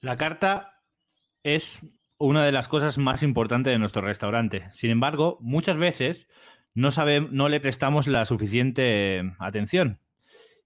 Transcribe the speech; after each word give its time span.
La 0.00 0.16
carta 0.16 0.82
es 1.42 1.80
una 2.18 2.44
de 2.44 2.52
las 2.52 2.68
cosas 2.68 2.98
más 2.98 3.22
importantes 3.22 3.72
de 3.72 3.78
nuestro 3.78 4.02
restaurante. 4.02 4.68
Sin 4.72 4.90
embargo, 4.90 5.38
muchas 5.40 5.76
veces 5.76 6.28
no, 6.74 7.48
le 7.48 7.60
prestamos 7.60 8.06
la 8.06 8.24
suficiente 8.24 9.22
atención. 9.38 10.00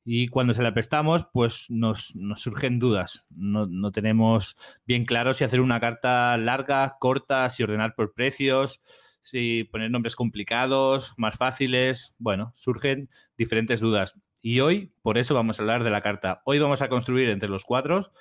Y 0.05 0.29
cuando 0.29 0.55
se 0.55 0.63
la 0.63 0.75
prestamos, 0.75 1.27
pues 1.33 1.67
nos, 1.71 2.15
surgen 2.35 2.79
dudas. 2.79 3.27
No, 3.31 3.67
no, 3.67 3.93
tenemos 3.93 4.57
bien 4.87 5.05
claro 5.05 5.35
si 5.35 5.45
hacer 5.45 5.61
una 5.61 5.79
carta 5.79 6.37
larga, 6.37 6.97
corta, 6.99 7.49
si 7.51 7.63
ordenar 7.63 7.95
por 7.95 8.15
precios, 8.15 8.81
si 9.23 9.65
poner 9.65 9.91
nombres 9.91 10.17
complicados, 10.17 11.15
más 11.17 11.37
fáciles. 11.37 12.17
Bueno, 12.19 12.51
surgen 12.55 13.11
diferentes 13.37 13.81
dudas. 13.81 14.19
Y 14.43 14.61
hoy, 14.61 14.93
por 15.03 15.19
eso 15.19 15.35
vamos 15.35 15.59
a 15.59 15.63
hablar 15.63 15.85
de 15.85 15.91
la 15.91 16.01
carta. 16.01 16.43
Hoy 16.45 16.59
vamos 16.59 16.83
a 16.83 16.89
construir 16.89 17.29
entre 17.29 17.51
los 17.51 17.65
cuatro 17.65 18.13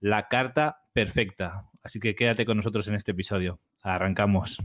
la 0.00 0.28
carta 0.28 0.78
perfecta. 0.92 1.70
Así 1.82 2.00
que 2.00 2.14
quédate 2.14 2.44
con 2.44 2.56
nosotros 2.56 2.88
en 2.88 2.94
este 2.94 3.12
episodio. 3.12 3.58
Arrancamos. 3.82 4.58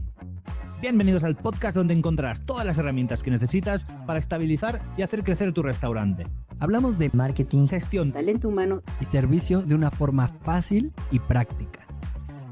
Bienvenidos 0.80 1.22
al 1.22 1.36
podcast 1.36 1.76
donde 1.76 1.94
encontrarás 1.94 2.44
todas 2.44 2.66
las 2.66 2.78
herramientas 2.78 3.22
que 3.22 3.30
necesitas 3.30 3.84
para 4.06 4.18
estabilizar 4.18 4.80
y 4.96 5.02
hacer 5.02 5.22
crecer 5.22 5.52
tu 5.52 5.62
restaurante. 5.62 6.24
Hablamos 6.58 6.98
de 6.98 7.10
marketing, 7.12 7.68
gestión, 7.68 8.10
talento 8.10 8.48
humano 8.48 8.82
y 9.00 9.04
servicio 9.04 9.62
de 9.62 9.76
una 9.76 9.92
forma 9.92 10.26
fácil 10.26 10.92
y 11.12 11.20
práctica. 11.20 11.86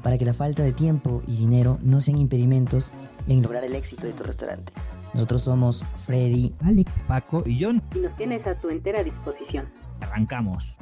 Para 0.01 0.17
que 0.17 0.25
la 0.25 0.33
falta 0.33 0.63
de 0.63 0.71
tiempo 0.71 1.21
y 1.27 1.35
dinero 1.35 1.77
no 1.81 1.99
sean 1.99 2.17
impedimentos 2.17 2.93
en 3.27 3.41
lograr 3.41 3.65
el 3.65 3.75
éxito 3.75 4.07
de 4.07 4.13
tu 4.13 4.23
restaurante. 4.23 4.71
Nosotros 5.13 5.43
somos 5.43 5.85
Freddy, 6.05 6.55
Alex, 6.61 7.01
Paco 7.07 7.43
y 7.45 7.61
John. 7.61 7.83
Y 7.93 7.99
nos 7.99 8.15
tienes 8.15 8.47
a 8.47 8.55
tu 8.55 8.69
entera 8.69 9.03
disposición. 9.03 9.67
Arrancamos. 9.99 10.79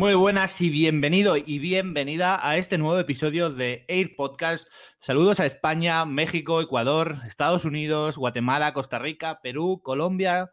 Muy 0.00 0.14
buenas 0.14 0.58
y 0.62 0.70
bienvenido 0.70 1.36
y 1.36 1.58
bienvenida 1.58 2.40
a 2.42 2.56
este 2.56 2.78
nuevo 2.78 2.98
episodio 2.98 3.50
de 3.50 3.84
Air 3.86 4.16
Podcast. 4.16 4.66
Saludos 4.96 5.40
a 5.40 5.44
España, 5.44 6.06
México, 6.06 6.62
Ecuador, 6.62 7.16
Estados 7.26 7.66
Unidos, 7.66 8.16
Guatemala, 8.16 8.72
Costa 8.72 8.98
Rica, 8.98 9.40
Perú, 9.42 9.82
Colombia, 9.84 10.52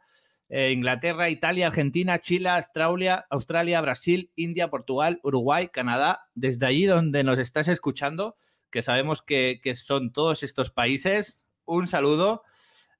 eh, 0.50 0.74
Inglaterra, 0.74 1.30
Italia, 1.30 1.68
Argentina, 1.68 2.20
Chile, 2.20 2.50
Australia, 2.50 3.26
Australia, 3.30 3.80
Brasil, 3.80 4.34
India, 4.36 4.70
Portugal, 4.70 5.22
Uruguay, 5.24 5.70
Canadá. 5.70 6.28
Desde 6.36 6.66
allí 6.66 6.86
donde 6.86 7.24
nos 7.24 7.40
estás 7.40 7.70
escuchando, 7.70 8.36
que 8.70 8.82
sabemos 8.82 9.22
que, 9.22 9.62
son 9.76 10.12
todos 10.12 10.44
estos 10.44 10.72
países. 10.72 11.46
Un 11.64 11.88
saludo. 11.88 12.44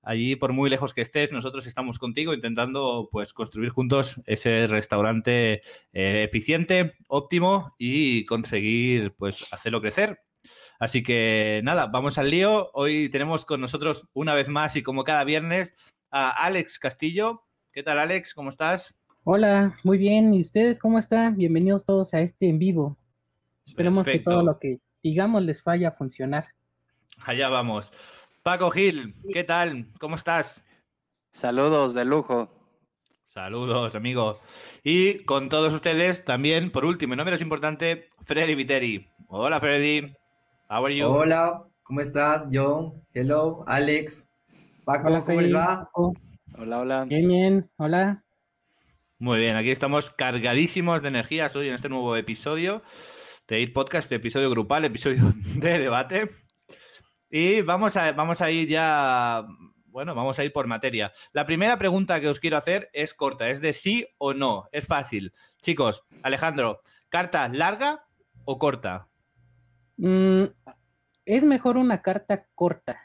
Allí, 0.08 0.38
por 0.38 0.54
muy 0.54 0.70
lejos 0.70 0.94
que 0.94 1.02
estés, 1.02 1.34
nosotros 1.34 1.68
estamos 1.68 2.00
contigo 2.00 2.34
intentando 2.34 3.10
pues, 3.12 3.34
construir 3.34 3.72
juntos 3.72 4.22
ese 4.26 4.66
restaurante 4.68 5.62
eh, 5.92 6.24
eficiente, 6.24 6.94
óptimo 7.10 7.76
y 7.78 8.24
conseguir 8.24 9.14
pues, 9.18 9.52
hacerlo 9.52 9.82
crecer. 9.82 10.22
Así 10.80 11.04
que 11.04 11.60
nada, 11.66 11.88
vamos 11.88 12.18
al 12.18 12.32
lío. 12.32 12.72
Hoy 12.74 13.10
tenemos 13.10 13.44
con 13.44 13.60
nosotros 13.60 14.08
una 14.14 14.34
vez 14.34 14.48
más 14.48 14.78
y 14.78 14.84
como 14.84 15.04
cada 15.04 15.26
viernes 15.26 15.76
a 16.10 16.30
Alex 16.30 16.80
Castillo. 16.80 17.44
¿Qué 17.74 17.84
tal, 17.84 18.00
Alex? 18.00 18.34
¿Cómo 18.34 18.50
estás? 18.50 19.02
Hola, 19.26 19.76
muy 19.84 19.98
bien. 19.98 20.34
¿Y 20.34 20.40
ustedes 20.40 20.80
cómo 20.80 21.00
están? 21.00 21.36
Bienvenidos 21.36 21.86
todos 21.86 22.14
a 22.14 22.22
este 22.22 22.48
en 22.48 22.60
vivo. 22.60 22.96
Esperemos 23.66 24.06
que 24.06 24.20
todo 24.20 24.42
lo 24.42 24.58
que 24.58 24.80
digamos, 25.04 25.44
les 25.44 25.62
falla 25.62 25.90
a 25.90 25.92
funcionar. 25.92 26.48
Allá 27.26 27.50
vamos. 27.50 27.92
Paco 28.48 28.72
Gil, 28.72 29.14
¿qué 29.34 29.44
tal? 29.44 29.88
¿Cómo 30.00 30.16
estás? 30.16 30.64
Saludos 31.32 31.94
de 31.94 32.06
lujo. 32.06 32.50
Saludos, 33.26 33.94
amigo. 33.94 34.40
Y 34.86 35.26
con 35.26 35.50
todos 35.50 35.74
ustedes 35.74 36.24
también, 36.24 36.72
por 36.72 36.86
último, 36.86 37.14
y 37.14 37.18
no 37.18 37.26
menos 37.26 37.42
importante, 37.42 38.08
Freddy 38.22 38.56
Viteri. 38.56 39.06
Hola, 39.28 39.60
Freddy. 39.60 40.14
How 40.70 40.86
are 40.86 40.96
you? 40.96 41.08
Hola, 41.08 41.62
¿cómo 41.84 42.00
estás, 42.00 42.48
John? 42.50 42.94
Hello, 43.14 43.66
Alex. 43.68 44.32
Paco, 44.86 45.26
¿cómo 45.26 45.42
les 45.42 45.54
va? 45.54 45.90
Hola, 46.58 46.80
hola. 46.80 47.04
Bien, 47.04 47.28
bien. 47.28 47.70
Hola. 47.76 48.24
Muy 49.20 49.40
bien, 49.40 49.58
aquí 49.58 49.72
estamos 49.72 50.10
cargadísimos 50.10 51.02
de 51.02 51.10
energías 51.10 51.54
hoy 51.58 51.68
en 51.68 51.76
este 51.76 51.90
nuevo 51.90 52.16
episodio 52.16 52.82
de 53.50 53.68
Podcast, 53.68 54.10
episodio 54.14 54.50
grupal, 54.50 54.86
episodio 54.86 55.22
de 55.56 55.80
debate. 55.80 56.30
Y 57.30 57.62
vamos 57.62 57.98
a, 57.98 58.12
vamos 58.14 58.42
a 58.42 58.52
ir 58.52 58.70
ya, 58.70 59.46
bueno, 59.88 60.16
vamos 60.16 60.40
a 60.40 60.44
ir 60.44 60.54
por 60.54 60.68
materia. 60.68 61.12
La 61.34 61.46
primera 61.46 61.78
pregunta 61.78 62.22
que 62.22 62.30
os 62.30 62.40
quiero 62.40 62.58
hacer 62.58 62.90
es 62.94 63.14
corta, 63.14 63.50
es 63.50 63.62
de 63.62 63.74
sí 63.74 64.08
o 64.18 64.34
no, 64.34 64.70
es 64.72 64.86
fácil. 64.86 65.34
Chicos, 65.62 66.06
Alejandro, 66.24 66.82
¿carta 67.10 67.48
larga 67.50 68.06
o 68.46 68.58
corta? 68.58 69.08
Mm, 69.98 70.44
es 71.26 71.44
mejor 71.44 71.78
una 71.78 72.02
carta 72.02 72.46
corta, 72.56 73.02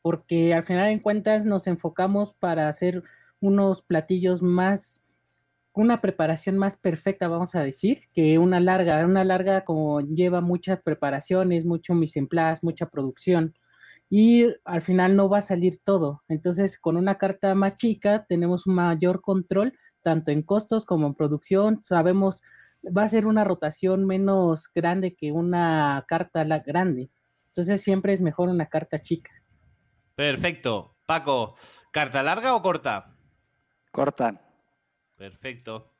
porque 0.00 0.54
al 0.54 0.62
final 0.62 0.88
en 0.88 1.00
cuentas 1.00 1.44
nos 1.44 1.66
enfocamos 1.66 2.34
para 2.34 2.68
hacer 2.68 3.02
unos 3.40 3.82
platillos 3.82 4.42
más 4.42 5.02
una 5.72 6.00
preparación 6.00 6.58
más 6.58 6.76
perfecta, 6.76 7.28
vamos 7.28 7.54
a 7.54 7.62
decir, 7.62 8.02
que 8.12 8.38
una 8.38 8.60
larga. 8.60 9.04
Una 9.04 9.24
larga 9.24 9.64
como 9.64 10.00
lleva 10.00 10.40
muchas 10.40 10.80
preparaciones, 10.82 11.64
mucho 11.64 11.94
mise 11.94 12.18
en 12.18 12.28
place, 12.28 12.60
mucha 12.62 12.86
producción 12.86 13.54
y 14.10 14.46
al 14.64 14.82
final 14.82 15.14
no 15.14 15.28
va 15.28 15.38
a 15.38 15.42
salir 15.42 15.78
todo. 15.82 16.24
Entonces, 16.28 16.78
con 16.78 16.96
una 16.96 17.16
carta 17.16 17.54
más 17.54 17.76
chica 17.76 18.26
tenemos 18.28 18.66
un 18.66 18.74
mayor 18.74 19.22
control 19.22 19.72
tanto 20.02 20.32
en 20.32 20.42
costos 20.42 20.84
como 20.84 21.06
en 21.06 21.14
producción. 21.14 21.78
Sabemos 21.84 22.42
va 22.84 23.04
a 23.04 23.08
ser 23.08 23.26
una 23.26 23.44
rotación 23.44 24.06
menos 24.06 24.68
grande 24.74 25.14
que 25.14 25.30
una 25.30 26.04
carta 26.08 26.44
grande. 26.44 27.08
Entonces, 27.46 27.80
siempre 27.82 28.12
es 28.12 28.20
mejor 28.20 28.48
una 28.48 28.66
carta 28.66 28.98
chica. 28.98 29.30
Perfecto. 30.16 30.96
Paco, 31.06 31.54
¿carta 31.92 32.22
larga 32.22 32.54
o 32.56 32.62
corta? 32.62 33.14
Corta. 33.92 34.49
Perfecto. 35.20 35.92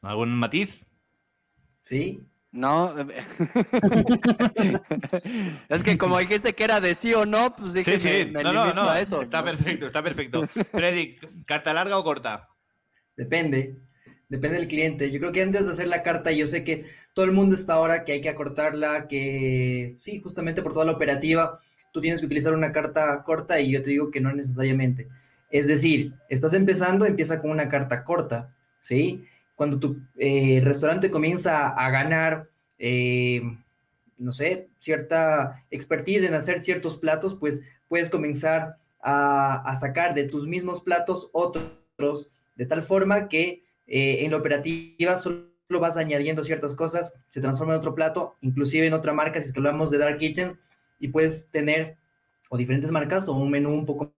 ¿Algún 0.00 0.34
matiz? 0.34 0.86
Sí. 1.78 2.26
No. 2.50 2.94
es 5.68 5.82
que 5.82 5.98
como 5.98 6.18
dijiste 6.18 6.54
que 6.54 6.64
era 6.64 6.80
de 6.80 6.94
sí 6.94 7.12
o 7.12 7.26
no, 7.26 7.54
pues 7.54 7.74
dije 7.74 7.98
sí, 7.98 8.08
sí. 8.08 8.30
no, 8.32 8.54
no, 8.54 8.72
no. 8.72 8.88
a 8.88 8.98
eso. 8.98 9.20
Está 9.20 9.44
perfecto, 9.44 9.88
está 9.88 10.02
perfecto. 10.02 10.48
Freddy, 10.72 11.16
¿carta 11.44 11.74
larga 11.74 11.98
o 11.98 12.04
corta? 12.04 12.48
Depende. 13.14 13.76
Depende 14.30 14.56
del 14.56 14.68
cliente. 14.68 15.12
Yo 15.12 15.18
creo 15.18 15.32
que 15.32 15.42
antes 15.42 15.66
de 15.66 15.72
hacer 15.72 15.88
la 15.88 16.02
carta, 16.02 16.32
yo 16.32 16.46
sé 16.46 16.64
que 16.64 16.82
todo 17.12 17.26
el 17.26 17.32
mundo 17.32 17.54
está 17.54 17.74
ahora 17.74 18.04
que 18.04 18.12
hay 18.12 18.22
que 18.22 18.30
acortarla, 18.30 19.06
que 19.06 19.96
sí, 19.98 20.22
justamente 20.22 20.62
por 20.62 20.72
toda 20.72 20.86
la 20.86 20.92
operativa, 20.92 21.58
tú 21.92 22.00
tienes 22.00 22.20
que 22.20 22.26
utilizar 22.26 22.54
una 22.54 22.72
carta 22.72 23.22
corta 23.22 23.60
y 23.60 23.72
yo 23.72 23.82
te 23.82 23.90
digo 23.90 24.10
que 24.10 24.22
no 24.22 24.32
necesariamente. 24.32 25.08
Es 25.56 25.66
decir, 25.66 26.14
estás 26.28 26.52
empezando, 26.52 27.06
empieza 27.06 27.40
con 27.40 27.50
una 27.50 27.70
carta 27.70 28.04
corta, 28.04 28.54
¿sí? 28.78 29.24
Cuando 29.54 29.80
tu 29.80 30.02
eh, 30.18 30.60
restaurante 30.62 31.10
comienza 31.10 31.68
a 31.68 31.90
ganar, 31.90 32.50
eh, 32.78 33.40
no 34.18 34.32
sé, 34.32 34.68
cierta 34.78 35.64
expertise 35.70 36.24
en 36.24 36.34
hacer 36.34 36.62
ciertos 36.62 36.98
platos, 36.98 37.36
pues 37.36 37.62
puedes 37.88 38.10
comenzar 38.10 38.76
a, 39.00 39.74
sacar 39.80 40.12
de 40.12 40.24
tus 40.24 40.46
mismos 40.46 40.82
platos 40.82 41.30
otros, 41.32 42.30
de 42.56 42.66
tal 42.66 42.82
forma 42.82 43.28
que 43.28 43.64
eh, 43.86 44.26
en 44.26 44.32
la 44.32 44.36
operativa 44.36 45.16
solo 45.16 45.46
vas 45.80 45.96
añadiendo 45.96 46.44
ciertas 46.44 46.74
cosas, 46.74 47.22
se 47.28 47.40
transforma 47.40 47.72
en 47.72 47.78
otro 47.78 47.94
plato, 47.94 48.36
inclusive 48.42 48.86
en 48.86 48.92
otra 48.92 49.14
marca, 49.14 49.40
si 49.40 49.46
es 49.46 49.52
que 49.54 49.60
hablamos 49.60 49.90
de 49.90 49.96
Dark 49.96 50.18
Kitchens, 50.18 50.60
y 50.98 51.08
puedes 51.08 51.48
tener 51.48 51.96
o 52.50 52.58
diferentes 52.58 52.90
marcas 52.90 53.26
o 53.26 53.32
un 53.32 53.50
menú 53.50 53.70
un 53.72 53.86
poco 53.86 54.12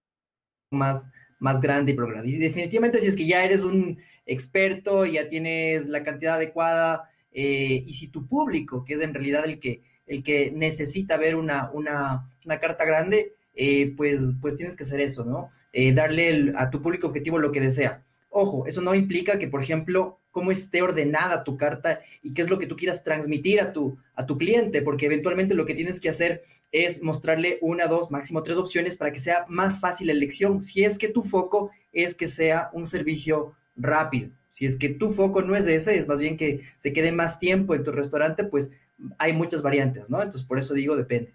más, 0.70 1.12
más 1.38 1.60
grande 1.60 1.92
y 1.92 1.94
programa. 1.94 2.26
Y 2.26 2.36
definitivamente 2.36 3.00
si 3.00 3.06
es 3.06 3.16
que 3.16 3.26
ya 3.26 3.44
eres 3.44 3.62
un 3.62 3.98
experto, 4.26 5.06
ya 5.06 5.28
tienes 5.28 5.88
la 5.88 6.02
cantidad 6.02 6.34
adecuada, 6.34 7.08
eh, 7.32 7.84
y 7.86 7.92
si 7.92 8.08
tu 8.08 8.26
público, 8.26 8.84
que 8.84 8.94
es 8.94 9.00
en 9.00 9.14
realidad 9.14 9.44
el 9.44 9.60
que, 9.60 9.82
el 10.06 10.22
que 10.22 10.52
necesita 10.54 11.16
ver 11.16 11.36
una, 11.36 11.70
una, 11.72 12.28
una 12.44 12.58
carta 12.58 12.84
grande, 12.84 13.32
eh, 13.54 13.92
pues, 13.96 14.34
pues 14.40 14.56
tienes 14.56 14.76
que 14.76 14.84
hacer 14.84 15.00
eso, 15.00 15.24
¿no? 15.24 15.48
Eh, 15.72 15.92
darle 15.92 16.52
a 16.54 16.70
tu 16.70 16.80
público 16.80 17.08
objetivo 17.08 17.38
lo 17.38 17.52
que 17.52 17.60
desea. 17.60 18.04
Ojo, 18.30 18.66
eso 18.66 18.80
no 18.80 18.94
implica 18.94 19.38
que, 19.38 19.48
por 19.48 19.62
ejemplo, 19.62 20.18
cómo 20.30 20.52
esté 20.52 20.82
ordenada 20.82 21.44
tu 21.44 21.56
carta 21.56 22.00
y 22.22 22.32
qué 22.32 22.42
es 22.42 22.50
lo 22.50 22.58
que 22.58 22.66
tú 22.66 22.76
quieras 22.76 23.02
transmitir 23.02 23.60
a 23.60 23.72
tu, 23.72 23.98
a 24.14 24.26
tu 24.26 24.38
cliente, 24.38 24.82
porque 24.82 25.06
eventualmente 25.06 25.54
lo 25.54 25.66
que 25.66 25.74
tienes 25.74 25.98
que 26.00 26.08
hacer 26.08 26.42
es 26.72 27.02
mostrarle 27.02 27.58
una, 27.60 27.86
dos, 27.86 28.10
máximo 28.10 28.42
tres 28.42 28.58
opciones 28.58 28.96
para 28.96 29.12
que 29.12 29.18
sea 29.18 29.46
más 29.48 29.80
fácil 29.80 30.08
la 30.08 30.12
elección. 30.12 30.62
Si 30.62 30.84
es 30.84 30.98
que 30.98 31.08
tu 31.08 31.22
foco 31.22 31.70
es 31.92 32.14
que 32.14 32.28
sea 32.28 32.70
un 32.72 32.86
servicio 32.86 33.54
rápido. 33.76 34.30
Si 34.50 34.66
es 34.66 34.76
que 34.76 34.88
tu 34.88 35.10
foco 35.10 35.42
no 35.42 35.54
es 35.54 35.66
ese, 35.66 35.96
es 35.96 36.08
más 36.08 36.18
bien 36.18 36.36
que 36.36 36.60
se 36.78 36.92
quede 36.92 37.12
más 37.12 37.38
tiempo 37.38 37.74
en 37.74 37.84
tu 37.84 37.92
restaurante, 37.92 38.44
pues 38.44 38.72
hay 39.18 39.32
muchas 39.32 39.62
variantes, 39.62 40.10
¿no? 40.10 40.18
Entonces, 40.18 40.46
por 40.46 40.58
eso 40.58 40.74
digo, 40.74 40.96
depende. 40.96 41.32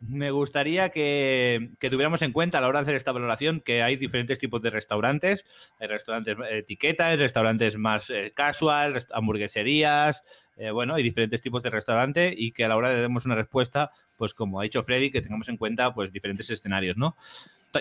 me 0.00 0.30
gustaría 0.30 0.90
que, 0.90 1.70
que, 1.80 1.90
tuviéramos 1.90 2.22
en 2.22 2.30
cuenta 2.30 2.58
a 2.58 2.60
la 2.60 2.68
hora 2.68 2.78
de 2.78 2.82
hacer 2.84 2.94
esta 2.94 3.10
valoración 3.10 3.60
que 3.60 3.82
hay 3.82 3.96
diferentes 3.96 4.38
tipos 4.38 4.62
de 4.62 4.70
restaurantes. 4.70 5.44
Hay 5.80 5.88
restaurantes 5.88 6.36
etiqueta, 6.50 7.08
hay 7.08 7.16
restaurantes 7.16 7.76
más 7.76 8.08
eh, 8.10 8.32
casual, 8.32 9.04
hamburgueserías, 9.12 10.22
eh, 10.58 10.70
bueno, 10.70 10.94
hay 10.94 11.02
diferentes 11.02 11.40
tipos 11.40 11.62
de 11.62 11.70
restaurante 11.70 12.34
y 12.36 12.52
que 12.52 12.64
a 12.64 12.68
la 12.68 12.76
hora 12.76 12.90
de 12.90 13.00
demos 13.00 13.24
una 13.26 13.34
respuesta, 13.34 13.90
pues 14.16 14.34
como 14.34 14.60
ha 14.60 14.64
dicho 14.64 14.82
Freddy, 14.82 15.10
que 15.10 15.22
tengamos 15.22 15.48
en 15.48 15.56
cuenta 15.56 15.94
pues 15.94 16.12
diferentes 16.12 16.50
escenarios, 16.50 16.96
¿no? 16.96 17.16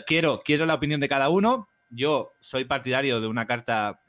Quiero, 0.06 0.42
quiero 0.44 0.66
la 0.66 0.76
opinión 0.76 1.00
de 1.02 1.10
cada 1.10 1.30
uno. 1.30 1.68
Yo 1.90 2.34
soy 2.40 2.66
partidario 2.66 3.22
de 3.22 3.28
una 3.28 3.48
carta 3.48 4.02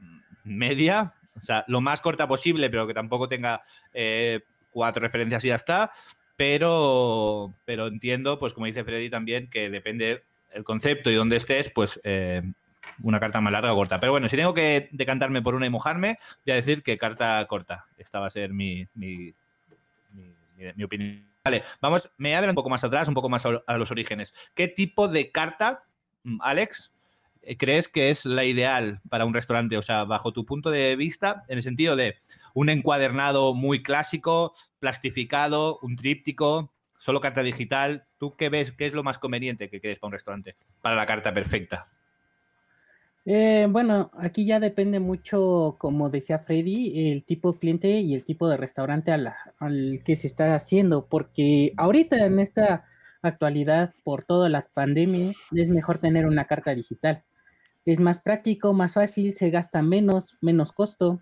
media, 0.45 1.13
o 1.37 1.41
sea, 1.41 1.65
lo 1.69 1.81
más 1.81 2.01
corta 2.01 2.29
posible, 2.29 2.71
pero 2.71 2.87
que 2.87 2.95
tampoco 2.95 3.29
tenga 3.29 3.63
eh, 3.93 4.41
cuatro 4.71 5.01
referencias 5.01 5.45
y 5.45 5.49
ya 5.49 5.55
está 5.55 5.93
pero, 6.39 7.57
pero 7.65 7.89
entiendo, 7.89 8.39
pues 8.39 8.53
como 8.53 8.67
dice 8.67 8.85
Freddy 8.85 9.11
también, 9.11 9.51
que 9.51 9.71
depende 9.71 10.23
el 10.53 10.63
concepto 10.63 11.11
y 11.11 11.17
dónde 11.17 11.35
estés, 11.35 11.69
pues 11.69 12.01
eh, 12.05 12.43
una 13.03 13.21
carta 13.21 13.41
más 13.41 13.53
larga 13.53 13.73
o 13.73 13.77
corta. 13.77 13.99
Pero 14.01 14.13
bueno, 14.13 14.29
si 14.29 14.37
tengo 14.37 14.55
que 14.55 14.89
decantarme 14.93 15.43
por 15.43 15.55
una 15.55 15.67
y 15.67 15.71
mojarme, 15.71 16.19
voy 16.45 16.53
a 16.53 16.57
decir 16.57 16.83
que 16.83 16.99
carta 16.99 17.45
corta. 17.47 17.87
Esta 17.97 18.21
va 18.21 18.27
a 18.27 18.31
ser 18.31 18.53
mi, 18.53 18.87
mi, 18.95 19.35
mi, 20.77 20.85
opinión. 20.85 21.27
Vale, 21.45 21.65
vamos, 21.81 22.11
me 22.17 22.35
adelanto 22.35 22.53
un 22.53 22.63
poco 22.63 22.71
más 22.71 22.85
atrás, 22.85 23.09
un 23.09 23.15
poco 23.15 23.29
más 23.29 23.45
a 23.45 23.77
los 23.77 23.91
orígenes. 23.91 24.35
¿Qué 24.55 24.69
tipo 24.69 25.09
de 25.09 25.31
carta, 25.31 25.85
mm, 26.25 26.39
Alex, 26.43 26.93
eh, 27.43 27.57
crees 27.57 27.89
que 27.89 28.11
es 28.11 28.25
la 28.25 28.45
ideal 28.45 29.01
para 29.09 29.25
un 29.25 29.35
restaurante? 29.35 29.77
O 29.77 29.83
sea, 29.83 30.05
bajo 30.05 30.33
tu 30.33 30.45
punto 30.45 30.71
de 30.71 30.97
vista, 30.97 31.45
en 31.49 31.59
el 31.59 31.63
sentido 31.63 31.97
de 31.97 32.17
un 32.55 32.69
encuadernado 32.69 33.55
muy 33.55 33.83
clásico, 33.83 34.55
plastificado, 34.81 35.79
un 35.83 35.97
tríptico, 35.97 36.73
solo 36.99 37.21
carta 37.21 37.43
digital. 37.43 38.07
¿Tú 38.19 38.37
qué 38.37 38.51
ves? 38.51 38.73
¿Qué 38.73 38.87
es 38.87 38.93
lo 38.93 39.03
más 39.03 39.19
conveniente 39.19 39.71
que 39.71 39.81
crees 39.81 39.99
para 39.99 40.09
un 40.09 40.13
restaurante? 40.13 40.57
Para 40.83 40.97
la 40.97 41.07
carta 41.07 41.33
perfecta. 41.33 41.87
Eh, 43.31 43.67
bueno, 43.69 44.11
aquí 44.15 44.47
ya 44.47 44.59
depende 44.59 45.01
mucho, 45.01 45.77
como 45.79 46.09
decía 46.09 46.39
Freddy, 46.39 47.13
el 47.13 47.27
tipo 47.27 47.53
de 47.53 47.59
cliente 47.59 47.91
y 48.01 48.15
el 48.15 48.25
tipo 48.25 48.49
de 48.49 48.57
restaurante 48.57 49.13
al 49.13 50.01
que 50.03 50.17
se 50.17 50.27
está 50.27 50.55
haciendo, 50.55 51.09
porque 51.09 51.75
ahorita 51.77 52.25
en 52.25 52.39
esta 52.39 52.87
actualidad, 53.21 53.93
por 54.03 54.25
toda 54.25 54.49
la 54.49 54.67
pandemia, 54.73 55.33
es 55.55 55.69
mejor 55.69 55.99
tener 55.99 56.27
una 56.27 56.47
carta 56.47 56.75
digital. 56.75 57.23
Es 57.85 58.01
más 58.01 58.21
práctico, 58.23 58.73
más 58.73 58.95
fácil, 58.95 59.35
se 59.35 59.51
gasta 59.51 59.83
menos, 59.83 60.39
menos 60.41 60.73
costo. 60.73 61.21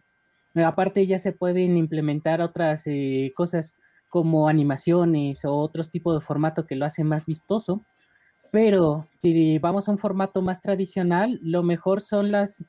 Aparte 0.55 1.09
ya 1.09 1.19
se 1.19 1.33
pueden 1.33 1.77
implementar 1.77 2.41
otras 2.41 2.87
eh, 2.87 3.33
cosas 3.35 3.81
como 4.11 4.47
animaciones 4.47 5.45
o 5.45 5.57
otros 5.57 5.91
tipos 5.91 6.15
de 6.15 6.25
formato 6.25 6.67
que 6.69 6.77
lo 6.77 6.85
hace 6.85 7.03
más 7.03 7.27
vistoso. 7.27 7.85
Pero 8.51 9.09
si 9.19 9.59
vamos 9.59 9.89
a 9.89 9.93
un 9.93 9.99
formato 9.99 10.43
más 10.43 10.61
tradicional, 10.61 11.39
lo 11.43 11.63
mejor 11.63 12.01
son 12.01 12.31
las, 12.31 12.65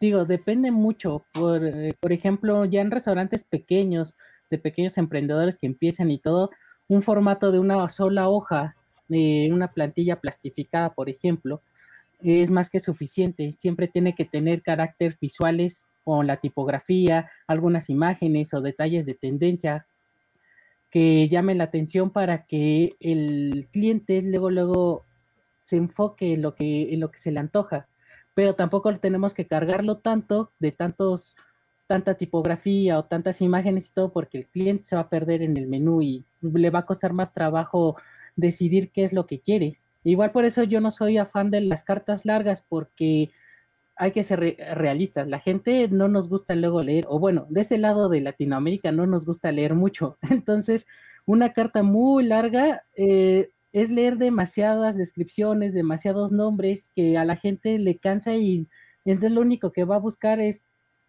digo, 0.00 0.24
depende 0.24 0.70
mucho. 0.70 1.24
Por, 1.32 1.64
eh, 1.64 1.92
por 2.00 2.12
ejemplo, 2.12 2.64
ya 2.64 2.80
en 2.80 2.90
restaurantes 2.90 3.44
pequeños, 3.44 4.14
de 4.50 4.58
pequeños 4.58 4.98
emprendedores 4.98 5.58
que 5.58 5.66
empiezan 5.66 6.10
y 6.10 6.18
todo, 6.18 6.50
un 6.88 7.02
formato 7.02 7.52
de 7.52 7.60
una 7.60 7.88
sola 7.88 8.28
hoja, 8.28 8.76
de 9.08 9.50
una 9.52 9.72
plantilla 9.72 10.20
plastificada, 10.20 10.94
por 10.94 11.08
ejemplo, 11.08 11.62
es 12.22 12.50
más 12.50 12.70
que 12.70 12.80
suficiente. 12.80 13.52
Siempre 13.52 13.88
tiene 13.88 14.14
que 14.14 14.24
tener 14.24 14.62
caracteres 14.62 15.18
visuales 15.18 15.88
con 16.04 16.26
la 16.26 16.36
tipografía, 16.38 17.30
algunas 17.46 17.90
imágenes 17.90 18.54
o 18.54 18.60
detalles 18.60 19.06
de 19.06 19.14
tendencia 19.14 19.86
que 20.90 21.28
llamen 21.28 21.58
la 21.58 21.64
atención 21.64 22.10
para 22.10 22.46
que 22.46 22.90
el 23.00 23.68
cliente 23.72 24.20
luego, 24.22 24.50
luego 24.50 25.06
se 25.62 25.76
enfoque 25.76 26.34
en 26.34 26.42
lo 26.42 26.54
que, 26.54 26.92
en 26.92 27.00
lo 27.00 27.10
que 27.10 27.18
se 27.18 27.30
le 27.30 27.40
antoja. 27.40 27.88
Pero 28.34 28.54
tampoco 28.54 28.92
tenemos 28.96 29.34
que 29.34 29.46
cargarlo 29.46 29.98
tanto 29.98 30.52
de 30.58 30.72
tantos, 30.72 31.36
tanta 31.86 32.14
tipografía 32.14 32.98
o 32.98 33.04
tantas 33.04 33.40
imágenes 33.40 33.90
y 33.90 33.94
todo, 33.94 34.12
porque 34.12 34.38
el 34.38 34.46
cliente 34.48 34.84
se 34.84 34.96
va 34.96 35.02
a 35.02 35.08
perder 35.08 35.42
en 35.42 35.56
el 35.56 35.68
menú 35.68 36.02
y 36.02 36.24
le 36.40 36.70
va 36.70 36.80
a 36.80 36.86
costar 36.86 37.12
más 37.12 37.32
trabajo 37.32 37.96
decidir 38.36 38.90
qué 38.90 39.04
es 39.04 39.12
lo 39.12 39.26
que 39.26 39.40
quiere. 39.40 39.78
Igual 40.02 40.32
por 40.32 40.44
eso 40.44 40.64
yo 40.64 40.80
no 40.80 40.90
soy 40.90 41.18
afán 41.18 41.50
de 41.50 41.60
las 41.60 41.84
cartas 41.84 42.24
largas, 42.24 42.64
porque 42.66 43.30
hay 44.00 44.12
que 44.12 44.22
ser 44.22 44.56
realistas. 44.76 45.28
La 45.28 45.40
gente 45.40 45.86
no 45.88 46.08
nos 46.08 46.30
gusta 46.30 46.54
luego 46.54 46.82
leer, 46.82 47.04
o 47.06 47.18
bueno, 47.18 47.46
de 47.50 47.60
este 47.60 47.76
lado 47.76 48.08
de 48.08 48.22
Latinoamérica 48.22 48.92
no 48.92 49.06
nos 49.06 49.26
gusta 49.26 49.52
leer 49.52 49.74
mucho. 49.74 50.16
Entonces, 50.30 50.86
una 51.26 51.52
carta 51.52 51.82
muy 51.82 52.24
larga 52.24 52.82
eh, 52.96 53.50
es 53.74 53.90
leer 53.90 54.16
demasiadas 54.16 54.96
descripciones, 54.96 55.74
demasiados 55.74 56.32
nombres 56.32 56.92
que 56.96 57.18
a 57.18 57.26
la 57.26 57.36
gente 57.36 57.78
le 57.78 57.98
cansa 57.98 58.34
y 58.34 58.66
entonces 59.04 59.32
lo 59.32 59.42
único 59.42 59.70
que 59.70 59.84
va 59.84 59.96
a 59.96 60.00
buscar 60.00 60.40
es, 60.40 60.64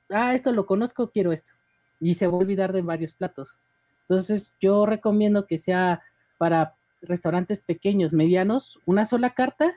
ah, 0.09 0.33
esto 0.33 0.51
lo 0.51 0.65
conozco, 0.65 1.11
quiero 1.11 1.31
esto. 1.31 1.53
Y 2.01 2.15
se 2.15 2.27
va 2.27 2.33
a 2.33 2.41
olvidar 2.41 2.73
de 2.73 2.81
varios 2.81 3.13
platos. 3.13 3.59
Entonces, 4.01 4.53
yo 4.59 4.85
recomiendo 4.85 5.47
que 5.47 5.57
sea 5.57 6.01
para 6.37 6.75
restaurantes 7.01 7.61
pequeños, 7.61 8.11
medianos, 8.11 8.79
una 8.85 9.05
sola 9.05 9.29
carta 9.29 9.71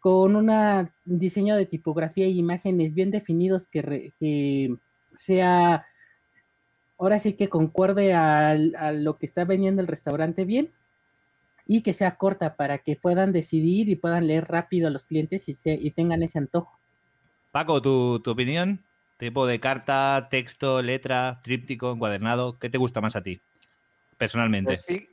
con 0.00 0.36
un 0.36 0.90
diseño 1.04 1.56
de 1.56 1.66
tipografía 1.66 2.26
y 2.26 2.38
imágenes 2.38 2.94
bien 2.94 3.10
definidos 3.10 3.66
que, 3.66 4.76
sea, 5.14 5.86
ahora 6.98 7.18
sí 7.18 7.32
que 7.34 7.48
concuerde 7.48 8.14
a, 8.14 8.54
lo 8.54 9.18
que 9.18 9.26
está 9.26 9.44
vendiendo 9.44 9.82
el 9.82 9.88
restaurante 9.88 10.44
bien 10.44 10.70
y 11.66 11.82
que 11.82 11.92
sea 11.92 12.16
corta 12.16 12.56
para 12.56 12.78
que 12.78 12.96
puedan 12.96 13.32
decidir 13.32 13.88
y 13.88 13.96
puedan 13.96 14.26
leer 14.26 14.46
rápido 14.48 14.88
a 14.88 14.90
los 14.90 15.04
clientes 15.04 15.48
y, 15.48 15.56
y 15.64 15.90
tengan 15.90 16.22
ese 16.22 16.38
antojo. 16.38 16.78
Paco, 17.50 17.82
¿tu, 17.82 18.20
¿tu, 18.20 18.30
opinión? 18.30 18.84
¿Tipo 19.18 19.46
de 19.46 19.58
carta, 19.58 20.28
texto, 20.30 20.80
letra, 20.80 21.40
tríptico, 21.42 21.92
encuadernado? 21.92 22.58
¿Qué 22.58 22.70
te 22.70 22.78
gusta 22.78 23.00
más 23.00 23.16
a 23.16 23.22
ti, 23.22 23.40
personalmente? 24.16 24.76
Pues 24.86 25.08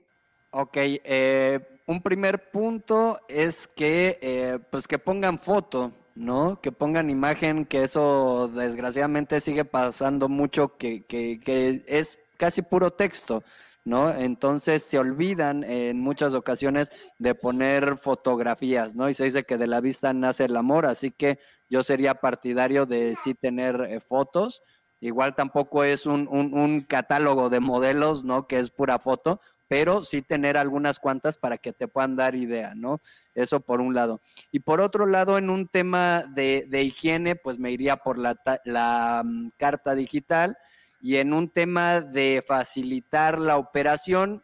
ok, 0.51 0.77
eh, 0.77 1.59
un 1.87 2.01
primer 2.01 2.49
punto 2.51 3.19
es 3.27 3.67
que, 3.67 4.17
eh, 4.21 4.59
pues 4.71 4.87
que 4.87 4.99
pongan 4.99 5.37
foto, 5.37 5.93
¿no? 6.15 6.59
Que 6.61 6.71
pongan 6.71 7.09
imagen, 7.09 7.65
que 7.65 7.83
eso 7.83 8.47
desgraciadamente 8.47 9.39
sigue 9.39 9.65
pasando 9.65 10.29
mucho, 10.29 10.77
que, 10.77 11.05
que, 11.05 11.39
que 11.39 11.83
es 11.87 12.19
casi 12.37 12.61
puro 12.61 12.91
texto, 12.91 13.43
¿no? 13.83 14.11
Entonces 14.11 14.83
se 14.83 14.97
olvidan 14.97 15.63
en 15.63 15.99
muchas 15.99 16.33
ocasiones 16.33 16.91
de 17.19 17.35
poner 17.35 17.97
fotografías, 17.97 18.95
¿no? 18.95 19.07
Y 19.09 19.13
se 19.13 19.25
dice 19.25 19.43
que 19.43 19.57
de 19.57 19.67
la 19.67 19.81
vista 19.81 20.11
nace 20.13 20.45
el 20.45 20.57
amor, 20.57 20.85
así 20.87 21.11
que 21.11 21.39
yo 21.69 21.83
sería 21.83 22.15
partidario 22.15 22.85
de 22.85 23.15
sí 23.15 23.35
tener 23.35 23.81
eh, 23.89 23.99
fotos. 23.99 24.63
Igual 25.01 25.35
tampoco 25.35 25.83
es 25.83 26.05
un, 26.05 26.27
un, 26.31 26.53
un, 26.57 26.81
catálogo 26.81 27.49
de 27.49 27.59
modelos, 27.59 28.23
¿no? 28.23 28.47
Que 28.47 28.57
es 28.57 28.71
pura 28.71 28.97
foto, 28.97 29.39
pero 29.67 30.03
sí 30.03 30.21
tener 30.21 30.57
algunas 30.57 30.99
cuantas 30.99 31.37
para 31.37 31.57
que 31.57 31.73
te 31.73 31.87
puedan 31.87 32.15
dar 32.15 32.35
idea, 32.35 32.73
¿no? 32.75 33.01
Eso 33.33 33.59
por 33.59 33.81
un 33.81 33.93
lado. 33.93 34.21
Y 34.51 34.59
por 34.59 34.81
otro 34.81 35.05
lado, 35.05 35.37
en 35.37 35.49
un 35.49 35.67
tema 35.67 36.23
de, 36.23 36.67
higiene, 36.83 37.35
pues 37.35 37.59
me 37.59 37.71
iría 37.71 37.97
por 37.97 38.17
la, 38.17 38.39
la 38.63 39.23
mm, 39.25 39.49
carta 39.57 39.95
digital 39.95 40.57
y 41.01 41.17
en 41.17 41.33
un 41.33 41.49
tema 41.49 42.01
de 42.01 42.43
facilitar 42.45 43.39
la 43.39 43.57
operación, 43.57 44.43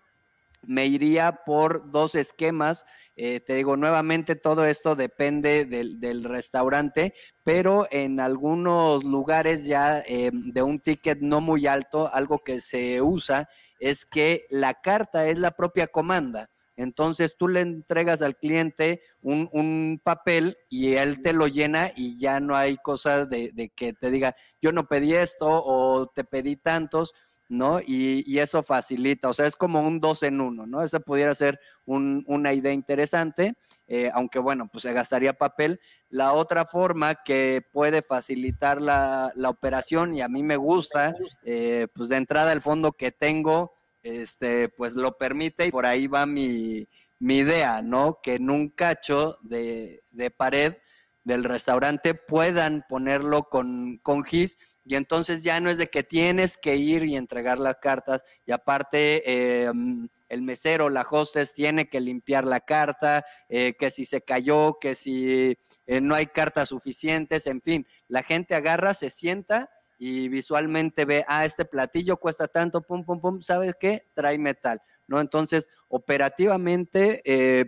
me 0.63 0.85
iría 0.85 1.43
por 1.45 1.91
dos 1.91 2.15
esquemas. 2.15 2.85
Eh, 3.15 3.39
te 3.39 3.55
digo, 3.55 3.77
nuevamente 3.77 4.35
todo 4.35 4.65
esto 4.65 4.95
depende 4.95 5.65
del, 5.65 6.23
restaurante, 6.23 7.13
pero 7.43 7.87
en 7.91 8.19
algunos 8.19 9.03
lugares 9.03 9.65
ya 9.65 9.99
eh, 9.99 10.31
de 10.31 10.61
un 10.61 10.79
ticket 10.79 11.19
no 11.21 11.41
muy 11.41 11.67
alto, 11.67 12.13
algo 12.13 12.39
que 12.39 12.61
se 12.61 13.01
usa 13.01 13.47
es 13.79 14.05
que 14.05 14.45
la 14.49 14.75
carta 14.75 15.27
es 15.27 15.37
la 15.37 15.51
propia 15.51 15.87
comanda. 15.87 16.49
Entonces 16.77 17.35
tú 17.37 17.47
le 17.47 17.61
entregas 17.61 18.21
al 18.21 18.37
cliente 18.37 19.01
un, 19.21 20.01
papel 20.03 20.57
y 20.69 20.93
él 20.93 21.21
te 21.21 21.33
lo 21.33 21.47
llena 21.47 21.91
y 21.95 22.19
ya 22.19 22.39
no 22.39 22.55
hay 22.55 22.77
cosas 22.77 23.29
de, 23.29 23.51
de 23.53 23.69
que 23.69 23.93
te 23.93 24.09
diga, 24.09 24.35
yo 24.61 24.71
no 24.71 24.87
pedí 24.87 25.13
esto 25.13 25.47
o 25.47 26.07
te 26.07 26.23
pedí 26.23 26.55
tantos 26.55 27.13
¿no? 27.51 27.81
Y, 27.85 28.39
eso 28.39 28.63
facilita, 28.63 29.27
o 29.27 29.33
sea, 29.33 29.45
es 29.45 29.57
como 29.57 29.81
un 29.81 29.99
dos 29.99 30.23
en 30.23 30.39
uno, 30.39 30.65
¿no? 30.65 30.81
Esa 30.83 31.01
pudiera 31.01 31.35
ser 31.35 31.59
una 31.85 32.53
idea 32.53 32.71
interesante, 32.71 33.55
eh, 33.87 34.09
aunque 34.13 34.39
bueno, 34.39 34.69
pues 34.71 34.83
se 34.83 34.93
gastaría 34.93 35.33
papel. 35.33 35.81
La 36.09 36.31
otra 36.31 36.65
forma 36.65 37.15
que 37.15 37.61
puede 37.73 38.01
facilitar 38.03 38.81
la, 38.81 39.33
operación, 39.45 40.15
y 40.15 40.21
a 40.21 40.29
mí 40.29 40.43
me 40.43 40.55
gusta, 40.55 41.13
eh, 41.43 41.87
pues 41.93 42.07
de 42.07 42.17
entrada 42.17 42.53
el 42.53 42.61
fondo 42.61 42.93
que 42.93 43.11
tengo, 43.11 43.73
este, 44.01 44.69
pues 44.69 44.93
lo 44.93 45.17
permite 45.17 45.67
y 45.67 45.71
por 45.71 45.85
ahí 45.85 46.07
va 46.07 46.25
mi, 46.25 46.87
idea, 47.19 47.81
¿no? 47.81 48.19
Que 48.23 48.35
en 48.35 48.49
un 48.49 48.69
cacho 48.69 49.37
de, 49.41 50.03
de 50.11 50.31
pared 50.31 50.75
del 51.25 51.43
restaurante 51.43 52.15
puedan 52.15 52.85
ponerlo 52.87 53.43
con, 53.49 53.97
con 53.97 54.23
GIS 54.23 54.57
y 54.83 54.95
entonces 54.95 55.43
ya 55.43 55.59
no 55.59 55.69
es 55.69 55.77
de 55.77 55.87
que 55.87 56.03
tienes 56.03 56.57
que 56.57 56.75
ir 56.75 57.03
y 57.03 57.15
entregar 57.15 57.59
las 57.59 57.75
cartas 57.81 58.23
y 58.45 58.51
aparte 58.51 59.23
eh, 59.25 59.71
el 60.27 60.41
mesero, 60.41 60.89
la 60.89 61.05
hostess 61.09 61.53
tiene 61.53 61.89
que 61.89 61.99
limpiar 61.99 62.45
la 62.45 62.61
carta, 62.61 63.23
eh, 63.49 63.75
que 63.77 63.91
si 63.91 64.05
se 64.05 64.21
cayó, 64.21 64.77
que 64.79 64.95
si 64.95 65.57
eh, 65.85 66.01
no 66.01 66.15
hay 66.15 66.25
cartas 66.27 66.69
suficientes, 66.69 67.47
en 67.47 67.61
fin, 67.61 67.85
la 68.07 68.23
gente 68.23 68.55
agarra, 68.55 68.93
se 68.93 69.09
sienta 69.09 69.69
y 69.99 70.29
visualmente 70.29 71.05
ve, 71.05 71.25
ah, 71.27 71.45
este 71.45 71.63
platillo 71.63 72.17
cuesta 72.17 72.47
tanto, 72.47 72.81
pum, 72.81 73.05
pum, 73.05 73.21
pum, 73.21 73.41
¿sabes 73.41 73.75
qué? 73.79 74.07
Trae 74.15 74.39
metal, 74.39 74.81
¿no? 75.05 75.19
Entonces, 75.19 75.69
operativamente 75.89 77.21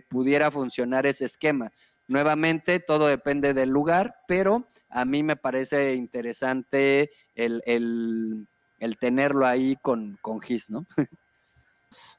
pudiera 0.08 0.50
funcionar 0.50 1.06
ese 1.06 1.26
esquema. 1.26 1.70
Nuevamente, 2.06 2.80
todo 2.80 3.06
depende 3.06 3.54
del 3.54 3.70
lugar, 3.70 4.16
pero 4.28 4.66
a 4.90 5.04
mí 5.04 5.22
me 5.22 5.36
parece 5.36 5.94
interesante 5.94 7.10
el, 7.34 7.62
el, 7.66 8.98
tenerlo 8.98 9.46
ahí 9.46 9.76
con, 9.80 10.18
con 10.20 10.40
GIS, 10.40 10.70
¿no? 10.70 10.86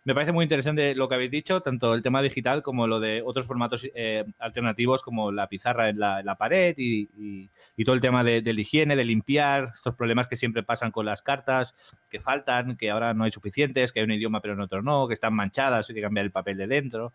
Me 0.05 0.13
parece 0.13 0.31
muy 0.31 0.43
interesante 0.43 0.93
lo 0.93 1.09
que 1.09 1.15
habéis 1.15 1.31
dicho, 1.31 1.61
tanto 1.61 1.95
el 1.95 2.03
tema 2.03 2.21
digital 2.21 2.61
como 2.61 2.85
lo 2.85 2.99
de 2.99 3.23
otros 3.25 3.47
formatos 3.47 3.89
eh, 3.95 4.23
alternativos 4.37 5.01
como 5.01 5.31
la 5.31 5.49
pizarra 5.49 5.89
en 5.89 5.97
la, 5.97 6.35
pared 6.37 6.75
y, 6.77 7.49
todo 7.83 7.95
el 7.95 8.01
tema 8.01 8.23
de, 8.23 8.43
la 8.43 8.61
higiene, 8.61 8.95
de 8.95 9.03
limpiar, 9.03 9.63
estos 9.63 9.95
problemas 9.95 10.27
que 10.27 10.35
siempre 10.35 10.61
pasan 10.61 10.91
con 10.91 11.07
las 11.07 11.23
cartas, 11.23 11.73
que 12.11 12.19
faltan, 12.19 12.77
que 12.77 12.91
ahora 12.91 13.15
no 13.15 13.23
hay 13.23 13.31
suficientes, 13.31 13.91
que 13.91 13.99
hay 13.99 14.05
un 14.05 14.11
idioma 14.11 14.41
pero 14.41 14.53
en 14.53 14.59
otro 14.59 14.83
no, 14.83 15.07
que 15.07 15.15
están 15.15 15.33
manchadas, 15.33 15.89
hay 15.89 15.95
que 15.95 16.01
cambiar 16.03 16.27
el 16.27 16.31
papel 16.31 16.57
de 16.57 16.67
dentro 16.67 17.13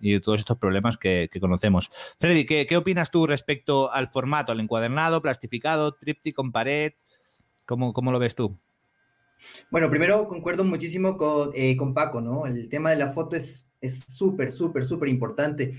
y 0.00 0.18
todos 0.18 0.40
estos 0.40 0.58
problemas 0.58 0.98
que, 0.98 1.30
conocemos. 1.40 1.92
Freddy, 2.18 2.44
¿qué, 2.44 2.76
opinas 2.76 3.12
tú 3.12 3.28
respecto 3.28 3.92
al 3.92 4.08
formato, 4.08 4.50
al 4.50 4.58
encuadernado, 4.58 5.22
plastificado, 5.22 5.92
tríptico 5.94 6.42
con 6.42 6.50
pared? 6.50 6.94
¿Cómo, 7.66 7.92
cómo 7.92 8.10
lo 8.10 8.18
ves 8.18 8.34
tú? 8.34 8.58
Bueno, 9.70 9.90
primero 9.90 10.28
concuerdo 10.28 10.64
muchísimo 10.64 11.16
con, 11.16 11.50
eh, 11.54 11.76
con 11.76 11.94
Paco, 11.94 12.20
¿no? 12.20 12.46
El 12.46 12.68
tema 12.68 12.90
de 12.90 12.96
la 12.96 13.08
foto 13.08 13.36
es 13.36 13.68
súper, 13.82 14.50
súper, 14.50 14.84
súper 14.84 15.08
importante. 15.08 15.74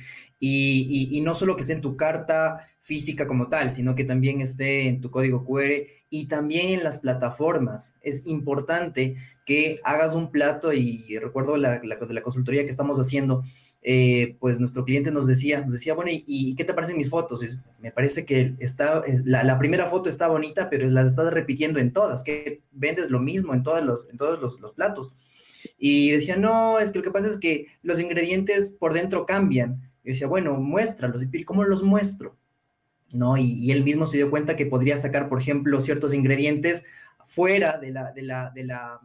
Y, 0.46 1.17
y, 1.17 1.22
no 1.22 1.36
solo 1.36 1.55
que 1.55 1.62
esté 1.62 1.72
en 1.72 1.79
tu 1.79 1.96
carta 1.96 2.67
física 2.77 3.25
como 3.27 3.48
tal, 3.48 3.74
sino 3.74 3.96
que 3.96 4.03
también 4.03 4.41
esté 4.41 4.89
en 4.89 5.00
tu 5.00 5.10
código 5.10 5.46
QR 5.46 5.88
y 6.10 6.27
también 6.27 6.77
en 6.77 6.84
las 6.84 6.98
plataformas. 6.98 7.98
Es 8.01 8.25
importante 8.25 9.15
que 9.46 9.79
hagas 9.86 10.15
un 10.15 10.32
plato 10.32 10.74
y 10.74 11.17
recuerdo 11.17 11.55
la, 11.55 11.79
la, 11.82 11.96
de 11.96 12.13
la 12.13 12.22
consultoría 12.22 12.65
que 12.65 12.70
estamos 12.70 13.00
haciendo, 13.00 13.43
eh, 13.86 14.38
pues 14.40 14.60
nuestro 14.60 14.86
cliente 14.86 15.12
nos 15.12 15.28
decía, 15.28 15.62
nos 15.62 15.74
decía, 15.74 15.94
bueno, 15.94 16.10
¿y, 16.13 16.56
qué 16.56 16.63
te 16.63 16.74
parecen 16.74 16.98
mis 16.98 17.10
fotos? 17.10 17.44
me 17.82 17.92
parece 17.92 18.25
que 18.25 18.56
está, 18.60 19.02
la, 19.25 19.60
primera 19.60 19.88
foto 19.88 20.08
está 20.08 20.28
bonita, 20.28 20.70
pero 20.70 20.90
las 20.90 21.08
estás 21.08 21.34
repitiendo 21.34 21.80
en 21.80 21.92
todas, 21.92 22.24
que 22.24 22.62
vendes 22.72 23.10
lo 23.10 23.20
mismo 23.20 23.54
en 23.54 23.63
todos 23.63 23.84
los, 23.84 24.10
en 24.10 24.18
todos 24.18 24.40
los, 24.62 24.74
platos. 24.74 25.12
Y 25.78 26.12
decía, 26.12 26.38
no, 26.38 26.80
es 26.80 26.92
que 26.92 27.00
lo 27.00 27.04
que 27.04 27.12
pasa 27.12 27.28
es 27.28 27.38
que 27.38 27.68
los 27.82 28.00
ingredientes 28.00 28.72
por 28.72 28.94
dentro 28.94 29.25
cambian. 29.25 29.92
Y 30.04 30.10
decía, 30.10 30.28
bueno, 30.28 30.56
muéstralos. 30.56 31.25
¿Y 31.32 31.44
cómo 31.44 31.63
los 31.63 31.84
muestro? 31.84 32.38
¿No? 33.13 33.38
Y, 33.38 33.72
él 33.72 33.84
mismo 33.84 34.05
se 34.05 34.17
dio 34.17 34.29
cuenta 34.29 34.55
que 34.55 34.65
podría 34.65 34.98
sacar, 34.98 35.29
por 35.29 35.39
ejemplo, 35.39 35.79
ciertos 35.79 36.13
ingredientes 36.13 36.84
fuera 37.25 37.77
de 37.77 37.91
la, 37.91 38.12
de 38.12 38.24
la, 38.24 38.50
de 38.50 38.63
la, 38.63 39.00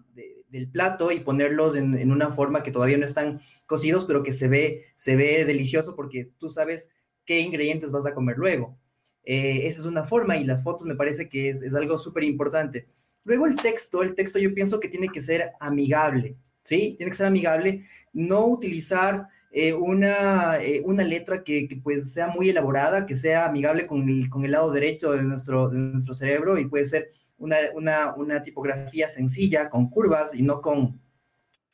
del 0.48 0.70
plato 0.70 1.12
y 1.12 1.20
ponerlos 1.20 1.76
en, 1.76 2.10
una 2.10 2.30
forma 2.30 2.62
que 2.62 2.70
todavía 2.70 2.98
no 2.98 3.04
están 3.04 3.40
cocidos, 3.66 4.04
pero 4.06 4.22
que 4.22 4.32
se 4.32 4.48
ve, 4.48 4.86
se 4.94 5.14
ve 5.14 5.44
delicioso 5.44 5.94
porque 5.94 6.30
tú 6.38 6.48
sabes 6.48 6.90
qué 7.24 7.40
ingredientes 7.40 7.92
vas 7.92 8.06
a 8.06 8.14
comer 8.14 8.36
luego. 8.38 8.78
Eh, 9.24 9.66
esa 9.66 9.80
es 9.80 9.86
una 9.86 10.04
forma 10.04 10.38
y 10.38 10.44
las 10.44 10.64
fotos 10.64 10.86
me 10.86 10.96
parece 10.96 11.28
que 11.28 11.50
es, 11.50 11.74
algo 11.74 11.98
súper 11.98 12.24
importante. 12.24 12.88
Luego 13.24 13.46
el 13.46 13.56
texto, 13.56 14.02
el 14.02 14.14
texto 14.14 14.38
yo 14.38 14.54
pienso 14.54 14.80
que 14.80 14.88
tiene 14.88 15.08
que 15.08 15.20
ser 15.20 15.52
amigable, 15.60 16.36
¿sí? 16.62 16.94
Tiene 16.96 17.10
que 17.10 17.16
ser 17.16 17.26
amigable, 17.26 17.84
no 18.14 18.46
utilizar 18.46 19.28
eh, 19.60 19.74
una, 19.74 20.62
eh, 20.62 20.82
una 20.84 21.02
letra 21.02 21.42
que, 21.42 21.68
pues 21.82 22.12
sea 22.12 22.28
muy 22.28 22.48
elaborada, 22.48 23.06
que 23.06 23.16
sea 23.16 23.46
amigable 23.46 23.88
con 23.88 24.08
el, 24.08 24.30
con 24.30 24.44
el 24.44 24.52
lado 24.52 24.70
derecho 24.70 25.10
de 25.10 25.24
nuestro, 25.24 25.68
de 25.68 25.78
nuestro 25.78 26.14
cerebro 26.14 26.58
y 26.58 26.68
puede 26.68 26.86
ser 26.86 27.10
una, 27.38 28.40
tipografía 28.44 29.08
sencilla, 29.08 29.68
con 29.68 29.90
curvas 29.90 30.36
y 30.36 30.42
no 30.42 30.60
con, 30.60 31.00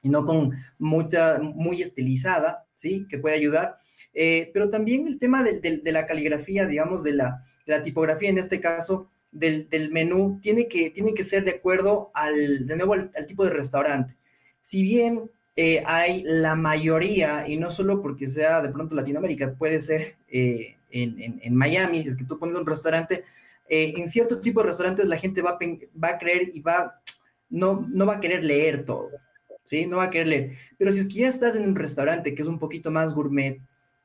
y 0.00 0.08
no 0.08 0.24
con 0.24 0.52
mucha, 0.78 1.38
muy 1.40 1.82
estilizada, 1.82 2.64
¿sí? 2.72 3.06
Que 3.06 3.18
puede 3.18 3.36
ayudar. 3.36 3.76
Eh, 4.14 4.50
pero 4.54 4.70
también 4.70 5.06
el 5.06 5.18
tema 5.18 5.42
de, 5.42 5.92
la 5.92 6.06
caligrafía, 6.06 6.64
digamos, 6.64 7.04
de 7.04 7.12
la, 7.12 7.42
la, 7.66 7.82
tipografía, 7.82 8.30
en 8.30 8.38
este 8.38 8.60
caso, 8.60 9.10
del, 9.30 9.68
menú, 9.92 10.38
tiene 10.40 10.68
que, 10.68 10.88
tiene 10.88 11.12
que 11.12 11.22
ser 11.22 11.44
de 11.44 11.50
acuerdo 11.50 12.10
al, 12.14 12.66
de 12.66 12.76
nuevo, 12.78 12.94
al, 12.94 13.26
tipo 13.26 13.44
de 13.44 13.50
restaurante. 13.50 14.14
Si 14.58 14.82
bien 14.82 15.30
eh, 15.56 15.82
hay 15.86 16.22
la 16.24 16.56
mayoría, 16.56 17.48
y 17.48 17.56
no 17.56 17.70
solo 17.70 18.02
porque 18.02 18.28
sea 18.28 18.60
de 18.60 18.70
pronto 18.70 18.96
Latinoamérica, 18.96 19.54
puede 19.54 19.80
ser 19.80 20.16
eh, 20.28 20.76
en, 20.90 21.40
en, 21.42 21.54
Miami, 21.54 22.02
si 22.02 22.08
es 22.08 22.16
que 22.16 22.24
tú 22.24 22.38
pones 22.38 22.56
un 22.56 22.66
restaurante 22.66 23.24
eh, 23.68 23.94
en 23.96 24.08
cierto 24.08 24.40
tipo 24.40 24.60
de 24.60 24.68
restaurantes 24.68 25.06
la 25.06 25.16
gente 25.16 25.42
va 25.42 25.50
a, 25.50 25.58
va 26.02 26.08
a 26.08 26.18
creer 26.18 26.50
y 26.52 26.60
va, 26.60 27.00
no, 27.48 27.86
no 27.90 28.06
va 28.06 28.16
a 28.16 28.20
querer 28.20 28.44
leer 28.44 28.84
todo, 28.84 29.10
¿sí? 29.62 29.86
No 29.86 29.98
va 29.98 30.04
a 30.04 30.10
querer 30.10 30.28
leer. 30.28 30.52
Pero 30.78 30.92
si 30.92 31.00
es 31.00 31.06
que 31.06 31.14
ya 31.14 31.28
estás 31.28 31.56
en 31.56 31.64
un 31.64 31.76
restaurante 31.76 32.34
que 32.34 32.42
es 32.42 32.48
un 32.48 32.58
poquito 32.58 32.90
más 32.90 33.14
gourmet, 33.14 33.60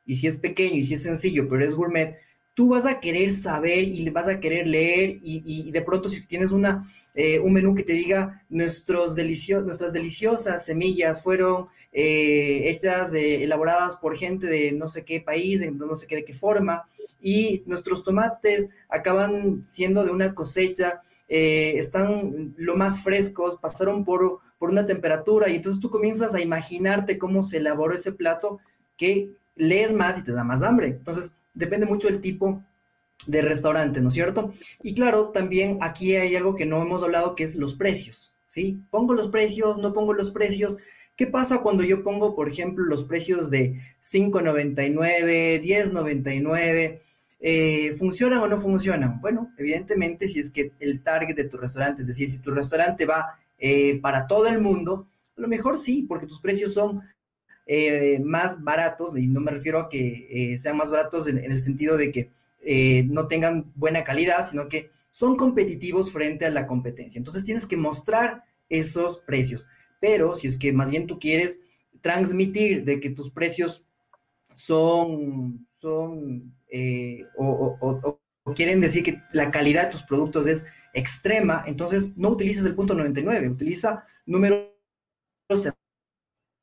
y 0.05 0.15
si 0.15 0.27
es 0.27 0.37
pequeño 0.37 0.75
y 0.75 0.83
si 0.83 0.93
es 0.93 1.03
sencillo, 1.03 1.47
pero 1.47 1.63
es 1.63 1.75
gourmet, 1.75 2.15
tú 2.53 2.69
vas 2.69 2.85
a 2.85 2.99
querer 2.99 3.31
saber 3.31 3.83
y 3.83 4.09
vas 4.09 4.27
a 4.27 4.39
querer 4.39 4.67
leer 4.67 5.17
y, 5.21 5.71
de 5.71 5.81
pronto 5.81 6.09
si 6.09 6.25
tienes 6.27 6.51
una, 6.51 6.85
eh, 7.15 7.39
un 7.39 7.53
menú 7.53 7.73
que 7.73 7.83
te 7.83 7.93
diga 7.93 8.43
nuestros 8.49 9.15
nuestras 9.15 9.93
deliciosas 9.93 10.65
semillas 10.65 11.23
fueron 11.23 11.67
eh, 11.93 12.69
hechas, 12.69 13.13
elaboradas 13.13 13.95
por 13.95 14.17
gente 14.17 14.47
de 14.47 14.73
no 14.73 14.87
sé 14.87 15.05
qué 15.05 15.21
país, 15.21 15.61
de 15.61 15.71
no 15.71 15.95
sé 15.95 16.07
qué 16.07 16.17
de 16.17 16.25
qué 16.25 16.33
forma, 16.33 16.85
y 17.21 17.63
nuestros 17.65 18.03
tomates 18.03 18.69
acaban 18.89 19.63
siendo 19.65 20.03
de 20.03 20.11
una 20.11 20.33
cosecha, 20.33 21.01
eh, 21.27 21.73
están 21.77 22.55
lo 22.57 22.75
más 22.75 23.03
frescos, 23.03 23.57
pasaron 23.61 24.03
por, 24.03 24.39
por 24.57 24.69
una 24.69 24.85
temperatura 24.85 25.49
y 25.49 25.57
entonces 25.57 25.79
tú 25.79 25.89
comienzas 25.89 26.33
a 26.33 26.41
imaginarte 26.41 27.17
cómo 27.17 27.43
se 27.43 27.57
elaboró 27.57 27.93
ese 27.93 28.11
plato 28.11 28.59
que 28.97 29.31
lees 29.55 29.93
más 29.93 30.19
y 30.19 30.23
te 30.23 30.31
da 30.31 30.43
más 30.43 30.63
hambre. 30.63 30.87
Entonces, 30.87 31.35
depende 31.53 31.85
mucho 31.85 32.07
del 32.07 32.21
tipo 32.21 32.63
de 33.27 33.41
restaurante, 33.41 34.01
¿no 34.01 34.07
es 34.07 34.13
cierto? 34.13 34.51
Y 34.81 34.95
claro, 34.95 35.29
también 35.29 35.77
aquí 35.81 36.15
hay 36.15 36.35
algo 36.35 36.55
que 36.55 36.65
no 36.65 36.81
hemos 36.81 37.03
hablado, 37.03 37.35
que 37.35 37.43
es 37.43 37.55
los 37.55 37.75
precios, 37.75 38.33
¿sí? 38.45 38.81
Pongo 38.89 39.13
los 39.13 39.29
precios, 39.29 39.77
no 39.77 39.93
pongo 39.93 40.13
los 40.13 40.31
precios. 40.31 40.77
¿Qué 41.15 41.27
pasa 41.27 41.61
cuando 41.61 41.83
yo 41.83 42.03
pongo, 42.03 42.35
por 42.35 42.47
ejemplo, 42.47 42.85
los 42.85 43.03
precios 43.03 43.49
de 43.49 43.79
5.99, 44.01 45.61
10.99? 45.61 47.01
Eh, 47.41 47.95
¿Funcionan 47.97 48.39
o 48.39 48.47
no 48.47 48.59
funcionan? 48.59 49.19
Bueno, 49.21 49.53
evidentemente 49.57 50.27
si 50.27 50.39
es 50.39 50.49
que 50.49 50.73
el 50.79 51.03
target 51.03 51.35
de 51.35 51.45
tu 51.45 51.57
restaurante, 51.57 52.01
es 52.01 52.07
decir, 52.07 52.29
si 52.29 52.39
tu 52.39 52.51
restaurante 52.51 53.05
va 53.05 53.37
eh, 53.57 53.99
para 54.01 54.27
todo 54.27 54.47
el 54.47 54.59
mundo, 54.59 55.07
a 55.37 55.41
lo 55.41 55.47
mejor 55.47 55.77
sí, 55.77 56.05
porque 56.07 56.27
tus 56.27 56.41
precios 56.41 56.73
son 56.73 57.01
eh, 57.71 58.19
más 58.23 58.63
baratos, 58.63 59.15
y 59.17 59.27
no 59.27 59.41
me 59.41 59.51
refiero 59.51 59.79
a 59.79 59.89
que 59.89 60.55
sean 60.57 60.75
más 60.75 60.89
baratos 60.89 61.27
en, 61.27 61.37
el 61.37 61.59
sentido 61.59 61.97
de 61.97 62.11
que 62.11 62.29
no 63.07 63.27
tengan 63.27 63.71
buena 63.75 64.03
calidad, 64.03 64.45
sino 64.45 64.67
que 64.67 64.89
son 65.11 65.37
competitivos 65.37 66.11
frente 66.11 66.45
a 66.45 66.49
la 66.49 66.67
competencia. 66.67 67.19
Entonces 67.19 67.45
tienes 67.45 67.65
que 67.65 67.77
mostrar 67.77 68.43
esos 68.69 69.19
precios. 69.19 69.69
Pero 69.99 70.35
si 70.35 70.47
es 70.47 70.57
que 70.57 70.73
más 70.73 70.91
bien 70.91 71.07
tú 71.07 71.19
quieres 71.19 71.61
transmitir 72.01 72.83
de 72.85 72.99
que 72.99 73.09
tus 73.09 73.29
precios 73.29 73.85
son, 74.53 75.67
son 75.79 76.55
eh, 76.69 77.23
o, 77.35 78.19
quieren 78.55 78.81
decir 78.81 79.03
que 79.03 79.21
la 79.31 79.51
calidad 79.51 79.85
de 79.85 79.91
tus 79.91 80.03
productos 80.03 80.47
es 80.47 80.65
extrema, 80.93 81.63
entonces 81.67 82.17
no 82.17 82.29
utilices 82.29 82.65
el 82.65 82.75
punto 82.75 82.95
99, 82.95 83.49
utiliza 83.49 84.05
números 84.25 84.69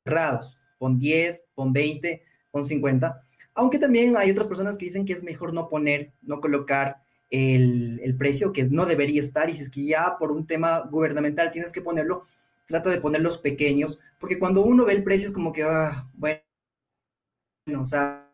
cerrados, 0.05 0.57
pon 0.77 0.97
10, 0.97 1.45
pon 1.55 1.73
20, 1.73 2.23
pon 2.51 2.63
50, 2.63 3.21
aunque 3.55 3.79
también 3.79 4.15
hay 4.17 4.31
otras 4.31 4.47
personas 4.47 4.77
que 4.77 4.85
dicen 4.85 5.05
que 5.05 5.13
es 5.13 5.23
mejor 5.23 5.53
no 5.53 5.67
poner, 5.67 6.13
no 6.21 6.39
colocar 6.39 7.01
el, 7.29 8.15
precio 8.17 8.53
que 8.53 8.65
no 8.65 8.85
debería 8.85 9.19
estar 9.19 9.49
y 9.49 9.53
si 9.53 9.63
es 9.63 9.69
que 9.69 9.85
ya 9.85 10.17
por 10.17 10.31
un 10.31 10.47
tema 10.47 10.87
gubernamental 10.91 11.51
tienes 11.51 11.71
que 11.71 11.81
ponerlo, 11.81 12.23
trata 12.65 12.89
de 12.89 13.01
ponerlos 13.01 13.37
pequeños, 13.37 13.99
porque 14.19 14.39
cuando 14.39 14.63
uno 14.63 14.85
ve 14.85 14.93
el 14.93 15.03
precio 15.03 15.27
es 15.27 15.33
como 15.33 15.51
que, 15.51 15.63
ah, 15.63 16.09
bueno, 16.13 16.41
o 17.81 17.85
sea, 17.85 18.31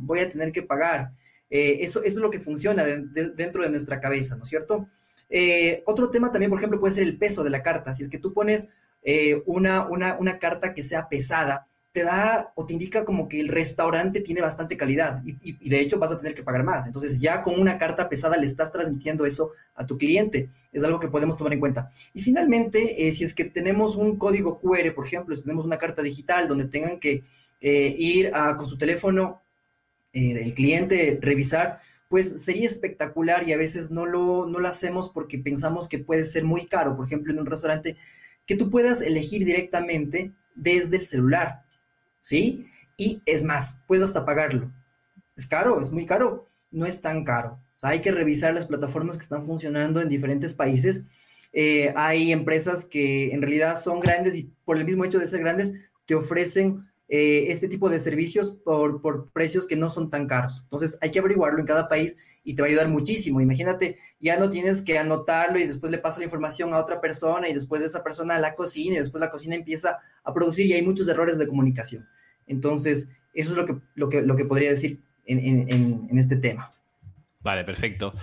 voy 0.00 0.20
a 0.20 0.28
tener 0.28 0.52
que 0.52 0.62
pagar. 0.62 1.12
Eh, 1.48 1.78
eso, 1.80 2.02
es 2.02 2.14
lo 2.16 2.30
que 2.30 2.40
funciona 2.40 2.84
dentro 2.84 3.62
de 3.62 3.70
nuestra 3.70 4.00
cabeza, 4.00 4.36
¿no 4.36 4.42
es 4.42 4.48
cierto? 4.48 4.86
Eh, 5.28 5.82
otro 5.86 6.10
tema 6.10 6.30
también, 6.30 6.50
por 6.50 6.58
ejemplo, 6.58 6.80
puede 6.80 6.94
ser 6.94 7.04
el 7.04 7.18
peso 7.18 7.44
de 7.44 7.50
la 7.50 7.62
carta. 7.62 7.94
Si 7.94 8.02
es 8.02 8.08
que 8.08 8.18
tú 8.18 8.32
pones 8.32 8.74
eh, 9.02 9.42
una, 9.46 9.86
una, 9.86 10.38
carta 10.38 10.74
que 10.74 10.82
sea 10.82 11.08
pesada, 11.08 11.66
te 11.96 12.02
da 12.02 12.52
o 12.56 12.66
te 12.66 12.74
indica 12.74 13.06
como 13.06 13.26
que 13.26 13.40
el 13.40 13.48
restaurante 13.48 14.20
tiene 14.20 14.42
bastante 14.42 14.76
calidad 14.76 15.22
y, 15.24 15.66
de 15.66 15.80
hecho 15.80 15.98
vas 15.98 16.12
a 16.12 16.18
tener 16.18 16.34
que 16.34 16.42
pagar 16.42 16.62
más. 16.62 16.86
Entonces 16.86 17.20
ya 17.22 17.42
con 17.42 17.58
una 17.58 17.78
carta 17.78 18.10
pesada 18.10 18.36
le 18.36 18.44
estás 18.44 18.70
transmitiendo 18.70 19.24
eso 19.24 19.52
a 19.74 19.86
tu 19.86 19.96
cliente. 19.96 20.50
Es 20.74 20.84
algo 20.84 21.00
que 21.00 21.08
podemos 21.08 21.38
tomar 21.38 21.54
en 21.54 21.60
cuenta. 21.60 21.90
Y 22.12 22.20
finalmente, 22.20 23.08
eh, 23.08 23.12
si 23.12 23.24
es 23.24 23.32
que 23.32 23.46
tenemos 23.46 23.96
un 23.96 24.18
código 24.18 24.60
QR, 24.60 24.94
por 24.94 25.06
ejemplo, 25.06 25.34
si 25.34 25.44
tenemos 25.44 25.64
una 25.64 25.78
carta 25.78 26.02
digital 26.02 26.48
donde 26.48 26.66
tengan 26.66 27.00
que 27.00 27.24
eh, 27.62 27.96
ir 27.98 28.30
con 28.58 28.68
su 28.68 28.76
teléfono 28.76 29.40
eh, 30.12 30.34
del 30.34 30.52
cliente, 30.52 31.18
revisar, 31.22 31.78
pues 32.10 32.42
sería 32.44 32.66
espectacular 32.66 33.48
y 33.48 33.54
a 33.54 33.56
veces 33.56 33.90
no 33.90 34.04
lo, 34.04 34.44
no 34.44 34.58
lo 34.58 34.68
hacemos 34.68 35.08
porque 35.08 35.38
pensamos 35.38 35.88
que 35.88 35.98
puede 35.98 36.26
ser 36.26 36.44
muy 36.44 36.66
caro. 36.66 36.94
Por 36.94 37.06
ejemplo, 37.06 37.32
en 37.32 37.38
un 37.38 37.46
restaurante, 37.46 37.96
que 38.44 38.54
tú 38.54 38.68
puedas 38.68 39.00
elegir 39.00 39.46
directamente 39.46 40.34
desde 40.54 40.98
el 40.98 41.06
celular. 41.06 41.65
¿Sí? 42.26 42.66
Y 42.96 43.22
es 43.24 43.44
más, 43.44 43.78
puedes 43.86 44.02
hasta 44.02 44.24
pagarlo. 44.24 44.72
Es 45.36 45.46
caro, 45.46 45.80
es 45.80 45.92
muy 45.92 46.06
caro, 46.06 46.44
no 46.72 46.84
es 46.84 47.00
tan 47.00 47.24
caro. 47.24 47.60
hay 47.82 48.00
que 48.00 48.10
revisar 48.10 48.52
las 48.52 48.66
plataformas 48.66 49.16
que 49.16 49.22
están 49.22 49.44
funcionando 49.44 50.00
en 50.00 50.08
diferentes 50.08 50.52
países. 50.52 51.04
Eh, 51.52 51.92
hay 51.94 52.32
empresas 52.32 52.84
que 52.84 53.32
en 53.32 53.42
realidad 53.42 53.80
son 53.80 54.00
grandes 54.00 54.36
y 54.36 54.50
por 54.64 54.76
el 54.76 54.84
mismo 54.84 55.04
hecho 55.04 55.20
de 55.20 55.28
ser 55.28 55.40
grandes 55.40 55.74
te 56.04 56.16
ofrecen 56.16 56.88
eh, 57.08 57.52
este 57.52 57.68
tipo 57.68 57.88
de 57.88 58.00
servicios 58.00 58.50
por, 58.64 59.00
por, 59.00 59.30
precios 59.30 59.64
que 59.64 59.76
no 59.76 59.88
son 59.88 60.10
tan 60.10 60.26
caros. 60.26 60.62
Entonces 60.64 60.98
hay 61.00 61.12
que 61.12 61.20
averiguarlo 61.20 61.60
en 61.60 61.66
cada 61.66 61.86
país 61.86 62.16
y 62.42 62.54
te 62.54 62.62
va 62.62 62.66
a 62.66 62.70
ayudar 62.70 62.88
muchísimo. 62.88 63.40
Imagínate, 63.40 63.98
ya 64.18 64.36
no 64.36 64.50
tienes 64.50 64.82
que 64.82 64.98
anotarlo 64.98 65.60
y 65.60 65.66
después 65.66 65.92
le 65.92 65.98
pasa 65.98 66.18
la 66.18 66.24
información 66.24 66.74
a 66.74 66.78
otra 66.78 67.00
persona 67.00 67.48
y 67.48 67.54
después 67.54 67.82
esa 67.82 68.02
persona 68.02 68.40
la 68.40 68.56
cocina 68.56 68.96
y 68.96 68.98
después 68.98 69.20
la 69.20 69.30
cocina 69.30 69.54
empieza 69.54 70.00
a 70.24 70.34
producir 70.34 70.66
y 70.66 70.72
hay 70.72 70.82
muchos 70.82 71.06
errores 71.06 71.38
de 71.38 71.46
comunicación. 71.46 72.08
Entonces, 72.46 73.10
eso 73.34 73.50
es 73.50 73.56
lo 73.56 73.66
que, 73.66 73.76
lo 73.94 74.08
que, 74.08 74.22
lo 74.22 74.36
que 74.36 74.44
podría 74.44 74.70
decir 74.70 75.00
en, 75.26 76.18
este 76.18 76.36
tema. 76.36 76.72
Vale, 77.42 77.64
perfecto. 77.64 78.14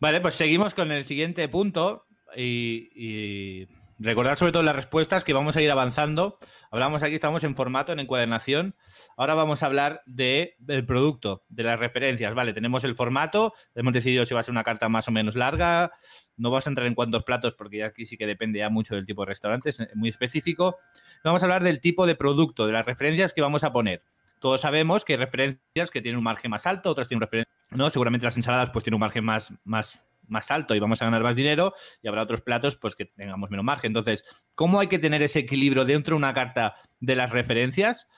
Vale, 0.00 0.20
pues 0.20 0.34
seguimos 0.34 0.74
con 0.74 0.92
el 0.92 1.04
siguiente 1.04 1.48
punto 1.48 2.06
y, 2.36 3.66
recordar 3.98 4.36
sobre 4.36 4.52
todo 4.52 4.62
las 4.62 4.76
respuestas 4.76 5.24
que 5.24 5.32
vamos 5.32 5.56
a 5.56 5.62
ir 5.62 5.70
avanzando. 5.70 6.38
Hablamos 6.70 7.02
aquí, 7.02 7.14
estamos 7.14 7.44
en 7.44 7.54
formato, 7.54 7.92
en 7.92 8.00
encuadernación. 8.00 8.74
Ahora 9.16 9.34
vamos 9.34 9.62
a 9.62 9.66
hablar 9.66 10.02
de, 10.04 10.54
del 10.58 10.84
producto, 10.84 11.44
de 11.48 11.62
las 11.62 11.80
referencias. 11.80 12.34
Vale, 12.34 12.52
tenemos 12.52 12.84
el 12.84 12.94
formato, 12.94 13.54
hemos 13.74 13.94
decidido 13.94 14.26
si 14.26 14.34
va 14.34 14.40
a 14.40 14.42
ser 14.42 14.52
una 14.52 14.64
carta 14.64 14.88
más 14.88 15.08
o 15.08 15.10
menos 15.10 15.34
larga. 15.34 15.92
No 16.36 16.50
vamos 16.50 16.66
a 16.66 16.70
entrar 16.70 16.86
en 16.86 16.94
cuántos 16.94 17.24
platos 17.24 17.54
porque 17.56 17.82
aquí 17.84 18.04
sí 18.04 18.18
que 18.18 18.26
depende 18.26 18.58
ya 18.58 18.68
mucho 18.68 18.94
del 18.94 19.06
tipo 19.06 19.22
de 19.22 19.30
restaurante, 19.30 19.70
es 19.70 19.80
muy 19.94 20.10
específico. 20.10 20.76
Vamos 21.24 21.42
a 21.42 21.46
hablar 21.46 21.62
del 21.62 21.80
tipo 21.80 22.06
de 22.06 22.14
producto, 22.14 22.66
de 22.66 22.72
las 22.72 22.84
referencias 22.84 23.32
que 23.32 23.40
vamos 23.40 23.64
a 23.64 23.72
poner. 23.72 24.02
Todos 24.40 24.60
sabemos 24.60 25.04
que 25.04 25.14
hay 25.14 25.18
referencias 25.18 25.90
que 25.90 26.00
tienen 26.00 26.18
un 26.18 26.24
margen 26.24 26.50
más 26.50 26.66
alto, 26.66 26.90
otras 26.90 27.08
tienen 27.08 27.18
un 27.18 27.22
referencia, 27.22 27.52
¿no? 27.70 27.90
Seguramente 27.90 28.24
las 28.24 28.36
ensaladas 28.36 28.70
pues 28.70 28.84
tienen 28.84 28.96
un 28.96 29.00
margen 29.00 29.24
más, 29.24 29.52
más, 29.64 30.00
más 30.28 30.50
alto 30.50 30.74
y 30.74 30.80
vamos 30.80 31.02
a 31.02 31.06
ganar 31.06 31.22
más 31.22 31.36
dinero 31.36 31.74
y 32.02 32.08
habrá 32.08 32.22
otros 32.22 32.40
platos 32.40 32.76
pues 32.76 32.94
que 32.94 33.06
tengamos 33.06 33.50
menos 33.50 33.64
margen. 33.64 33.90
Entonces, 33.90 34.24
¿cómo 34.54 34.80
hay 34.80 34.88
que 34.88 34.98
tener 34.98 35.22
ese 35.22 35.40
equilibrio 35.40 35.84
dentro 35.84 36.14
de 36.14 36.18
una 36.18 36.34
carta 36.34 36.76
de 37.00 37.16
las 37.16 37.30
referencias? 37.30 38.08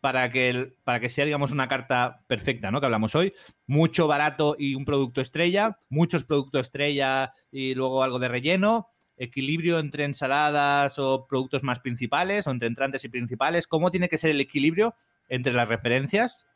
para 0.00 0.30
que, 0.30 0.74
para 0.84 0.98
que 0.98 1.08
sea, 1.08 1.24
digamos, 1.24 1.52
una 1.52 1.68
carta 1.68 2.24
perfecta, 2.26 2.70
¿no? 2.70 2.80
Que 2.80 2.86
hablamos 2.86 3.14
hoy. 3.14 3.34
Mucho 3.66 4.06
barato 4.06 4.56
y 4.58 4.74
un 4.74 4.84
producto 4.84 5.20
estrella, 5.20 5.76
muchos 5.88 6.24
productos 6.24 6.62
estrella 6.62 7.34
y 7.52 7.74
luego 7.74 8.02
algo 8.02 8.18
de 8.18 8.28
relleno, 8.28 8.88
equilibrio 9.16 9.78
entre 9.78 10.04
ensaladas 10.04 10.98
o 10.98 11.26
productos 11.28 11.62
más 11.62 11.80
principales 11.80 12.46
o 12.46 12.50
entre 12.50 12.68
entrantes 12.68 13.04
y 13.04 13.08
principales. 13.08 13.66
¿Cómo 13.66 13.90
tiene 13.90 14.08
que 14.08 14.18
ser 14.18 14.30
el 14.30 14.40
equilibrio 14.40 14.94
entre 15.28 15.52
las 15.52 15.68
referencias? 15.68 16.46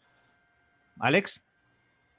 Alex. 0.99 1.45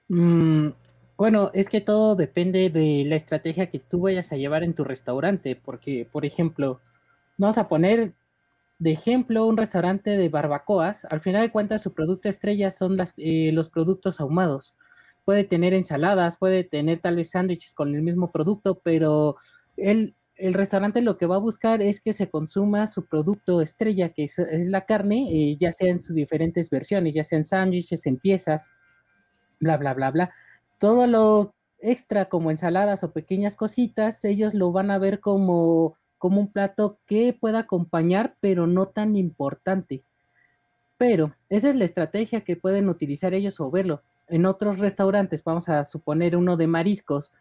Mm, 0.10 0.70
bueno, 1.18 1.52
es 1.54 1.70
que 1.70 1.82
todo 1.82 2.16
depende 2.16 2.70
de 2.70 3.04
la 3.06 3.16
estrategia 3.16 3.70
que 3.70 3.80
tú 3.80 4.02
vayas 4.02 4.32
a 4.32 4.38
llevar 4.38 4.64
en 4.64 4.74
tu 4.74 4.84
restaurante, 4.84 5.56
porque, 5.56 6.08
por 6.12 6.26
ejemplo, 6.26 6.82
vamos 7.38 7.58
a 7.58 7.68
poner 7.68 8.14
de 8.80 8.92
ejemplo 8.92 9.46
un 9.46 9.58
restaurante 9.58 10.18
de 10.18 10.30
barbacoas. 10.30 11.06
Al 11.10 11.22
final 11.22 11.42
de 11.42 11.52
cuentas, 11.52 11.82
su 11.82 11.94
producto 11.94 12.30
estrella 12.30 12.72
son 12.72 12.98
las, 12.98 13.14
eh, 13.18 13.52
los 13.54 13.70
productos 13.70 14.20
ahumados. 14.20 14.76
Puede 15.24 15.44
tener 15.44 15.74
ensaladas, 15.74 16.38
puede 16.38 16.64
tener 16.64 17.00
tal 17.00 17.16
vez 17.16 17.32
sándwiches 17.32 17.74
con 17.74 17.96
el 17.96 18.02
mismo 18.02 18.32
producto, 18.32 18.80
pero 18.84 19.38
él 19.78 20.16
el 20.38 20.54
restaurante 20.54 21.02
lo 21.02 21.18
que 21.18 21.26
va 21.26 21.36
a 21.36 21.40
buscar 21.40 21.82
es 21.82 22.02
que 22.02 22.14
se 22.14 22.30
consuma 22.30 22.88
su 22.88 23.06
producto 23.06 23.62
estrella, 23.62 24.10
que 24.10 24.26
es, 24.26 24.38
la 24.68 24.86
carne, 24.86 25.28
eh, 25.32 25.58
ya 25.60 25.72
sea 25.72 25.90
en 25.90 26.02
sus 26.02 26.16
diferentes 26.16 26.70
versiones, 26.70 27.14
ya 27.14 27.24
sean 27.24 27.46
sándwiches, 27.46 28.06
en 28.06 28.18
piezas, 28.18 28.72
bla, 29.60 29.78
bla, 29.78 29.94
bla, 29.94 30.12
bla. 30.12 30.34
Todo 30.78 31.08
lo 31.08 31.54
extra 31.80 32.26
como 32.26 32.52
ensaladas 32.52 33.04
o 33.04 33.12
pequeñas 33.12 33.56
cositas, 33.56 34.24
ellos 34.26 34.54
lo 34.54 34.72
van 34.72 34.92
a 34.92 34.98
ver 34.98 35.20
como, 35.20 35.98
como 36.18 36.42
un 36.42 36.52
plato 36.52 36.98
que 37.06 37.34
pueda 37.34 37.60
acompañar, 37.60 38.36
pero 38.40 38.68
no 38.68 38.88
tan 38.88 39.16
importante. 39.16 40.04
Pero 40.98 41.36
esa 41.50 41.70
es 41.70 41.76
la 41.76 41.86
estrategia 41.86 42.42
que 42.42 42.56
pueden 42.56 42.90
utilizar 42.90 43.34
ellos 43.34 43.60
o 43.60 43.70
verlo. 43.70 44.02
En 44.28 44.46
otros 44.46 44.80
restaurantes, 44.80 45.44
vamos 45.44 45.70
a 45.70 45.84
suponer 45.84 46.36
uno 46.36 46.58
de 46.58 46.68
mariscos, 46.68 47.34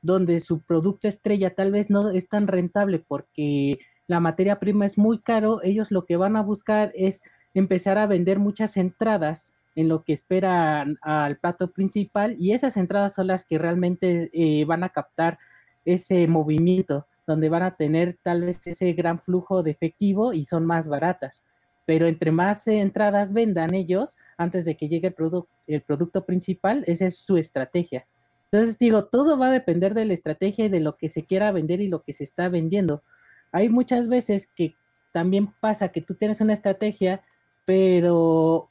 donde 0.00 0.40
su 0.40 0.60
producto 0.60 1.06
estrella 1.06 1.54
tal 1.54 1.70
vez 1.70 1.88
no 1.90 2.10
es 2.10 2.28
tan 2.28 2.48
rentable 2.48 2.98
porque 2.98 3.78
la 4.08 4.18
materia 4.18 4.58
prima 4.58 4.84
es 4.84 4.98
muy 4.98 5.18
caro, 5.20 5.62
ellos 5.62 5.92
lo 5.92 6.04
que 6.04 6.16
van 6.16 6.36
a 6.36 6.42
buscar 6.42 6.92
es 6.96 7.22
empezar 7.54 7.98
a 7.98 8.06
vender 8.06 8.38
muchas 8.40 8.76
entradas 8.76 9.54
en 9.74 9.88
lo 9.88 10.02
que 10.02 10.12
esperan 10.12 10.98
al 11.02 11.38
plato 11.38 11.70
principal 11.70 12.36
y 12.38 12.52
esas 12.52 12.76
entradas 12.76 13.14
son 13.14 13.26
las 13.26 13.44
que 13.44 13.58
realmente 13.58 14.30
eh, 14.32 14.64
van 14.64 14.84
a 14.84 14.90
captar 14.90 15.38
ese 15.84 16.26
movimiento 16.28 17.06
donde 17.26 17.48
van 17.48 17.62
a 17.62 17.76
tener 17.76 18.18
tal 18.22 18.42
vez 18.42 18.60
ese 18.66 18.92
gran 18.92 19.20
flujo 19.20 19.62
de 19.62 19.70
efectivo 19.70 20.32
y 20.32 20.44
son 20.44 20.66
más 20.66 20.88
baratas. 20.88 21.44
Pero 21.84 22.06
entre 22.06 22.30
más 22.30 22.66
entradas 22.68 23.32
vendan 23.32 23.74
ellos 23.74 24.16
antes 24.36 24.64
de 24.64 24.76
que 24.76 24.88
llegue 24.88 25.08
el, 25.08 25.42
el 25.66 25.82
producto 25.82 26.24
principal, 26.24 26.84
esa 26.86 27.06
es 27.06 27.18
su 27.18 27.36
estrategia. 27.36 28.06
Entonces 28.50 28.78
digo, 28.78 29.06
todo 29.06 29.38
va 29.38 29.46
a 29.46 29.52
depender 29.52 29.94
de 29.94 30.04
la 30.04 30.12
estrategia 30.12 30.66
y 30.66 30.68
de 30.68 30.80
lo 30.80 30.96
que 30.96 31.08
se 31.08 31.24
quiera 31.24 31.52
vender 31.52 31.80
y 31.80 31.88
lo 31.88 32.02
que 32.02 32.12
se 32.12 32.24
está 32.24 32.48
vendiendo. 32.48 33.02
Hay 33.50 33.68
muchas 33.68 34.08
veces 34.08 34.46
que 34.46 34.74
también 35.12 35.52
pasa 35.60 35.88
que 35.88 36.02
tú 36.02 36.14
tienes 36.14 36.40
una 36.40 36.52
estrategia, 36.52 37.22
pero 37.64 38.68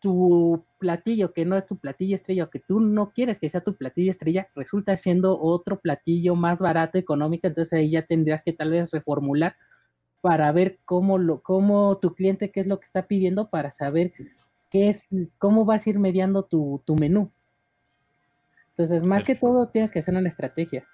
tu 0.00 0.64
platillo, 0.78 1.32
que 1.32 1.44
no 1.44 1.56
es 1.56 1.66
tu 1.66 1.76
platillo 1.76 2.14
estrella, 2.14 2.44
o 2.44 2.50
que 2.50 2.58
tú 2.58 2.80
no 2.80 3.12
quieres 3.12 3.38
que 3.38 3.48
sea 3.48 3.60
tu 3.60 3.76
platillo 3.76 4.10
estrella, 4.10 4.48
resulta 4.54 4.96
siendo 4.96 5.38
otro 5.38 5.78
platillo 5.80 6.34
más 6.34 6.60
barato, 6.60 6.98
económico, 6.98 7.46
entonces 7.46 7.72
ahí 7.74 7.90
ya 7.90 8.02
tendrías 8.02 8.42
que 8.42 8.52
tal 8.52 8.70
vez 8.70 8.90
reformular 8.90 9.56
para 10.20 10.50
ver 10.52 10.78
cómo 10.84 11.18
lo, 11.18 11.42
cómo 11.42 11.98
tu 11.98 12.14
cliente, 12.14 12.50
qué 12.50 12.60
es 12.60 12.66
lo 12.66 12.78
que 12.78 12.84
está 12.84 13.06
pidiendo, 13.06 13.48
para 13.48 13.70
saber 13.70 14.12
qué 14.70 14.88
es, 14.88 15.08
cómo 15.38 15.64
vas 15.64 15.86
a 15.86 15.90
ir 15.90 15.98
mediando 15.98 16.42
tu, 16.42 16.82
tu 16.84 16.96
menú. 16.96 17.30
Entonces, 18.70 19.04
más 19.04 19.24
que 19.24 19.34
todo, 19.34 19.68
tienes 19.68 19.92
que 19.92 19.98
hacer 19.98 20.14
una 20.14 20.28
estrategia. 20.28 20.86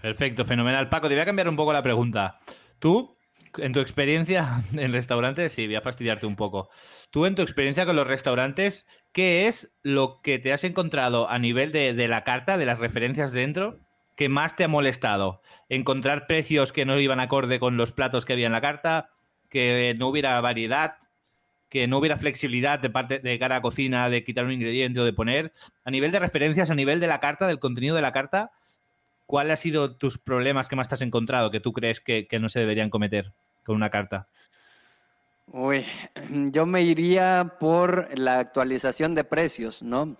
Perfecto, 0.00 0.44
fenomenal. 0.44 0.88
Paco, 0.88 1.08
te 1.08 1.14
voy 1.14 1.22
a 1.22 1.26
cambiar 1.26 1.48
un 1.48 1.56
poco 1.56 1.72
la 1.72 1.82
pregunta. 1.82 2.38
Tú, 2.78 3.16
en 3.58 3.72
tu 3.72 3.80
experiencia 3.80 4.46
en 4.76 4.92
restaurantes, 4.92 5.52
sí, 5.52 5.66
voy 5.66 5.76
a 5.76 5.80
fastidiarte 5.80 6.26
un 6.26 6.36
poco. 6.36 6.70
Tú, 7.10 7.26
en 7.26 7.34
tu 7.34 7.42
experiencia 7.42 7.86
con 7.86 7.96
los 7.96 8.06
restaurantes, 8.06 8.86
¿qué 9.12 9.48
es 9.48 9.76
lo 9.82 10.20
que 10.22 10.38
te 10.38 10.52
has 10.52 10.64
encontrado 10.64 11.28
a 11.28 11.38
nivel 11.38 11.72
de, 11.72 11.94
de 11.94 12.08
la 12.08 12.24
carta, 12.24 12.58
de 12.58 12.66
las 12.66 12.78
referencias 12.78 13.32
dentro, 13.32 13.80
que 14.16 14.28
más 14.28 14.56
te 14.56 14.64
ha 14.64 14.68
molestado? 14.68 15.40
¿Encontrar 15.68 16.26
precios 16.26 16.72
que 16.72 16.84
no 16.84 16.98
iban 16.98 17.20
acorde 17.20 17.58
con 17.58 17.76
los 17.76 17.92
platos 17.92 18.24
que 18.24 18.34
había 18.34 18.46
en 18.46 18.52
la 18.52 18.60
carta? 18.60 19.08
¿Que 19.48 19.94
no 19.98 20.08
hubiera 20.08 20.40
variedad? 20.40 20.98
que 21.68 21.86
no 21.86 21.98
hubiera 21.98 22.16
flexibilidad 22.16 22.78
de 22.78 22.90
parte 22.90 23.18
de 23.18 23.38
cara 23.38 23.56
a 23.56 23.62
cocina 23.62 24.08
de 24.08 24.24
quitar 24.24 24.44
un 24.44 24.52
ingrediente 24.52 25.00
o 25.00 25.04
de 25.04 25.12
poner. 25.12 25.52
A 25.84 25.90
nivel 25.90 26.12
de 26.12 26.18
referencias, 26.18 26.70
a 26.70 26.74
nivel 26.74 27.00
de 27.00 27.06
la 27.06 27.20
carta, 27.20 27.46
del 27.46 27.58
contenido 27.58 27.94
de 27.94 28.02
la 28.02 28.12
carta, 28.12 28.52
¿cuáles 29.28 29.50
han 29.50 29.56
sido 29.58 29.94
tus 29.94 30.16
problemas 30.16 30.68
que 30.68 30.74
más 30.74 30.88
te 30.88 30.94
has 30.94 31.02
encontrado 31.02 31.50
que 31.50 31.60
tú 31.60 31.74
crees 31.74 32.00
que, 32.00 32.26
no 32.40 32.48
se 32.48 32.60
deberían 32.60 32.88
cometer 32.88 33.34
con 33.62 33.76
una 33.76 33.90
carta? 33.90 34.26
Uy, 35.46 35.84
yo 36.50 36.64
me 36.64 36.82
iría 36.82 37.56
por 37.60 38.08
la 38.18 38.38
actualización 38.38 39.14
de 39.14 39.24
precios, 39.24 39.82
¿no? 39.82 40.16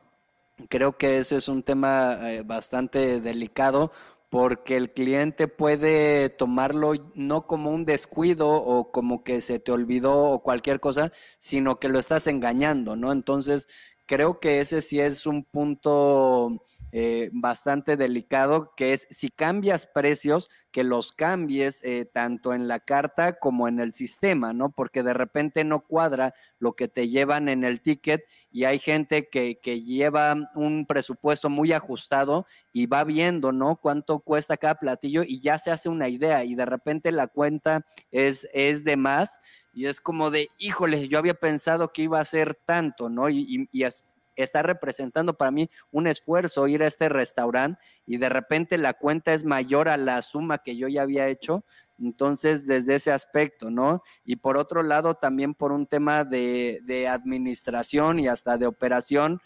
Creo 0.68 0.98
que 0.98 1.18
ese 1.18 1.38
es 1.38 1.48
un 1.48 1.62
tema 1.62 2.18
eh, 2.30 2.42
bastante 2.42 3.20
delicado 3.20 3.92
porque 4.28 4.76
el 4.76 4.92
cliente 4.92 5.48
puede 5.48 6.28
tomarlo 6.28 6.92
no 7.14 7.46
como 7.46 7.70
un 7.70 7.86
descuido 7.86 8.50
o 8.50 8.92
como 8.92 9.24
que 9.24 9.40
se 9.40 9.58
te 9.58 9.72
olvidó 9.72 10.16
o 10.16 10.42
cualquier 10.42 10.80
cosa, 10.80 11.12
sino 11.38 11.80
que 11.80 11.88
lo 11.88 11.98
estás 11.98 12.26
engañando, 12.26 12.94
¿no? 12.94 13.10
Entonces, 13.12 13.68
creo 14.08 14.40
que 14.40 14.58
ese 14.58 14.80
sí 14.80 14.98
es 14.98 15.26
un 15.26 15.44
punto 15.44 16.62
eh, 16.90 17.28
bastante 17.34 17.98
delicado, 17.98 18.72
que 18.74 18.94
es 18.94 19.06
si 19.10 19.28
cambias 19.28 19.86
precios, 19.86 20.48
que 20.70 20.82
los 20.82 21.12
cambies 21.12 21.84
eh, 21.84 22.06
tanto 22.06 22.54
en 22.54 22.66
la 22.68 22.80
carta 22.80 23.38
como 23.38 23.68
en 23.68 23.78
el 23.78 23.92
sistema, 23.92 24.54
¿no? 24.54 24.70
Porque 24.70 25.02
de 25.02 25.12
repente 25.12 25.62
no 25.62 25.80
cuadra 25.80 26.32
lo 26.58 26.72
que 26.72 26.88
te 26.88 27.08
llevan 27.10 27.50
en 27.50 27.64
el 27.64 27.82
ticket 27.82 28.24
y 28.50 28.64
hay 28.64 28.78
gente 28.78 29.28
que, 29.28 29.60
que 29.60 29.82
lleva 29.82 30.34
un 30.54 30.86
presupuesto 30.86 31.50
muy 31.50 31.72
ajustado 31.72 32.46
y 32.72 32.86
va 32.86 33.04
viendo, 33.04 33.52
¿no? 33.52 33.76
Cuánto 33.76 34.20
cuesta 34.20 34.56
cada 34.56 34.76
platillo 34.76 35.22
y 35.22 35.42
ya 35.42 35.58
se 35.58 35.70
hace 35.70 35.90
una 35.90 36.08
idea 36.08 36.44
y 36.44 36.54
de 36.54 36.64
repente 36.64 37.12
la 37.12 37.26
cuenta 37.26 37.84
es, 38.10 38.48
es 38.54 38.84
de 38.84 38.96
más 38.96 39.38
y 39.72 39.86
es 39.86 40.00
como 40.00 40.30
de, 40.30 40.48
híjole, 40.58 41.08
yo 41.08 41.18
había 41.18 41.34
pensado 41.34 41.92
que 41.92 42.02
iba 42.02 42.20
a 42.20 42.24
ser 42.24 42.54
tanto, 42.54 43.08
¿no? 43.08 43.28
Y, 43.28 43.68
y, 43.72 43.84
está 44.36 44.62
representando 44.62 45.36
para 45.36 45.50
mí 45.50 45.68
un 45.90 46.06
esfuerzo 46.06 46.68
ir 46.68 46.84
a 46.84 46.86
este 46.86 47.08
restaurante 47.08 47.82
y 48.06 48.18
de 48.18 48.28
repente 48.28 48.78
la 48.78 48.94
cuenta 48.94 49.32
es 49.32 49.44
mayor 49.44 49.88
a 49.88 49.96
la 49.96 50.22
suma 50.22 50.58
que 50.58 50.76
yo 50.76 50.86
ya 50.86 51.02
había 51.02 51.26
hecho. 51.26 51.64
Entonces, 51.98 52.64
desde 52.64 52.94
ese 52.94 53.10
aspecto, 53.10 53.70
¿no? 53.70 54.00
Y 54.24 54.36
por 54.36 54.56
otro 54.56 54.84
lado, 54.84 55.14
también 55.14 55.54
por 55.54 55.72
un 55.72 55.86
tema 55.86 56.24
de 56.24 57.08
administración 57.10 58.20
y 58.20 58.28
hasta 58.28 58.56
de 58.58 58.66
operación, 58.66 59.40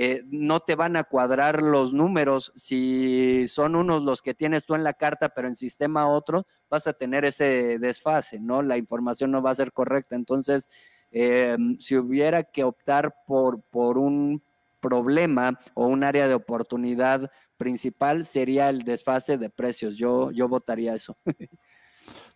eh, 0.00 0.22
no 0.30 0.60
te 0.60 0.76
van 0.76 0.94
a 0.96 1.02
cuadrar 1.02 1.60
los 1.60 1.92
números. 1.92 2.52
Si 2.54 3.48
son 3.48 3.74
unos 3.74 4.04
los 4.04 4.22
que 4.22 4.32
tienes 4.32 4.64
tú 4.64 4.76
en 4.76 4.84
la 4.84 4.92
carta, 4.92 5.30
pero 5.30 5.48
en 5.48 5.56
sistema 5.56 6.08
otro, 6.08 6.46
vas 6.70 6.86
a 6.86 6.92
tener 6.92 7.24
ese 7.24 7.80
desfase, 7.80 8.38
¿no? 8.38 8.62
La 8.62 8.76
información 8.76 9.32
no 9.32 9.42
va 9.42 9.50
a 9.50 9.56
ser 9.56 9.72
correcta. 9.72 10.14
Entonces, 10.14 10.68
eh, 11.10 11.56
si 11.80 11.96
hubiera 11.96 12.44
que 12.44 12.62
optar 12.62 13.12
por, 13.26 13.60
por 13.60 13.98
un 13.98 14.40
problema 14.78 15.58
o 15.74 15.88
un 15.88 16.04
área 16.04 16.28
de 16.28 16.34
oportunidad 16.34 17.28
principal, 17.56 18.24
sería 18.24 18.68
el 18.68 18.82
desfase 18.82 19.36
de 19.36 19.50
precios. 19.50 19.96
Yo, 19.96 20.30
yo 20.30 20.46
votaría 20.46 20.94
eso. 20.94 21.18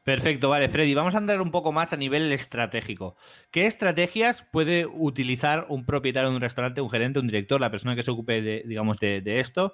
Perfecto, 0.05 0.49
vale, 0.49 0.69
Freddy. 0.69 0.95
Vamos 0.95 1.15
a 1.15 1.19
andar 1.19 1.41
un 1.41 1.53
poco 1.53 1.71
más 1.71 1.93
a 1.93 1.97
nivel 1.97 2.33
estratégico. 2.33 3.15
¿Qué 3.53 3.67
estrategias 3.67 4.45
puede 4.51 4.85
utilizar 4.85 5.67
un 5.69 5.85
propietario 5.85 6.29
de 6.31 6.35
un 6.35 6.43
restaurante, 6.43 6.81
un 6.81 6.91
gerente, 6.91 7.21
un 7.21 7.29
director, 7.29 7.61
la 7.61 7.71
persona 7.71 7.95
que 7.95 8.03
se 8.03 8.11
ocupe 8.11 8.43
de, 8.43 8.65
digamos, 8.67 8.99
de, 8.99 9.23
esto, 9.39 9.73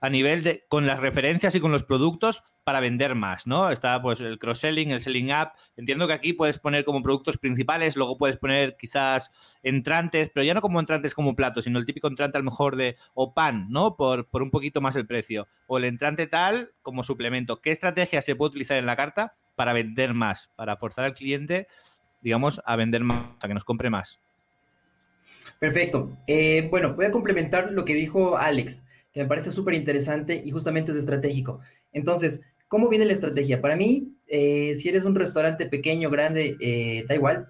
a 0.00 0.10
nivel 0.10 0.42
de 0.42 0.64
con 0.68 0.88
las 0.88 0.98
referencias 0.98 1.54
y 1.54 1.60
con 1.60 1.70
los 1.70 1.84
productos 1.84 2.42
para 2.64 2.80
vender 2.80 3.14
más, 3.14 3.46
¿no? 3.46 3.70
Está 3.70 4.02
pues 4.02 4.20
el 4.20 4.40
cross-selling, 4.40 4.90
el 4.90 5.00
selling 5.00 5.30
up. 5.30 5.52
Entiendo 5.76 6.08
que 6.08 6.12
aquí 6.12 6.32
puedes 6.32 6.58
poner 6.58 6.84
como 6.84 7.00
productos 7.00 7.38
principales, 7.38 7.94
luego 7.94 8.18
puedes 8.18 8.36
poner 8.36 8.76
quizás 8.76 9.30
entrantes, 9.62 10.28
pero 10.34 10.42
ya 10.42 10.54
no 10.54 10.60
como 10.60 10.80
entrantes 10.80 11.14
como 11.14 11.36
platos, 11.36 11.64
sino 11.64 11.78
el 11.78 11.86
típico 11.86 12.08
entrante 12.08 12.36
a 12.36 12.40
lo 12.40 12.46
mejor 12.46 12.74
de 12.74 12.96
o 13.14 13.32
pan, 13.32 13.68
¿no? 13.70 13.96
Por, 13.96 14.28
por 14.28 14.42
un 14.42 14.50
poquito 14.50 14.80
más 14.80 14.96
el 14.96 15.06
precio. 15.06 15.46
O 15.68 15.78
el 15.78 15.84
entrante 15.84 16.26
tal 16.26 16.72
como 16.82 17.04
suplemento. 17.04 17.60
¿Qué 17.60 17.70
estrategia 17.70 18.22
se 18.22 18.34
puede 18.34 18.48
utilizar 18.48 18.76
en 18.76 18.86
la 18.86 18.96
carta 18.96 19.32
para 19.58 19.72
vender 19.72 20.14
más, 20.14 20.50
para 20.54 20.76
forzar 20.76 21.04
al 21.04 21.14
cliente, 21.14 21.66
digamos, 22.22 22.62
a 22.64 22.76
vender 22.76 23.02
más, 23.02 23.26
a 23.42 23.48
que 23.48 23.54
nos 23.54 23.64
compre 23.64 23.90
más. 23.90 24.20
Perfecto. 25.58 26.16
Eh, 26.28 26.68
bueno, 26.70 26.94
voy 26.94 27.06
a 27.06 27.10
complementar 27.10 27.72
lo 27.72 27.84
que 27.84 27.94
dijo 27.94 28.38
Alex, 28.38 28.84
que 29.12 29.20
me 29.20 29.28
parece 29.28 29.50
súper 29.50 29.74
interesante 29.74 30.40
y 30.44 30.52
justamente 30.52 30.92
es 30.92 30.96
estratégico. 30.96 31.58
Entonces, 31.92 32.42
¿cómo 32.68 32.88
viene 32.88 33.04
la 33.04 33.12
estrategia? 33.12 33.60
Para 33.60 33.74
mí, 33.74 34.14
eh, 34.28 34.76
si 34.76 34.88
eres 34.88 35.04
un 35.04 35.16
restaurante 35.16 35.66
pequeño, 35.66 36.08
grande, 36.08 36.56
eh, 36.60 37.04
da 37.08 37.16
igual, 37.16 37.48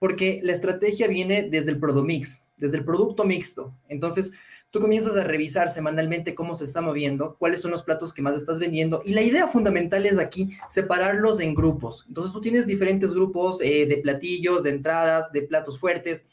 porque 0.00 0.40
la 0.42 0.52
estrategia 0.52 1.06
viene 1.06 1.44
desde 1.44 1.70
el 1.70 1.78
producto 1.78 2.02
mix, 2.02 2.42
desde 2.58 2.78
el 2.78 2.84
producto 2.84 3.22
mixto. 3.24 3.78
Entonces, 3.88 4.32
tú 4.74 4.80
comienzas 4.80 5.16
a 5.16 5.22
revisar 5.22 5.70
semanalmente 5.70 6.34
cómo 6.34 6.52
se 6.56 6.64
está 6.64 6.80
moviendo, 6.80 7.36
cuáles 7.38 7.60
son 7.60 7.70
los 7.70 7.84
platos 7.84 8.12
que 8.12 8.22
más 8.22 8.34
estás 8.34 8.58
vendiendo. 8.58 9.02
Y 9.04 9.14
la 9.14 9.22
idea 9.22 9.46
fundamental 9.46 10.04
es 10.04 10.18
aquí 10.18 10.48
separarlos 10.66 11.38
en 11.38 11.54
grupos. 11.54 12.04
Entonces 12.08 12.32
tú 12.32 12.40
tienes 12.40 12.66
diferentes 12.66 13.14
grupos 13.14 13.60
eh, 13.60 13.86
de 13.86 13.98
platillos, 13.98 14.64
de 14.64 14.70
entradas, 14.70 15.30
de 15.30 15.42
platos 15.42 15.78
fuertes. 15.78 16.26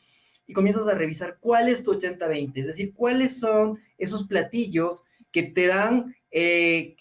Y 0.48 0.54
comienzas 0.54 0.88
a 0.88 0.96
revisar 0.96 1.38
cuál 1.40 1.70
es 1.70 1.84
tu 1.84 1.94
80-20, 1.94 2.52
es 2.56 2.66
decir, 2.66 2.96
cuáles 2.96 3.38
son 3.38 3.78
esos 4.00 4.26
platillos 4.26 5.04
que 5.32 5.44
te 5.44 5.68
dan, 5.68 6.16
eh, 6.32 6.96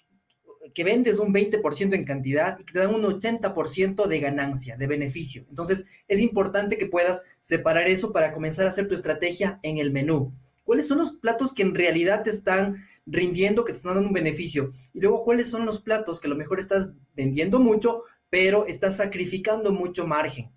que 0.74 0.84
vendes 0.84 1.18
un 1.20 1.32
20% 1.32 1.94
en 1.94 2.04
cantidad 2.04 2.58
y 2.60 2.64
que 2.64 2.74
te 2.74 2.80
dan 2.80 2.94
un 2.94 3.02
80% 3.02 4.06
de 4.08 4.20
ganancia, 4.20 4.76
de 4.76 4.86
beneficio. 4.86 5.46
Entonces, 5.48 5.86
es 6.06 6.20
importante 6.20 6.76
que 6.76 6.84
puedas 6.84 7.24
separar 7.40 7.88
eso 7.88 8.12
para 8.12 8.30
comenzar 8.30 8.66
a 8.66 8.68
hacer 8.68 8.88
tu 8.88 8.94
estrategia 8.94 9.58
en 9.62 9.78
el 9.78 9.90
menú. 9.90 10.34
¿Cuáles 10.64 10.86
son 10.86 10.98
los 10.98 11.12
platos 11.12 11.52
que 11.52 11.62
en 11.62 11.74
realidad 11.74 12.22
te 12.22 12.30
están 12.30 12.76
rindiendo, 13.06 13.64
que 13.64 13.72
te 13.72 13.78
están 13.78 13.94
dando 13.94 14.08
un 14.08 14.14
beneficio? 14.14 14.72
Y 14.92 15.00
luego, 15.00 15.24
¿cuáles 15.24 15.48
son 15.48 15.66
los 15.66 15.80
platos 15.80 16.20
que 16.20 16.28
a 16.28 16.30
lo 16.30 16.36
mejor 16.36 16.58
estás 16.58 16.92
vendiendo 17.14 17.60
mucho, 17.60 18.04
pero 18.28 18.66
estás 18.66 18.96
sacrificando 18.96 19.72
mucho 19.72 20.06
margen? 20.06 20.50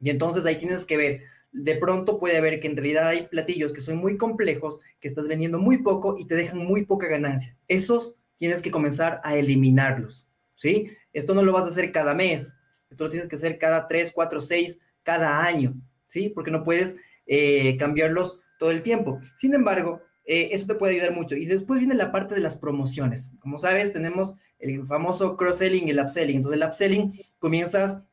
Y 0.00 0.10
entonces 0.10 0.46
ahí 0.46 0.56
tienes 0.56 0.84
que 0.84 0.96
ver, 0.96 1.22
de 1.52 1.74
pronto 1.76 2.18
puede 2.18 2.36
haber 2.36 2.60
que 2.60 2.66
en 2.66 2.76
realidad 2.76 3.08
hay 3.08 3.28
platillos 3.28 3.72
que 3.72 3.80
son 3.80 3.96
muy 3.96 4.16
complejos, 4.16 4.80
que 5.00 5.08
estás 5.08 5.28
vendiendo 5.28 5.58
muy 5.58 5.78
poco 5.78 6.16
y 6.18 6.26
te 6.26 6.34
dejan 6.34 6.58
muy 6.58 6.84
poca 6.84 7.08
ganancia. 7.08 7.56
Esos 7.68 8.16
tienes 8.36 8.62
que 8.62 8.70
comenzar 8.70 9.20
a 9.24 9.36
eliminarlos, 9.36 10.28
¿sí? 10.54 10.92
Esto 11.12 11.34
no 11.34 11.42
lo 11.42 11.52
vas 11.52 11.64
a 11.64 11.68
hacer 11.68 11.92
cada 11.92 12.14
mes, 12.14 12.58
esto 12.90 13.04
lo 13.04 13.10
tienes 13.10 13.28
que 13.28 13.36
hacer 13.36 13.58
cada 13.58 13.86
tres, 13.86 14.12
cuatro, 14.14 14.40
seis, 14.40 14.80
cada 15.02 15.44
año, 15.44 15.74
¿sí? 16.06 16.28
Porque 16.28 16.50
no 16.50 16.62
puedes 16.62 16.96
eh, 17.26 17.76
cambiarlos 17.78 18.40
todo 18.58 18.70
el 18.70 18.82
tiempo. 18.82 19.16
Sin 19.34 19.54
embargo, 19.54 20.00
eh, 20.24 20.48
eso 20.52 20.66
te 20.66 20.74
puede 20.74 20.94
ayudar 20.94 21.14
mucho. 21.14 21.36
Y 21.36 21.46
después 21.46 21.78
viene 21.78 21.94
la 21.94 22.12
parte 22.12 22.34
de 22.34 22.40
las 22.40 22.56
promociones. 22.56 23.36
Como 23.40 23.58
sabes, 23.58 23.92
tenemos 23.92 24.36
el 24.58 24.86
famoso 24.86 25.36
cross-selling 25.36 25.86
y 25.86 25.90
el 25.90 26.00
upselling. 26.00 26.36
Entonces, 26.36 26.60
el 26.60 26.66
upselling 26.66 27.12
comienzas 27.38 28.04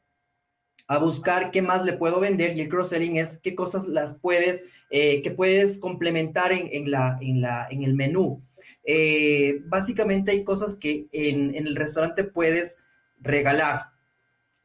a 0.87 0.97
buscar 0.97 1.49
qué 1.49 1.61
más 1.61 1.85
le 1.85 1.93
puedo 1.93 2.19
vender 2.19 2.55
y 2.55 2.61
el 2.61 2.69
cross-selling 2.69 3.17
es 3.17 3.37
qué 3.37 3.55
cosas 3.55 3.87
las 3.87 4.19
puedes, 4.19 4.65
eh, 4.89 5.23
puedes 5.35 5.77
complementar 5.77 6.51
en, 6.51 6.67
en, 6.71 6.91
la, 6.91 7.17
en, 7.21 7.41
la, 7.41 7.67
en 7.71 7.83
el 7.83 7.95
menú. 7.95 8.43
Eh, 8.83 9.61
básicamente 9.65 10.31
hay 10.31 10.43
cosas 10.43 10.75
que 10.75 11.07
en, 11.11 11.55
en 11.55 11.67
el 11.67 11.75
restaurante 11.75 12.25
puedes 12.25 12.79
regalar, 13.21 13.93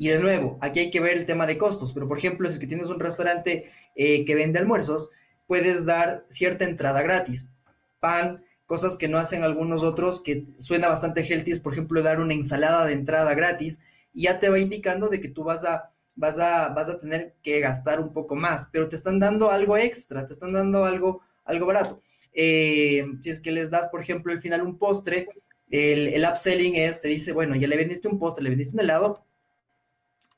y 0.00 0.08
de 0.08 0.20
nuevo, 0.20 0.58
aquí 0.60 0.78
hay 0.78 0.90
que 0.92 1.00
ver 1.00 1.16
el 1.16 1.26
tema 1.26 1.44
de 1.46 1.58
costos, 1.58 1.92
pero 1.92 2.06
por 2.06 2.18
ejemplo, 2.18 2.48
si 2.48 2.54
es 2.54 2.60
que 2.60 2.68
tienes 2.68 2.88
un 2.88 3.00
restaurante 3.00 3.64
eh, 3.96 4.24
que 4.24 4.34
vende 4.36 4.60
almuerzos, 4.60 5.10
puedes 5.48 5.86
dar 5.86 6.22
cierta 6.28 6.64
entrada 6.64 7.02
gratis. 7.02 7.50
Pan, 7.98 8.44
cosas 8.66 8.96
que 8.96 9.08
no 9.08 9.18
hacen 9.18 9.42
algunos 9.42 9.82
otros, 9.82 10.22
que 10.22 10.44
suena 10.58 10.88
bastante 10.88 11.22
healthy, 11.22 11.50
es 11.50 11.58
por 11.58 11.72
ejemplo 11.72 12.02
dar 12.02 12.20
una 12.20 12.34
ensalada 12.34 12.84
de 12.84 12.92
entrada 12.92 13.34
gratis 13.34 13.80
y 14.12 14.24
ya 14.24 14.38
te 14.38 14.50
va 14.50 14.60
indicando 14.60 15.08
de 15.08 15.20
que 15.20 15.28
tú 15.28 15.42
vas 15.42 15.64
a, 15.64 15.90
vas 16.14 16.38
a, 16.38 16.68
vas 16.68 16.90
a 16.90 16.98
tener 16.98 17.34
que 17.42 17.60
gastar 17.60 17.98
un 17.98 18.12
poco 18.12 18.36
más, 18.36 18.68
pero 18.70 18.88
te 18.88 18.94
están 18.94 19.18
dando 19.18 19.50
algo 19.50 19.76
extra, 19.76 20.26
te 20.26 20.34
están 20.34 20.52
dando 20.52 20.84
algo, 20.84 21.22
algo 21.44 21.66
barato. 21.66 22.02
Eh, 22.34 23.04
si 23.22 23.30
es 23.30 23.40
que 23.40 23.50
les 23.50 23.70
das, 23.70 23.88
por 23.88 24.00
ejemplo, 24.00 24.32
al 24.32 24.40
final 24.40 24.62
un 24.62 24.78
postre, 24.78 25.28
el, 25.70 26.08
el 26.08 26.24
upselling 26.30 26.76
es, 26.76 27.00
te 27.00 27.08
dice, 27.08 27.32
bueno, 27.32 27.56
ya 27.56 27.68
le 27.68 27.76
vendiste 27.76 28.06
un 28.06 28.18
postre, 28.18 28.44
le 28.44 28.50
vendiste 28.50 28.76
un 28.76 28.82
helado, 28.82 29.24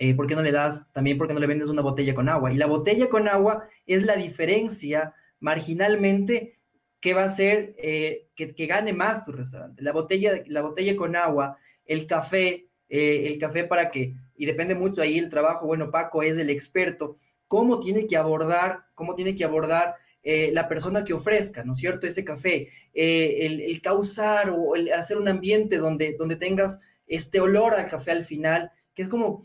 eh, 0.03 0.15
¿por 0.15 0.27
qué 0.27 0.35
no 0.35 0.41
le 0.41 0.51
das, 0.51 0.91
también 0.95 1.19
por 1.19 1.29
qué 1.29 1.35
no 1.35 1.41
le 1.41 1.47
vendes 1.47 1.69
una 1.69 1.83
botella 1.83 2.15
con 2.15 2.31
agua? 2.31 2.51
Y 2.51 2.57
la 2.57 2.65
botella 2.67 3.11
con 3.11 3.29
agua 3.29 3.69
es 3.87 4.05
la 4.05 4.17
diferencia 4.17 5.13
marginalmente 5.41 6.55
que 7.01 7.13
va 7.13 7.25
a 7.25 7.27
hacer 7.27 7.75
eh, 7.77 8.27
que, 8.35 8.67
gane 8.67 8.95
más 8.95 9.27
tu 9.27 9.33
restaurante. 9.33 9.83
La 9.83 9.93
botella, 9.93 10.43
la 10.47 10.63
botella 10.63 10.97
con 10.97 11.17
agua, 11.17 11.59
el 11.85 12.07
café, 12.07 12.71
eh, 12.89 13.25
el 13.27 13.39
café 13.39 13.65
para 13.65 13.91
que, 13.91 14.15
y 14.37 14.47
depende 14.47 14.75
mucho 14.75 15.03
ahí 15.03 15.19
el 15.19 15.29
trabajo, 15.29 15.67
bueno, 15.67 15.91
Paco 15.91 16.23
es 16.23 16.39
el 16.39 16.49
experto, 16.49 17.17
cómo 17.47 17.79
tiene 17.79 18.07
que 18.07 18.17
abordar, 18.17 18.87
cómo 18.95 19.15
tiene 19.15 19.37
que 19.37 19.45
abordar 19.45 19.97
la 20.23 20.69
persona 20.69 21.03
que 21.05 21.15
ofrezca, 21.15 21.65
¿no 21.65 21.73
es 21.73 21.79
cierto? 21.79 22.07
Ese 22.07 22.25
café, 22.25 22.69
el, 22.93 23.61
el, 23.61 23.81
causar 23.81 24.51
o 24.51 24.77
el 24.77 24.93
hacer 24.93 25.17
un 25.17 25.29
ambiente 25.29 25.79
donde, 25.79 26.15
donde 26.19 26.37
tengas 26.37 26.81
este 27.07 27.41
olor 27.41 27.75
al 27.75 27.89
café 27.89 28.13
al 28.13 28.25
final, 28.25 28.71
que 28.95 29.03
es 29.03 29.09
como, 29.09 29.43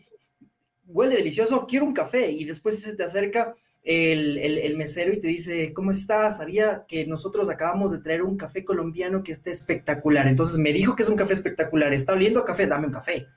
huele 0.88 1.16
delicioso, 1.16 1.66
quiero 1.68 1.86
un 1.86 1.94
café. 1.94 2.32
Y 2.32 2.46
después 2.46 2.82
se 2.82 2.96
te 2.96 3.04
acerca 3.04 3.56
el, 3.84 4.38
el, 4.38 4.78
mesero 4.78 5.14
y 5.14 5.20
te 5.20 5.28
dice, 5.28 5.72
¿cómo 5.74 5.92
estás? 5.92 6.38
Sabía 6.38 6.86
que 6.88 7.06
nosotros 7.06 7.50
acabamos 7.50 7.92
de 7.92 8.00
traer 8.00 8.24
un 8.24 8.36
café 8.36 8.66
colombiano 8.66 9.24
que 9.24 9.32
está 9.32 9.52
espectacular. 9.52 10.28
Entonces 10.28 10.58
me 10.58 10.74
dijo 10.74 10.96
que 10.96 11.04
es 11.04 11.10
un 11.10 11.16
café 11.16 11.34
espectacular, 11.34 11.94
está 11.94 12.14
oliendo 12.14 12.40
a 12.40 12.46
café, 12.46 12.68
dame 12.68 12.88
un 12.88 12.94
café. 12.94 13.28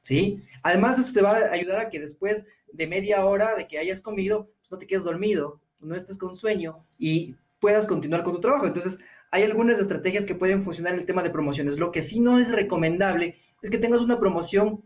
¿Sí? 0.00 0.42
Además, 0.62 0.98
esto 0.98 1.12
te 1.12 1.22
va 1.22 1.30
a 1.30 1.52
ayudar 1.52 1.80
a 1.80 1.90
que 1.90 1.98
después 1.98 2.46
de 2.72 2.86
media 2.86 3.24
hora 3.24 3.54
de 3.54 3.66
que 3.66 3.78
hayas 3.78 4.02
comido, 4.02 4.50
pues 4.60 4.70
no 4.70 4.78
te 4.78 4.86
quedes 4.86 5.04
dormido, 5.04 5.60
no 5.80 5.94
estés 5.94 6.18
con 6.18 6.36
sueño 6.36 6.84
y 6.98 7.36
puedas 7.58 7.86
continuar 7.86 8.22
con 8.22 8.34
tu 8.34 8.40
trabajo. 8.40 8.66
Entonces, 8.66 8.98
hay 9.30 9.42
algunas 9.42 9.78
estrategias 9.78 10.26
que 10.26 10.34
pueden 10.34 10.62
funcionar 10.62 10.94
en 10.94 11.00
el 11.00 11.06
tema 11.06 11.22
de 11.22 11.30
promociones. 11.30 11.78
Lo 11.78 11.90
que 11.90 12.02
sí 12.02 12.20
no 12.20 12.38
es 12.38 12.52
recomendable 12.52 13.36
es 13.62 13.70
que 13.70 13.78
tengas 13.78 14.00
una 14.00 14.18
promoción 14.18 14.84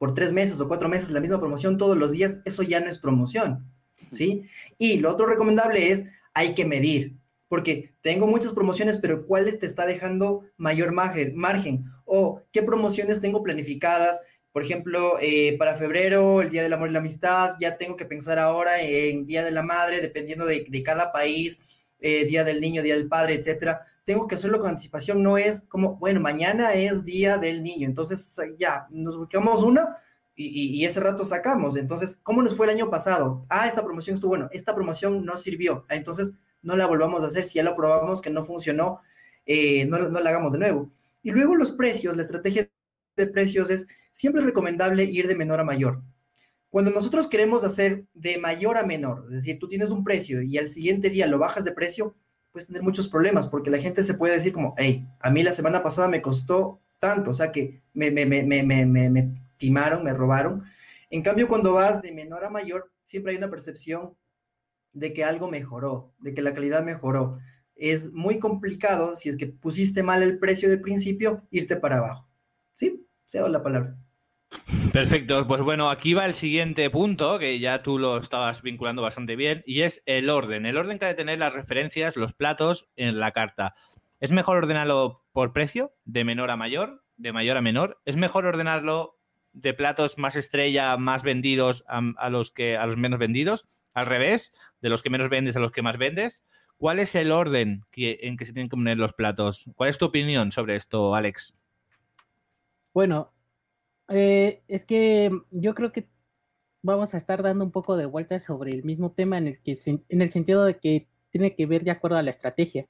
por 0.00 0.14
tres 0.14 0.32
meses 0.32 0.58
o 0.62 0.66
cuatro 0.66 0.88
meses 0.88 1.10
la 1.10 1.20
misma 1.20 1.38
promoción 1.38 1.76
todos 1.76 1.94
los 1.94 2.10
días, 2.10 2.40
eso 2.46 2.62
ya 2.62 2.80
no 2.80 2.88
es 2.88 2.96
promoción, 2.96 3.70
¿sí? 4.10 4.44
Y 4.78 4.96
lo 4.96 5.10
otro 5.10 5.26
recomendable 5.26 5.90
es 5.90 6.06
hay 6.32 6.54
que 6.54 6.64
medir, 6.64 7.18
porque 7.48 7.92
tengo 8.00 8.26
muchas 8.26 8.54
promociones, 8.54 8.96
pero 8.96 9.26
¿cuáles 9.26 9.58
te 9.58 9.66
está 9.66 9.84
dejando 9.84 10.46
mayor 10.56 10.92
margen? 10.92 11.84
O 12.06 12.40
qué 12.50 12.62
promociones 12.62 13.20
tengo 13.20 13.42
planificadas, 13.42 14.22
por 14.52 14.62
ejemplo, 14.62 15.18
eh, 15.20 15.56
para 15.58 15.76
febrero, 15.76 16.40
el 16.40 16.48
Día 16.48 16.62
del 16.62 16.72
Amor 16.72 16.88
y 16.88 16.92
la 16.94 17.00
Amistad, 17.00 17.56
ya 17.60 17.76
tengo 17.76 17.96
que 17.96 18.06
pensar 18.06 18.38
ahora 18.38 18.80
en 18.80 19.26
Día 19.26 19.44
de 19.44 19.50
la 19.50 19.62
Madre, 19.62 20.00
dependiendo 20.00 20.46
de, 20.46 20.82
cada 20.82 21.12
país, 21.12 21.79
eh, 22.00 22.24
Día 22.24 22.44
del 22.44 22.60
Niño, 22.60 22.82
Día 22.82 22.94
del 22.94 23.08
Padre, 23.08 23.34
etcétera. 23.34 23.82
Tengo 24.04 24.26
que 24.26 24.34
hacerlo 24.34 24.58
con 24.58 24.70
anticipación, 24.70 25.22
no 25.22 25.38
es 25.38 25.62
como, 25.62 25.96
bueno, 25.96 26.20
mañana 26.20 26.72
es 26.74 27.04
Día 27.04 27.38
del 27.38 27.62
Niño, 27.62 27.86
entonces 27.86 28.38
ya, 28.58 28.86
nos 28.90 29.16
buscamos 29.16 29.62
una 29.62 29.96
y, 30.34 30.84
ese 30.84 31.00
rato 31.00 31.24
sacamos. 31.24 31.76
Entonces, 31.76 32.18
¿cómo 32.22 32.42
nos 32.42 32.56
fue 32.56 32.66
el 32.66 32.72
año 32.72 32.90
pasado? 32.90 33.44
Ah, 33.50 33.68
esta 33.68 33.84
promoción 33.84 34.14
estuvo 34.14 34.30
bueno, 34.30 34.48
esta 34.52 34.74
promoción 34.74 35.24
no 35.24 35.36
sirvió, 35.36 35.84
ah, 35.88 35.96
entonces 35.96 36.36
no 36.62 36.76
la 36.76 36.86
volvamos 36.86 37.22
a 37.22 37.26
hacer, 37.26 37.44
si 37.44 37.56
ya 37.56 37.62
lo 37.62 37.74
probamos 37.74 38.20
que 38.20 38.30
no 38.30 38.44
funcionó, 38.44 39.00
eh, 39.46 39.84
no, 39.86 39.98
no 39.98 40.20
la 40.20 40.30
hagamos 40.30 40.52
de 40.52 40.58
nuevo. 40.58 40.88
Y 41.22 41.30
luego 41.32 41.54
los 41.56 41.72
precios, 41.72 42.16
la 42.16 42.22
estrategia 42.22 42.68
de 43.16 43.26
precios 43.26 43.70
es 43.70 43.88
siempre 44.12 44.42
recomendable 44.42 45.04
ir 45.04 45.28
de 45.28 45.36
menor 45.36 45.60
a 45.60 45.64
mayor. 45.64 46.02
Cuando 46.70 46.92
nosotros 46.92 47.26
queremos 47.26 47.64
hacer 47.64 48.06
de 48.14 48.38
mayor 48.38 48.76
a 48.76 48.84
menor, 48.84 49.22
es 49.24 49.30
decir, 49.30 49.58
tú 49.58 49.68
tienes 49.68 49.90
un 49.90 50.04
precio 50.04 50.40
y 50.40 50.56
al 50.56 50.68
siguiente 50.68 51.10
día 51.10 51.26
lo 51.26 51.38
bajas 51.38 51.64
de 51.64 51.72
precio, 51.72 52.14
puedes 52.52 52.68
tener 52.68 52.82
muchos 52.82 53.08
problemas 53.08 53.48
porque 53.48 53.70
la 53.70 53.78
gente 53.78 54.04
se 54.04 54.14
puede 54.14 54.34
decir 54.34 54.52
como, 54.52 54.74
hey, 54.78 55.06
a 55.20 55.30
mí 55.30 55.42
la 55.42 55.52
semana 55.52 55.82
pasada 55.82 56.06
me 56.08 56.22
costó 56.22 56.80
tanto, 57.00 57.30
o 57.30 57.34
sea 57.34 57.50
que 57.50 57.82
me, 57.92 58.12
me, 58.12 58.24
me, 58.24 58.44
me, 58.44 58.86
me, 58.86 59.32
timaron, 59.56 60.04
me 60.04 60.14
robaron. 60.14 60.62
En 61.10 61.22
cambio, 61.22 61.48
cuando 61.48 61.72
vas 61.72 62.02
de 62.02 62.12
menor 62.12 62.44
a 62.44 62.50
mayor, 62.50 62.92
siempre 63.02 63.32
hay 63.32 63.38
una 63.38 63.50
percepción 63.50 64.16
de 64.92 65.12
que 65.12 65.24
algo 65.24 65.50
mejoró, 65.50 66.12
de 66.20 66.34
que 66.34 66.42
la 66.42 66.54
calidad 66.54 66.84
mejoró. 66.84 67.36
Es 67.74 68.12
muy 68.12 68.38
complicado, 68.38 69.16
si 69.16 69.28
es 69.28 69.36
que 69.36 69.46
pusiste 69.46 70.02
mal 70.02 70.22
el 70.22 70.38
precio 70.38 70.68
del 70.68 70.80
principio, 70.80 71.46
irte 71.50 71.76
para 71.76 71.98
abajo. 71.98 72.28
¿Sí? 72.74 73.06
Cedo 73.24 73.48
la 73.48 73.62
palabra. 73.62 73.96
Perfecto, 74.92 75.46
pues 75.46 75.60
bueno, 75.60 75.88
aquí 75.88 76.14
va 76.14 76.26
el 76.26 76.34
siguiente 76.34 76.90
punto, 76.90 77.38
que 77.38 77.60
ya 77.60 77.82
tú 77.82 77.98
lo 77.98 78.16
estabas 78.16 78.62
vinculando 78.62 79.02
bastante 79.02 79.36
bien, 79.36 79.62
y 79.64 79.82
es 79.82 80.02
el 80.06 80.28
orden. 80.30 80.66
El 80.66 80.76
orden 80.76 80.98
que 80.98 81.04
ha 81.04 81.08
de 81.08 81.14
tener 81.14 81.38
las 81.38 81.52
referencias, 81.52 82.16
los 82.16 82.32
platos 82.32 82.88
en 82.96 83.20
la 83.20 83.30
carta. 83.30 83.74
¿Es 84.18 84.32
mejor 84.32 84.56
ordenarlo 84.56 85.24
por 85.32 85.52
precio, 85.52 85.94
de 86.04 86.24
menor 86.24 86.50
a 86.50 86.56
mayor, 86.56 87.04
de 87.16 87.32
mayor 87.32 87.56
a 87.56 87.62
menor? 87.62 88.00
¿Es 88.04 88.16
mejor 88.16 88.46
ordenarlo 88.46 89.18
de 89.52 89.74
platos 89.74 90.18
más 90.18 90.34
estrella, 90.34 90.96
más 90.96 91.22
vendidos 91.22 91.84
a, 91.86 92.28
los 92.30 92.50
que 92.50 92.76
a 92.76 92.86
los 92.86 92.96
menos 92.96 93.18
vendidos? 93.20 93.66
Al 93.94 94.06
revés, 94.06 94.52
de 94.80 94.88
los 94.88 95.02
que 95.02 95.10
menos 95.10 95.28
vendes 95.28 95.56
a 95.56 95.60
los 95.60 95.72
que 95.72 95.82
más 95.82 95.98
vendes. 95.98 96.42
¿Cuál 96.76 96.98
es 96.98 97.14
el 97.14 97.30
orden 97.30 97.84
en 97.92 98.36
que 98.36 98.46
se 98.46 98.52
tienen 98.52 98.68
que 98.68 98.76
poner 98.76 98.98
los 98.98 99.12
platos? 99.12 99.70
¿Cuál 99.76 99.90
es 99.90 99.98
tu 99.98 100.06
opinión 100.06 100.50
sobre 100.50 100.76
esto, 100.76 101.14
Alex? 101.14 101.60
Bueno, 102.92 103.32
eh, 104.10 104.62
es 104.68 104.84
que 104.84 105.30
yo 105.50 105.74
creo 105.74 105.92
que 105.92 106.08
vamos 106.82 107.14
a 107.14 107.16
estar 107.16 107.42
dando 107.42 107.64
un 107.64 107.70
poco 107.72 107.96
de 107.96 108.06
vuelta 108.06 108.40
sobre 108.40 108.70
el 108.72 108.84
mismo 108.84 109.12
tema 109.12 109.38
en 109.38 109.46
el 109.48 109.60
que 109.60 109.76
en 109.86 110.22
el 110.22 110.30
sentido 110.30 110.64
de 110.64 110.78
que 110.78 111.08
tiene 111.30 111.54
que 111.54 111.66
ver 111.66 111.84
de 111.84 111.92
acuerdo 111.92 112.16
a 112.16 112.22
la 112.22 112.30
estrategia. 112.30 112.86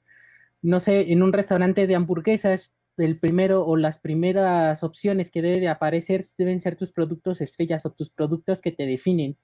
No 0.61 0.79
sé, 0.79 1.11
en 1.11 1.23
un 1.23 1.33
restaurante 1.33 1.87
de 1.87 1.95
hamburguesas, 1.95 2.73
el 2.97 3.19
primero 3.19 3.65
o 3.65 3.77
las 3.77 3.99
primeras 3.99 4.83
opciones 4.83 5.31
que 5.31 5.41
debe 5.41 5.59
de 5.59 5.69
aparecer 5.69 6.23
deben 6.37 6.61
ser 6.61 6.75
tus 6.75 6.91
productos 6.91 7.41
estrellas 7.41 7.85
o 7.85 7.91
tus 7.91 8.11
productos 8.11 8.61
que 8.61 8.71
te 8.71 8.85
definen, 8.85 9.37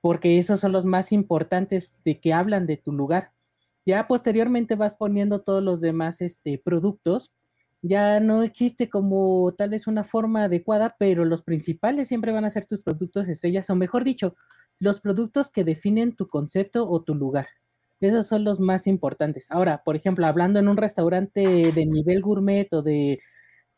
porque 0.00 0.38
esos 0.38 0.60
son 0.60 0.72
los 0.72 0.84
más 0.84 1.12
importantes 1.12 2.02
de 2.04 2.20
que 2.20 2.32
hablan 2.32 2.66
de 2.66 2.76
tu 2.76 2.92
lugar. 2.92 3.32
Ya 3.86 4.06
posteriormente 4.08 4.76
vas 4.76 4.94
poniendo 4.94 5.42
todos 5.42 5.62
los 5.62 5.80
demás 5.80 6.20
este, 6.20 6.58
productos 6.58 7.32
ya 7.82 8.20
no 8.20 8.42
existe 8.44 8.88
como 8.88 9.54
tal 9.58 9.70
vez 9.70 9.86
una 9.88 10.04
forma 10.04 10.44
adecuada, 10.44 10.94
pero 10.98 11.24
los 11.24 11.42
principales 11.42 12.08
siempre 12.08 12.32
van 12.32 12.44
a 12.44 12.50
ser 12.50 12.64
tus 12.64 12.82
productos 12.82 13.28
estrellas, 13.28 13.68
o 13.70 13.76
mejor 13.76 14.04
dicho, 14.04 14.36
los 14.78 15.00
productos 15.00 15.50
que 15.50 15.64
definen 15.64 16.14
tu 16.14 16.28
concepto 16.28 16.88
o 16.88 17.02
tu 17.02 17.14
lugar. 17.14 17.48
Esos 18.00 18.26
son 18.26 18.44
los 18.44 18.60
más 18.60 18.86
importantes. 18.86 19.50
Ahora, 19.50 19.82
por 19.84 19.96
ejemplo, 19.96 20.26
hablando 20.26 20.58
en 20.58 20.68
un 20.68 20.76
restaurante 20.76 21.72
de 21.72 21.86
nivel 21.86 22.20
gourmet 22.20 22.72
o 22.72 22.82
de, 22.82 23.20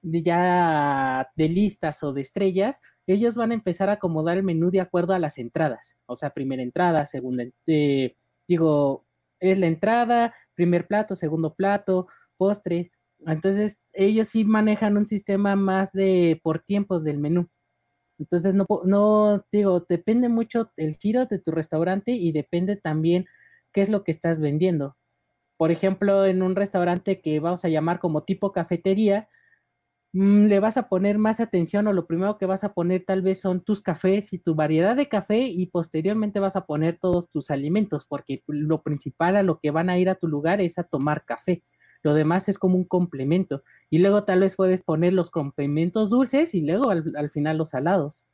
ya 0.03 1.31
de 1.37 1.49
listas 1.49 2.03
o 2.03 2.13
de 2.13 2.23
estrellas, 2.23 2.81
ellos 3.07 3.35
van 3.37 3.51
a 3.51 3.55
empezar 3.55 3.91
a 3.91 3.95
acomodar 3.95 4.37
el 4.39 4.43
menú 4.43 4.71
de 4.71 4.81
acuerdo 4.81 5.15
a 5.15 5.19
las 5.19 5.39
entradas. 5.39 5.99
O 6.07 6.17
sea, 6.17 6.31
primera 6.31 6.63
entrada, 6.63 7.07
segunda, 7.07 7.45
eh, 7.67 8.17
digo, 8.49 9.05
es 9.41 9.59
la 9.59 9.67
entrada, 9.67 10.35
primer 10.55 10.87
plato, 10.87 11.17
segundo 11.17 11.55
plato, 11.55 12.07
postre, 12.37 12.93
entonces, 13.27 13.81
ellos 13.93 14.29
sí 14.29 14.45
manejan 14.45 14.97
un 14.97 15.07
sistema 15.07 15.57
más 15.57 15.93
de 15.93 16.41
por 16.43 16.59
tiempos 16.61 17.05
del 17.05 17.19
menú. 17.19 17.49
Entonces, 18.19 18.55
no, 18.55 18.67
no 18.85 19.45
digo, 19.53 19.87
depende 19.89 20.29
mucho 20.29 20.71
el 20.77 20.97
giro 20.97 21.27
de 21.27 21.39
tu 21.41 21.51
restaurante 21.53 22.13
y 22.13 22.33
depende 22.33 22.77
también 22.77 23.27
qué 23.73 23.83
es 23.83 23.91
lo 23.91 24.05
que 24.05 24.13
estás 24.13 24.41
vendiendo. 24.41 24.97
Por 25.59 25.71
ejemplo, 25.73 26.27
en 26.27 26.43
un 26.43 26.57
restaurante 26.57 27.21
que 27.23 27.41
vamos 27.41 27.65
a 27.65 27.69
llamar 27.71 28.01
como 28.01 28.25
tipo 28.25 28.53
cafetería, 28.53 29.29
mm, 30.13 30.47
le 30.47 30.61
vas 30.61 30.77
a 30.77 30.89
poner 30.89 31.19
más 31.19 31.41
atención 31.41 31.87
o 31.87 31.93
lo 31.93 32.07
primero 32.07 32.39
que 32.39 32.47
vas 32.47 32.65
a 32.65 32.73
poner 32.75 33.03
tal 33.05 33.23
vez 33.23 33.41
son 33.41 33.63
tus 33.65 33.83
cafés 33.83 34.33
y 34.33 34.39
tu 34.39 34.55
variedad 34.55 34.97
de 34.97 35.09
café 35.09 35.41
y 35.49 35.67
posteriormente 35.67 36.41
vas 36.41 36.57
a 36.57 36.67
poner 36.67 36.99
todos 36.99 37.31
tus 37.31 37.51
alimentos 37.51 38.07
porque 38.09 38.43
lo 38.47 38.83
principal 38.83 39.37
a 39.37 39.43
lo 39.43 39.59
que 39.61 39.71
van 39.71 39.91
a 39.91 39.99
ir 39.99 40.09
a 40.11 40.15
tu 40.17 40.29
lugar 40.29 40.61
es 40.61 40.79
a 40.79 40.85
tomar 40.85 41.25
café. 41.25 41.63
Lo 42.05 42.13
demás 42.13 42.51
es 42.51 42.59
como 42.59 42.77
un 42.77 42.85
complemento. 42.85 43.65
Y 43.89 43.99
luego 43.99 44.25
tal 44.25 44.41
vez 44.41 44.57
puedes 44.57 44.83
poner 44.83 45.15
los 45.15 45.31
complementos 45.31 46.11
dulces 46.11 46.55
y 46.55 46.61
luego 46.61 46.91
al, 46.91 47.31
final 47.31 47.57
los 47.57 47.71
salados. 47.71 48.27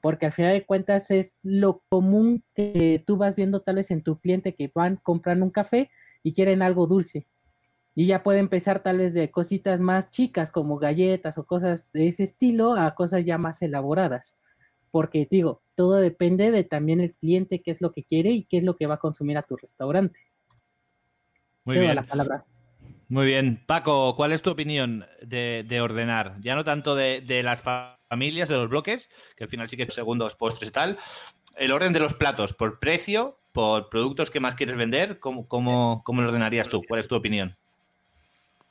Porque 0.00 0.26
al 0.26 0.32
final 0.32 0.52
de 0.52 0.64
cuentas 0.64 1.10
es 1.10 1.40
lo 1.42 1.82
común 1.88 2.44
que 2.54 3.02
tú 3.04 3.16
vas 3.16 3.34
viendo 3.34 3.60
tal 3.60 3.76
vez 3.76 3.90
en 3.90 4.02
tu 4.02 4.20
cliente 4.20 4.54
que 4.54 4.70
van, 4.72 4.96
compran 5.02 5.42
un 5.42 5.50
café 5.50 5.90
y 6.22 6.34
quieren 6.34 6.62
algo 6.62 6.86
dulce. 6.86 7.26
Y 7.96 8.06
ya 8.06 8.22
puede 8.22 8.38
empezar 8.38 8.80
tal 8.80 8.98
vez 8.98 9.12
de 9.12 9.32
cositas 9.32 9.80
más 9.80 10.12
chicas 10.12 10.52
como 10.52 10.78
galletas 10.78 11.36
o 11.36 11.46
cosas 11.46 11.90
de 11.92 12.06
ese 12.06 12.22
estilo 12.22 12.74
a 12.74 12.94
cosas 12.94 13.24
ya 13.24 13.38
más 13.38 13.60
elaboradas. 13.60 14.38
Porque 14.92 15.26
digo, 15.28 15.62
todo 15.74 15.96
depende 15.96 16.52
de 16.52 16.62
también 16.62 17.00
el 17.00 17.10
cliente, 17.10 17.60
qué 17.60 17.72
es 17.72 17.80
lo 17.80 17.90
que 17.90 18.04
quiere 18.04 18.30
y 18.30 18.44
qué 18.44 18.58
es 18.58 18.64
lo 18.64 18.76
que 18.76 18.86
va 18.86 18.94
a 18.94 19.00
consumir 19.00 19.36
a 19.36 19.42
tu 19.42 19.56
restaurante. 19.56 20.20
Muy 21.64 21.78
bien. 21.78 21.96
la 21.96 22.04
palabra. 22.04 22.44
Muy 23.08 23.26
bien. 23.26 23.62
Paco, 23.66 24.16
¿cuál 24.16 24.32
es 24.32 24.42
tu 24.42 24.50
opinión 24.50 25.06
de, 25.22 25.80
ordenar? 25.80 26.36
Ya 26.40 26.54
no 26.56 26.64
tanto 26.64 26.94
de, 26.94 27.42
las 27.44 27.60
familias, 27.60 28.48
de 28.48 28.56
los 28.56 28.68
bloques, 28.68 29.08
que 29.36 29.44
al 29.44 29.50
final 29.50 29.70
sí 29.70 29.76
que 29.76 29.84
es 29.84 29.94
segundos, 29.94 30.34
postres, 30.34 30.72
tal. 30.72 30.98
El 31.56 31.72
orden 31.72 31.92
de 31.92 32.00
los 32.00 32.14
platos, 32.14 32.52
por 32.52 32.78
precio, 32.78 33.38
por 33.52 33.88
productos 33.88 34.30
que 34.30 34.40
más 34.40 34.56
quieres 34.56 34.76
vender, 34.76 35.20
¿cómo, 35.20 35.46
cómo, 35.46 36.02
lo 36.06 36.28
ordenarías 36.28 36.68
tú? 36.68 36.82
¿Cuál 36.86 37.00
es 37.00 37.08
tu 37.08 37.14
opinión? 37.14 37.56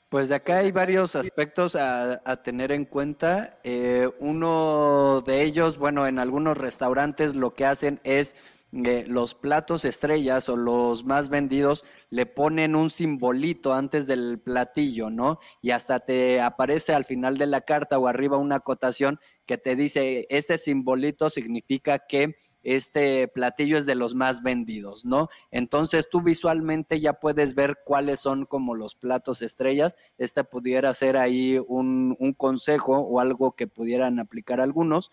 Pues 0.10 0.30
de 0.30 0.36
acá 0.36 0.60
hay 0.60 0.72
varios 0.72 1.16
aspectos 1.16 1.76
a, 1.76 2.44
tener 2.44 2.72
en 2.72 2.86
cuenta. 2.86 3.58
Eh, 3.64 4.10
uno 4.20 5.24
de 5.26 5.44
ellos, 5.44 5.78
bueno, 5.78 6.06
en 6.08 6.20
algunos 6.20 6.58
restaurantes 6.58 7.36
lo 7.36 7.54
que 7.54 7.66
hacen 7.66 8.00
es 8.04 8.36
los 8.76 9.36
platos 9.36 9.86
estrellas 9.86 10.50
o 10.50 10.58
los 10.58 11.06
más 11.06 11.30
vendidos 11.30 11.86
le 12.10 12.26
ponen 12.26 12.76
un 12.76 12.90
simbolito 12.90 13.74
antes 13.74 14.06
del 14.06 14.40
platillo, 14.40 15.10
¿no? 15.10 15.40
Y 15.62 15.72
hasta 15.72 16.02
te 16.02 16.42
aparece 16.42 16.94
al 16.94 17.06
final 17.06 17.38
de 17.38 17.46
la 17.46 17.62
carta 17.62 17.98
o 17.98 18.08
arriba 18.08 18.38
una 18.38 18.58
acotación 18.58 19.18
que 19.46 19.58
te 19.58 19.78
dice, 19.78 20.28
este 20.30 20.58
simbolito 20.58 21.30
significa 21.30 22.00
que 22.00 22.36
este 22.64 23.30
platillo 23.30 23.78
es 23.78 23.86
de 23.86 23.96
los 23.96 24.14
más 24.14 24.44
vendidos, 24.44 25.06
¿no? 25.06 25.30
Entonces 25.52 26.10
tú 26.10 26.22
visualmente 26.22 27.00
ya 27.00 27.14
puedes 27.14 27.56
ver 27.56 27.78
cuáles 27.86 28.20
son 28.20 28.46
como 28.46 28.76
los 28.76 28.96
platos 28.96 29.42
estrellas. 29.42 29.96
Este 30.18 30.44
pudiera 30.44 30.94
ser 30.94 31.16
ahí 31.16 31.60
un, 31.66 32.18
un 32.20 32.34
consejo 32.34 32.98
o 32.98 33.22
algo 33.22 33.54
que 33.54 33.68
pudieran 33.68 34.20
aplicar 34.20 34.60
algunos. 34.60 35.12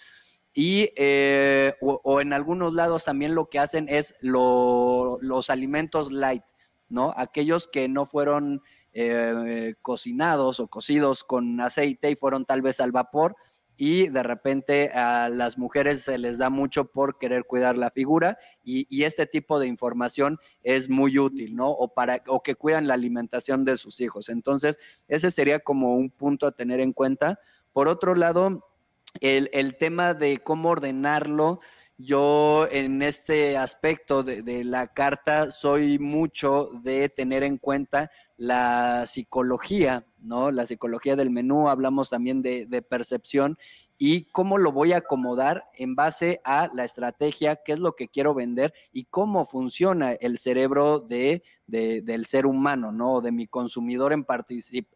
Y 0.54 0.90
eh, 0.96 1.74
o, 1.80 2.20
en 2.20 2.32
algunos 2.32 2.74
lados 2.74 3.04
también 3.04 3.34
lo 3.34 3.48
que 3.48 3.58
hacen 3.58 3.86
es 3.88 4.14
los 4.20 5.50
alimentos 5.50 6.12
light, 6.12 6.44
¿no? 6.88 7.14
Aquellos 7.16 7.68
que 7.68 7.88
no 7.88 8.04
fueron 8.04 8.62
eh, 8.92 9.74
cocinados 9.80 10.60
o 10.60 10.68
cocidos 10.68 11.24
con 11.24 11.58
aceite 11.60 12.10
y 12.10 12.16
fueron 12.16 12.44
tal 12.44 12.60
vez 12.60 12.80
al 12.80 12.92
vapor 12.92 13.34
y 13.76 14.08
de 14.08 14.22
repente 14.22 14.90
a 14.90 15.28
las 15.28 15.58
mujeres 15.58 16.02
se 16.02 16.18
les 16.18 16.38
da 16.38 16.50
mucho 16.50 16.92
por 16.92 17.18
querer 17.18 17.44
cuidar 17.44 17.76
la 17.76 17.90
figura 17.90 18.36
y, 18.62 18.86
y, 18.88 19.04
este 19.04 19.26
tipo 19.26 19.58
de 19.58 19.66
información 19.66 20.38
es 20.62 20.88
muy 20.88 21.18
útil, 21.18 21.56
¿no? 21.56 21.70
O, 21.70 21.92
para, 21.94 22.22
o 22.26 22.42
que 22.42 22.54
cuidan 22.54 22.86
la 22.86 22.94
alimentación 22.94 23.64
de 23.64 23.76
sus 23.76 24.00
hijos. 24.00 24.28
Entonces, 24.28 25.02
ese 25.08 25.30
sería 25.30 25.58
como 25.58 25.96
un 25.96 26.10
punto 26.10 26.46
a 26.46 26.52
tener 26.52 26.80
en 26.80 26.92
cuenta. 26.92 27.40
Por 27.72 27.88
otro 27.88 28.14
lado, 28.14 28.71
el, 29.20 29.76
tema 29.76 30.14
de 30.14 30.38
cómo 30.38 30.70
ordenarlo, 30.70 31.60
yo 31.98 32.66
en 32.70 33.02
este 33.02 33.56
aspecto 33.56 34.22
de, 34.22 34.64
la 34.64 34.88
carta 34.88 35.50
soy 35.50 35.98
mucho 35.98 36.68
de 36.82 37.08
tener 37.08 37.44
en 37.44 37.58
cuenta 37.58 38.10
la 38.36 39.06
psicología, 39.06 40.06
¿no? 40.18 40.50
La 40.50 40.66
psicología 40.66 41.14
del 41.14 41.30
menú, 41.30 41.68
hablamos 41.68 42.10
también 42.10 42.42
de, 42.42 42.66
de 42.66 42.82
percepción 42.82 43.56
y 44.04 44.24
cómo 44.32 44.58
lo 44.58 44.72
voy 44.72 44.92
a 44.94 44.96
acomodar 44.96 45.70
en 45.74 45.94
base 45.94 46.40
a 46.44 46.68
la 46.74 46.82
estrategia, 46.82 47.54
qué 47.54 47.74
es 47.74 47.78
lo 47.78 47.94
que 47.94 48.08
quiero 48.08 48.34
vender 48.34 48.74
y 48.92 49.04
cómo 49.04 49.44
funciona 49.44 50.10
el 50.10 50.38
cerebro 50.38 50.98
de, 50.98 51.44
del 51.68 52.26
ser 52.26 52.46
humano, 52.46 52.90
¿no? 52.90 53.20
De 53.20 53.30
mi 53.30 53.46
consumidor 53.46 54.12
en, 54.12 54.26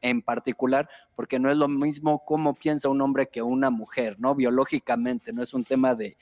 en 0.00 0.22
particular, 0.22 0.88
porque 1.14 1.38
no 1.38 1.52
es 1.52 1.56
lo 1.56 1.68
mismo 1.68 2.24
cómo 2.24 2.54
piensa 2.54 2.88
un 2.88 3.00
hombre 3.00 3.28
que 3.28 3.42
una 3.42 3.70
mujer, 3.70 4.16
¿no? 4.18 4.34
Biológicamente, 4.34 5.32
no 5.32 5.40
es 5.40 5.54
un 5.54 5.62
tema 5.62 5.94
de, 5.94 6.16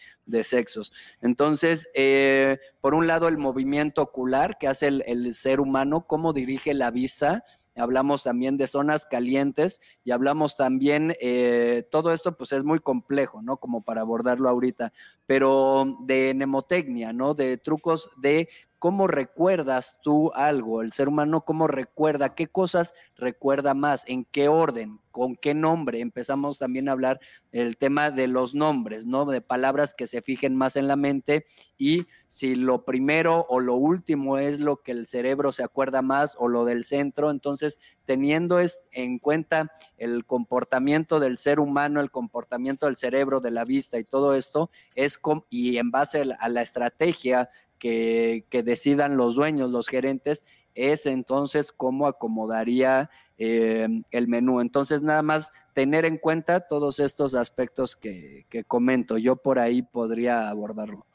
sexos. 0.45 0.93
Entonces, 1.23 1.89
eh, 1.95 2.59
por 2.83 2.93
un 2.93 3.07
lado, 3.07 3.29
el 3.29 3.39
movimiento 3.39 4.03
ocular 4.03 4.59
que 4.59 4.69
hace 4.69 4.89
el, 4.89 5.05
el 5.07 5.33
ser 5.33 5.59
humano, 5.59 6.07
cómo 6.07 6.35
dirige 6.35 6.75
la 6.75 6.91
vista, 6.91 7.45
hablamos 7.77 8.23
también 8.23 8.57
de 8.57 8.67
zonas 8.67 9.07
calientes 9.07 9.81
y 10.05 10.13
hablamos 10.13 10.57
también, 10.57 11.15
eh, 11.21 11.87
todo 11.91 12.13
esto 12.13 12.37
pues 12.37 12.53
es 12.53 12.65
muy 12.65 12.79
complejo, 12.79 13.43
¿no? 13.43 13.57
Como 13.57 13.83
para 13.83 14.03
abordarlo 14.03 14.49
ahorita, 14.49 14.93
pero 15.27 15.85
de 16.01 16.35
mnemotecnia, 16.35 17.13
¿no? 17.13 17.35
De 17.35 17.57
trucos 17.59 18.11
de 18.17 18.49
cómo 18.85 19.07
recuerdas 19.07 19.97
tú 20.03 20.31
algo, 20.35 20.83
el 20.83 20.93
ser 20.93 21.09
humano 21.09 21.41
cómo 21.41 21.67
recuerda, 21.67 22.35
qué 22.35 22.49
cosas 22.49 22.93
recuerda 23.17 23.73
más, 23.73 24.05
en 24.07 24.27
qué 24.27 24.49
orden, 24.49 25.01
con 25.11 25.37
qué 25.37 25.55
nombre. 25.55 26.01
Empezamos 26.01 26.59
también 26.59 26.89
a 26.89 26.93
hablar 26.93 27.21
el 27.53 27.77
tema 27.79 28.11
de 28.11 28.27
los 28.27 28.55
nombres, 28.55 29.07
¿no? 29.07 29.25
De 29.25 29.41
palabras 29.41 29.95
que 29.95 30.09
se 30.09 30.21
fijen 30.21 30.57
más 30.57 30.75
en 30.75 30.89
la 30.89 30.97
mente 30.97 31.47
y 31.79 32.05
si 32.27 32.57
lo 32.57 32.85
primero 32.85 33.47
o 33.49 33.61
lo 33.61 33.77
último 33.77 34.39
es 34.39 34.59
lo 34.59 34.83
que 34.83 34.91
el 34.91 35.07
cerebro 35.07 35.53
se 35.53 35.63
acuerda 35.63 36.03
más 36.03 36.37
o 36.39 36.49
lo 36.49 36.65
del 36.65 36.85
centro, 36.85 37.31
entonces 37.31 37.79
teniendo 38.05 38.59
en 38.91 39.19
cuenta 39.19 39.71
el 39.97 40.27
comportamiento 40.27 41.21
del 41.21 41.39
ser 41.39 41.61
humano, 41.61 42.01
el 42.01 42.11
comportamiento 42.11 42.87
del 42.87 42.97
cerebro, 42.97 43.41
de 43.41 43.53
la 43.53 43.65
vista 43.65 43.99
y 43.99 44.05
todo 44.05 44.35
esto, 44.35 44.69
es 44.95 45.19
y 45.49 45.79
en 45.79 45.91
base 45.93 46.25
a 46.39 46.49
la 46.49 46.61
estrategia 46.61 47.49
que, 47.85 48.63
decidan 48.65 49.19
los 49.19 49.35
dueños, 49.35 49.71
los 49.71 49.89
gerentes, 49.89 50.47
es 50.75 51.05
entonces 51.05 51.71
cómo 51.71 52.07
acomodaría 52.07 53.11
eh, 53.37 53.87
el 54.11 54.27
menú. 54.27 54.63
Entonces, 54.63 55.03
nada 55.03 55.21
más 55.21 55.53
tener 55.75 56.07
en 56.07 56.17
cuenta 56.17 56.67
todos 56.67 56.99
estos 56.99 57.35
aspectos 57.35 57.95
que, 57.95 58.47
comento. 58.67 59.19
Yo 59.19 59.37
por 59.37 59.59
ahí 59.59 59.83
podría 59.83 60.49
abordarlo. 60.49 61.07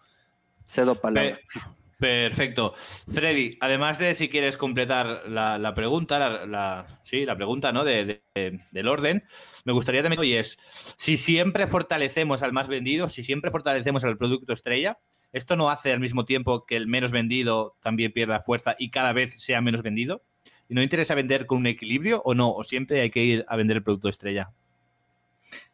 Cedo 0.67 1.01
palabra. 1.01 1.39
Perfecto. 1.97 2.75
Freddy, 3.11 3.57
además 3.59 3.97
de 3.97 4.13
si 4.13 4.29
quieres 4.29 4.55
completar 4.55 5.23
la, 5.27 5.73
pregunta, 5.73 6.45
la, 6.45 6.85
sí, 7.03 7.25
la 7.25 7.35
pregunta 7.35 7.73
¿no? 7.73 7.83
De, 7.83 8.21
del 8.35 8.87
orden, 8.87 9.23
me 9.65 9.73
gustaría 9.73 10.03
también, 10.03 10.19
oye, 10.19 10.39
es, 10.39 10.59
si 10.97 11.17
siempre 11.17 11.65
fortalecemos 11.65 12.43
al 12.43 12.53
más 12.53 12.67
vendido, 12.67 13.09
si 13.09 13.23
siempre 13.23 13.51
fortalecemos 13.51 14.03
al 14.03 14.17
producto 14.17 14.53
estrella, 14.53 14.99
¿Esto 15.31 15.55
no 15.55 15.69
hace 15.69 15.91
al 15.91 15.99
mismo 15.99 16.25
tiempo 16.25 16.65
que 16.65 16.75
el 16.75 16.87
menos 16.87 17.11
vendido 17.11 17.75
también 17.81 18.11
pierda 18.11 18.41
fuerza 18.41 18.75
y 18.79 18.89
cada 18.89 19.13
vez 19.13 19.41
sea 19.41 19.61
menos 19.61 19.83
vendido? 19.83 20.23
¿Y 20.67 20.73
no 20.73 20.81
interesa 20.81 21.15
vender 21.15 21.45
con 21.45 21.59
un 21.59 21.67
equilibrio 21.67 22.21
o 22.25 22.33
no? 22.33 22.51
¿O 22.51 22.63
siempre 22.63 23.01
hay 23.01 23.09
que 23.09 23.23
ir 23.23 23.45
a 23.47 23.55
vender 23.55 23.77
el 23.77 23.83
producto 23.83 24.09
estrella? 24.09 24.51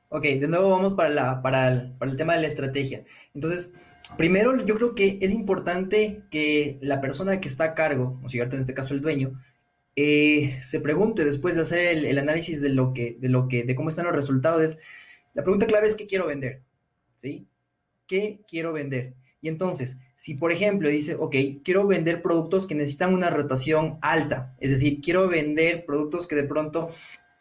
Ok, 0.10 0.24
de 0.24 0.48
nuevo 0.48 0.70
vamos 0.70 0.94
para, 0.94 1.72
el, 2.02 2.16
tema 2.16 2.36
de 2.36 2.42
la 2.42 2.48
estrategia. 2.48 3.04
Entonces, 3.34 3.76
primero 4.18 4.66
yo 4.66 4.76
creo 4.76 4.96
que 4.96 5.20
es 5.22 5.34
importante 5.34 6.24
que 6.32 6.78
la 6.82 7.02
persona 7.02 7.42
que 7.42 7.48
está 7.48 7.66
a 7.66 7.76
cargo, 7.76 8.20
o 8.24 8.30
cierto, 8.30 8.56
en 8.56 8.62
este 8.62 8.74
caso 8.74 8.94
el 8.94 9.02
dueño, 9.02 9.34
eh, 9.96 10.58
se 10.62 10.82
pregunte 10.82 11.24
después 11.24 11.56
de 11.56 11.62
hacer 11.62 11.80
el, 11.80 12.06
el, 12.06 12.18
análisis 12.18 12.62
de 12.62 12.70
lo 12.70 12.94
que, 12.94 13.18
de 13.20 13.30
lo 13.30 13.48
que, 13.48 13.64
de 13.64 13.76
cómo 13.76 13.90
están 13.90 14.06
los 14.06 14.16
resultados, 14.16 14.62
es 14.62 14.80
la 15.34 15.44
pregunta 15.44 15.66
clave 15.66 15.88
es 15.88 15.96
qué 15.96 16.08
quiero 16.08 16.28
vender, 16.28 16.62
¿sí? 17.18 17.46
¿Qué 18.08 18.42
quiero 18.48 18.72
vender? 18.72 19.16
Y 19.42 19.50
entonces, 19.50 19.98
si 20.16 20.36
por 20.36 20.52
ejemplo 20.52 20.90
dice, 20.90 21.16
ok, 21.16 21.36
quiero 21.64 21.86
vender 21.86 22.22
productos 22.22 22.66
que 22.66 22.76
necesitan 22.76 23.14
una 23.14 23.30
rotación 23.30 24.00
alta, 24.02 24.56
es 24.60 24.72
decir, 24.72 25.02
quiero 25.02 25.28
vender 25.28 25.86
productos 25.86 26.26
que 26.26 26.36
de 26.36 26.46
pronto 26.46 26.90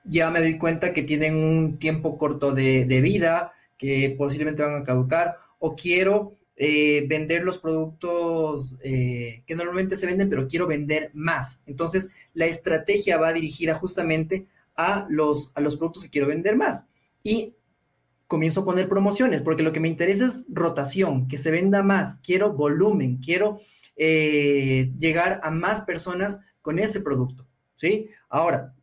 ya 0.04 0.30
me 0.30 0.40
doy 0.40 0.59
cuenta 0.59 0.92
que 0.92 1.02
tienen 1.02 1.37
un 1.37 1.78
tiempo 1.78 2.18
corto 2.18 2.52
de, 2.52 3.00
vida, 3.00 3.52
que 3.78 4.14
posiblemente 4.16 4.62
van 4.62 4.83
a 4.83 4.85
caducar, 4.85 5.37
o 5.59 5.74
quiero 5.74 6.37
eh, 6.57 7.07
vender 7.09 7.42
los 7.42 7.59
productos 7.59 8.76
eh, 8.83 9.42
que 9.46 9.54
normalmente 9.54 9.96
se 9.96 10.07
venden, 10.07 10.28
pero 10.28 10.46
quiero 10.46 10.66
vender 10.66 11.11
más. 11.14 11.62
Entonces, 11.66 12.11
la 12.35 12.46
estrategia 12.46 13.16
va 13.16 13.33
dirigida 13.33 13.74
justamente 13.74 14.46
a 14.76 15.07
los, 15.09 15.50
a 15.54 15.61
los 15.61 15.76
productos 15.76 16.04
que 16.04 16.11
quiero 16.11 16.26
vender 16.26 16.57
más. 16.57 16.88
Y 17.22 17.54
comienzo 18.35 18.62
a 18.62 18.64
poner 18.64 18.88
promociones, 18.88 19.42
porque 19.42 19.62
lo 19.62 19.73
que 19.73 19.79
me 19.79 19.87
interesa 19.87 20.27
es 20.27 20.47
rotación, 20.49 21.29
que 21.29 21.38
se 21.38 21.53
venda 21.53 21.85
más, 21.85 22.16
quiero 22.16 22.53
volumen, 22.53 23.18
quiero 23.18 23.61
eh, 23.94 24.92
llegar 24.99 25.38
a 25.44 25.53
más 25.53 25.83
personas 25.83 26.40
con 26.61 26.81
ese 26.81 27.01
producto, 27.01 27.47
¿sí? 27.77 28.09
Ahora, 28.29 28.75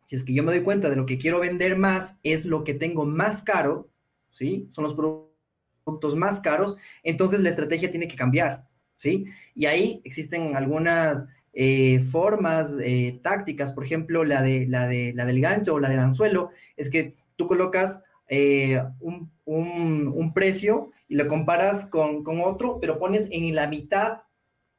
si 0.00 0.16
es 0.16 0.24
que 0.24 0.32
yo 0.32 0.42
me 0.42 0.50
doy 0.50 0.62
cuenta 0.62 0.88
de 0.88 0.96
lo 0.96 1.04
que 1.04 1.18
quiero 1.18 1.40
vender 1.40 1.76
más 1.76 2.20
es 2.22 2.46
lo 2.46 2.64
que 2.64 2.72
tengo 2.72 3.04
más 3.04 3.42
caro, 3.42 3.90
¿sí? 4.30 4.66
Son 4.70 4.82
los 4.82 4.94
productos 4.94 6.16
más 6.16 6.40
caros, 6.40 6.78
entonces 7.02 7.40
la 7.40 7.50
estrategia 7.50 7.90
tiene 7.90 8.08
que 8.08 8.16
cambiar, 8.16 8.66
¿sí? 8.94 9.26
Y 9.54 9.66
ahí 9.66 10.00
existen 10.04 10.56
algunas 10.56 11.28
eh, 11.52 12.00
formas 12.00 12.76
eh, 12.82 13.20
tácticas, 13.22 13.74
por 13.74 13.84
ejemplo, 13.84 14.24
la, 14.24 14.40
de, 14.40 14.66
la, 14.66 14.88
de, 14.88 15.12
la 15.14 15.26
del 15.26 15.42
gancho 15.42 15.74
o 15.74 15.80
la 15.80 15.90
del 15.90 15.98
anzuelo, 15.98 16.48
es 16.78 16.88
que 16.88 17.14
tú 17.36 17.46
colocas 17.46 18.02
eh, 18.28 18.82
un, 19.00 20.32
precio 20.34 20.90
y 21.08 21.16
lo 21.16 21.28
comparas 21.28 21.86
con, 21.86 22.24
otro, 22.44 22.78
pero 22.80 22.98
pones 22.98 23.28
en 23.30 23.54
la 23.54 23.66
mitad 23.68 24.22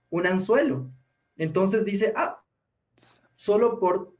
un 0.09 0.27
anzuelo. 0.27 0.91
Entonces 1.37 1.85
dice, 1.85 2.13
ah, 2.15 2.43
solo 3.35 3.79
por 3.79 4.13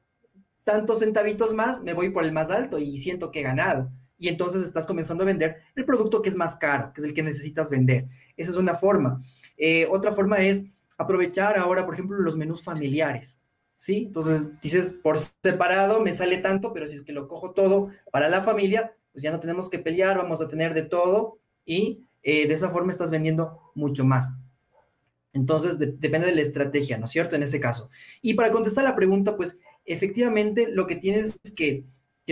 tantos 0.64 1.00
centavitos 1.00 1.54
más 1.54 1.84
me 1.84 1.94
voy 1.94 2.10
por 2.10 2.24
el 2.24 2.32
más 2.32 2.50
alto 2.50 2.80
y 2.80 2.98
siento 2.98 3.32
que 3.32 3.42
he 3.42 3.44
ganado. 3.44 3.92
Y 4.18 4.30
entonces 4.30 4.64
estás 4.64 4.88
comenzando 4.88 5.24
a 5.24 5.28
vender 5.28 5.58
el 5.76 5.86
producto 5.86 6.22
que 6.22 6.30
es 6.30 6.36
más 6.36 6.56
caro, 6.56 6.92
que 6.94 7.02
es 7.02 7.08
el 7.08 7.14
que 7.14 7.24
necesitas 7.24 7.70
vender. 7.70 8.06
Esa 8.36 8.52
es 8.52 8.58
una 8.58 8.74
forma. 8.74 9.22
Eh, 9.58 9.88
otra 9.92 10.12
forma 10.12 10.40
es 10.40 10.72
aprovechar 10.98 11.58
ahora, 11.58 11.86
por 11.86 11.94
ejemplo, 11.94 12.18
los 12.18 12.38
menús 12.38 12.64
familiares. 12.64 13.42
¿Sí? 13.76 14.06
Entonces 14.08 14.60
dices, 14.60 14.96
por 15.04 15.20
separado 15.20 16.02
me 16.02 16.12
sale 16.12 16.38
tanto, 16.38 16.74
pero 16.74 16.88
si 16.88 16.96
es 16.96 17.04
que 17.04 17.12
lo 17.12 17.28
cojo 17.28 17.52
todo 17.52 17.92
para 18.12 18.28
la 18.28 18.42
familia, 18.42 18.97
pues 19.18 19.24
ya 19.24 19.32
no 19.32 19.40
tenemos 19.40 19.68
que 19.68 19.80
pelear, 19.80 20.16
vamos 20.16 20.44
a 20.44 20.48
tener 20.48 20.76
de 20.76 20.84
todo 20.84 21.40
y 21.66 22.06
eh, 22.22 22.48
de 22.48 22.54
esa 22.54 22.70
forma 22.70 22.92
estás 22.92 23.10
vendiendo 23.10 23.72
mucho 23.74 24.06
más. 24.06 24.34
Entonces, 25.34 25.80
depende 25.80 26.28
de 26.28 26.36
la 26.36 26.42
estrategia, 26.42 27.00
¿no 27.00 27.06
es 27.06 27.12
cierto? 27.12 27.36
En 27.36 27.42
ese 27.42 27.60
caso. 27.60 27.90
Y 28.22 28.36
para 28.36 28.52
contestar 28.52 28.84
la 28.84 28.96
pregunta, 28.96 29.36
pues 29.36 29.58
efectivamente 29.86 30.68
lo 30.72 30.86
que 30.86 30.98
tienes 30.98 31.40
que, 31.56 31.84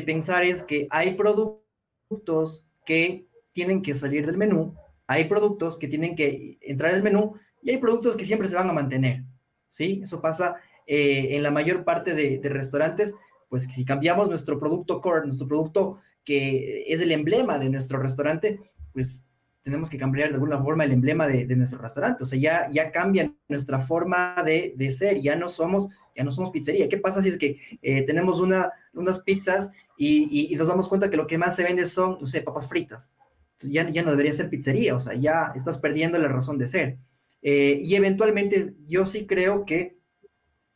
pensar 0.05 0.43
es 0.43 0.61
que 0.61 0.87
hay 0.91 1.15
productos 1.15 2.67
que 2.85 3.25
tienen 3.51 3.81
que 3.81 3.95
salir 3.95 4.27
del 4.27 4.37
menú, 4.37 4.75
hay 5.07 5.25
productos 5.25 5.79
que 5.79 5.87
tienen 5.87 6.15
que 6.15 6.59
entrar 6.61 6.91
en 6.91 6.97
el 6.97 7.03
menú 7.03 7.33
y 7.63 7.71
hay 7.71 7.77
productos 7.77 8.15
que 8.15 8.25
siempre 8.25 8.47
se 8.47 8.57
van 8.57 8.69
a 8.69 8.73
mantener, 8.73 9.23
¿sí? 9.65 10.01
Eso 10.03 10.21
pasa 10.21 10.57
eh, 10.85 11.29
en 11.31 11.41
la 11.41 11.49
mayor 11.49 11.83
parte 11.83 12.13
de, 12.13 12.47
restaurantes, 12.47 13.15
pues 13.49 13.63
si 13.63 13.85
cambiamos 13.85 14.29
nuestro 14.29 14.59
producto 14.59 15.01
core, 15.01 15.23
nuestro 15.23 15.47
producto 15.47 15.97
que 16.25 16.85
es 16.87 17.01
el 17.01 17.11
emblema 17.11 17.59
de 17.59 17.69
nuestro 17.69 17.99
restaurante, 17.99 18.59
pues 18.91 19.25
tenemos 19.61 19.89
que 19.89 19.97
cambiar 19.97 20.29
de 20.29 20.35
alguna 20.35 20.61
forma 20.61 20.83
el 20.83 20.91
emblema 20.91 21.27
de, 21.27 21.47
nuestro 21.55 21.79
restaurante. 21.79 22.23
O 22.23 22.25
sea, 22.25 22.37
ya, 22.37 22.69
ya 22.71 22.91
cambia 22.91 23.33
nuestra 23.47 23.79
forma 23.79 24.35
de, 24.43 24.91
ser, 24.91 25.21
ya 25.21 25.35
no 25.35 25.49
somos 25.49 25.89
ya 26.15 26.23
no 26.23 26.31
somos 26.31 26.51
pizzería. 26.51 26.87
¿Qué 26.87 26.97
pasa 26.97 27.21
si 27.21 27.27
es 27.27 27.37
que 27.37 27.59
eh, 27.81 28.03
tenemos 28.03 28.39
una, 28.39 28.71
unas 28.93 29.19
pizzas 29.19 29.73
y, 29.97 30.55
nos 30.55 30.69
damos 30.69 30.87
cuenta 30.87 31.09
que 31.09 31.17
lo 31.17 31.27
que 31.27 31.37
más 31.37 31.55
se 31.55 31.63
vende 31.63 31.85
son, 31.85 32.17
no 32.19 32.25
sé, 32.25 32.41
papas 32.41 32.69
fritas? 32.69 33.11
ya, 33.59 33.89
ya 33.89 34.03
no 34.03 34.11
debería 34.11 34.33
ser 34.33 34.49
pizzería, 34.49 34.95
o 34.95 34.99
sea, 34.99 35.15
ya 35.15 35.51
estás 35.55 35.77
perdiendo 35.77 36.17
la 36.17 36.27
razón 36.27 36.57
de 36.57 36.67
ser. 36.67 36.97
Eh, 37.41 37.81
y 37.83 37.95
eventualmente 37.95 38.75
yo 38.85 39.05
sí 39.05 39.25
creo 39.25 39.65
que 39.65 39.97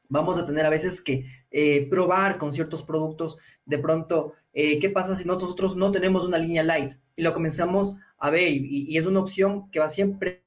vamos 0.09 0.39
a 0.39 0.45
tener 0.45 0.65
a 0.65 0.69
veces 0.69 0.99
que 1.01 1.25
eh, 1.51 1.87
probar 1.89 2.37
con 2.37 2.51
ciertos 2.51 2.83
productos. 2.83 3.37
De 3.65 3.77
pronto, 3.77 4.33
eh, 4.53 4.79
¿qué 4.79 4.89
pasa 4.89 5.15
si 5.15 5.25
nosotros 5.25 5.75
no 5.77 5.91
tenemos 5.91 6.25
una 6.25 6.37
línea 6.37 6.63
light? 6.63 6.93
Y 7.15 7.21
lo 7.21 7.33
comenzamos 7.33 7.95
a 8.17 8.29
ver 8.29 8.51
y, 8.51 8.97
es 8.97 9.05
una 9.05 9.21
opción 9.21 9.69
que 9.71 9.79
va 9.79 9.87
siempre, 9.87 10.43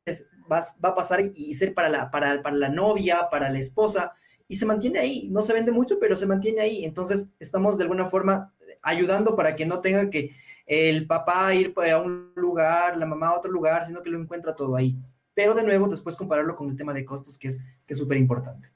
va, 0.50 0.60
a 0.82 0.94
pasar 0.94 1.20
y, 1.20 1.54
ser 1.54 1.72
para 1.72 1.88
la, 1.88 2.10
para, 2.10 2.42
para 2.42 2.56
la 2.56 2.68
novia, 2.68 3.28
para 3.30 3.48
la 3.48 3.58
esposa, 3.58 4.12
y 4.48 4.56
se 4.56 4.66
mantiene 4.66 4.98
ahí. 4.98 5.28
No 5.30 5.40
se 5.40 5.54
vende 5.54 5.72
mucho, 5.72 5.98
pero 5.98 6.16
se 6.16 6.26
mantiene 6.26 6.60
ahí. 6.60 6.84
Entonces, 6.84 7.30
estamos 7.38 7.78
de 7.78 7.84
alguna 7.84 8.06
forma 8.06 8.52
ayudando 8.82 9.36
para 9.36 9.56
que 9.56 9.64
no 9.64 9.80
tenga 9.80 10.10
que 10.10 10.30
el 10.66 11.06
papá 11.06 11.54
ir 11.54 11.72
a 11.90 11.98
un 11.98 12.32
lugar, 12.34 12.96
la 12.96 13.06
mamá 13.06 13.28
a 13.28 13.38
otro 13.38 13.50
lugar, 13.50 13.86
sino 13.86 14.02
que 14.02 14.10
lo 14.10 14.20
encuentra 14.20 14.54
todo 14.54 14.76
ahí. 14.76 14.96
Pero 15.34 15.54
de 15.54 15.62
nuevo, 15.62 15.88
después 15.88 16.16
compararlo 16.16 16.56
con 16.56 16.68
el 16.68 16.76
tema 16.76 16.92
de 16.92 17.04
costos, 17.04 17.38
que 17.38 17.48
es 17.48 17.60
que 17.86 17.94
súper 17.94 18.18
importante. 18.18 18.68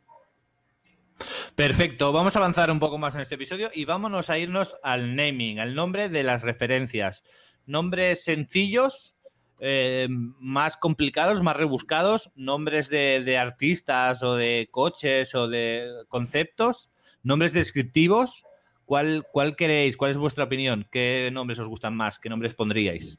Perfecto, 1.54 2.12
vamos 2.12 2.36
a 2.36 2.40
avanzar 2.40 2.70
un 2.70 2.78
poco 2.78 2.98
más 2.98 3.14
en 3.14 3.22
este 3.22 3.36
episodio 3.36 3.70
y 3.74 3.84
vámonos 3.84 4.28
a 4.28 4.38
irnos 4.38 4.76
al 4.82 5.16
naming, 5.16 5.58
al 5.58 5.74
nombre 5.74 6.08
de 6.08 6.22
las 6.22 6.42
referencias. 6.42 7.24
Nombres 7.64 8.22
sencillos, 8.24 9.16
eh, 9.60 10.06
más 10.10 10.76
complicados, 10.76 11.42
más 11.42 11.56
rebuscados, 11.56 12.30
nombres 12.36 12.90
de, 12.90 13.38
artistas 13.38 14.22
o 14.22 14.34
de 14.34 14.68
coches 14.70 15.34
o 15.34 15.48
de 15.48 15.90
conceptos, 16.08 16.90
nombres 17.22 17.52
descriptivos. 17.52 18.44
¿Cuál, 18.84 19.26
¿Cuál 19.32 19.56
queréis? 19.56 19.96
¿Cuál 19.96 20.12
es 20.12 20.16
vuestra 20.18 20.44
opinión? 20.44 20.86
¿Qué 20.92 21.30
nombres 21.32 21.58
os 21.58 21.68
gustan 21.68 21.96
más? 21.96 22.18
¿Qué 22.18 22.28
nombres 22.28 22.54
pondríais? 22.54 23.18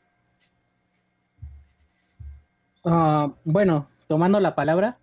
Ah, 2.86 3.34
bueno, 3.44 3.90
tomando 4.08 4.40
la 4.40 4.56
palabra, 4.56 5.00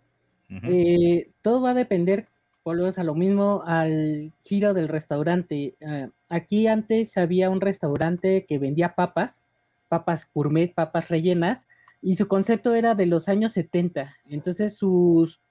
eh, 0.48 1.30
todo 1.42 1.60
va 1.60 1.70
a 1.70 1.74
depender 1.74 2.26
volvemos 2.64 2.98
a 2.98 3.04
lo 3.04 3.14
mismo, 3.14 3.62
al 3.66 4.32
giro 4.42 4.72
del 4.72 4.88
restaurante. 4.88 5.76
Eh, 5.78 6.08
aquí 6.28 6.66
antes 6.66 7.16
había 7.18 7.50
un 7.50 7.60
restaurante 7.60 8.46
que 8.46 8.58
vendía 8.58 8.94
papas, 8.94 9.42
papas 9.88 10.30
gourmet, 10.34 10.72
papas 10.74 11.10
rellenas, 11.10 11.68
y 12.00 12.16
su 12.16 12.26
concepto 12.26 12.74
era 12.74 12.94
de 12.94 13.06
los 13.06 13.28
años 13.28 13.52
70. 13.52 14.16
Entonces 14.26 14.76
sus, 14.76 15.42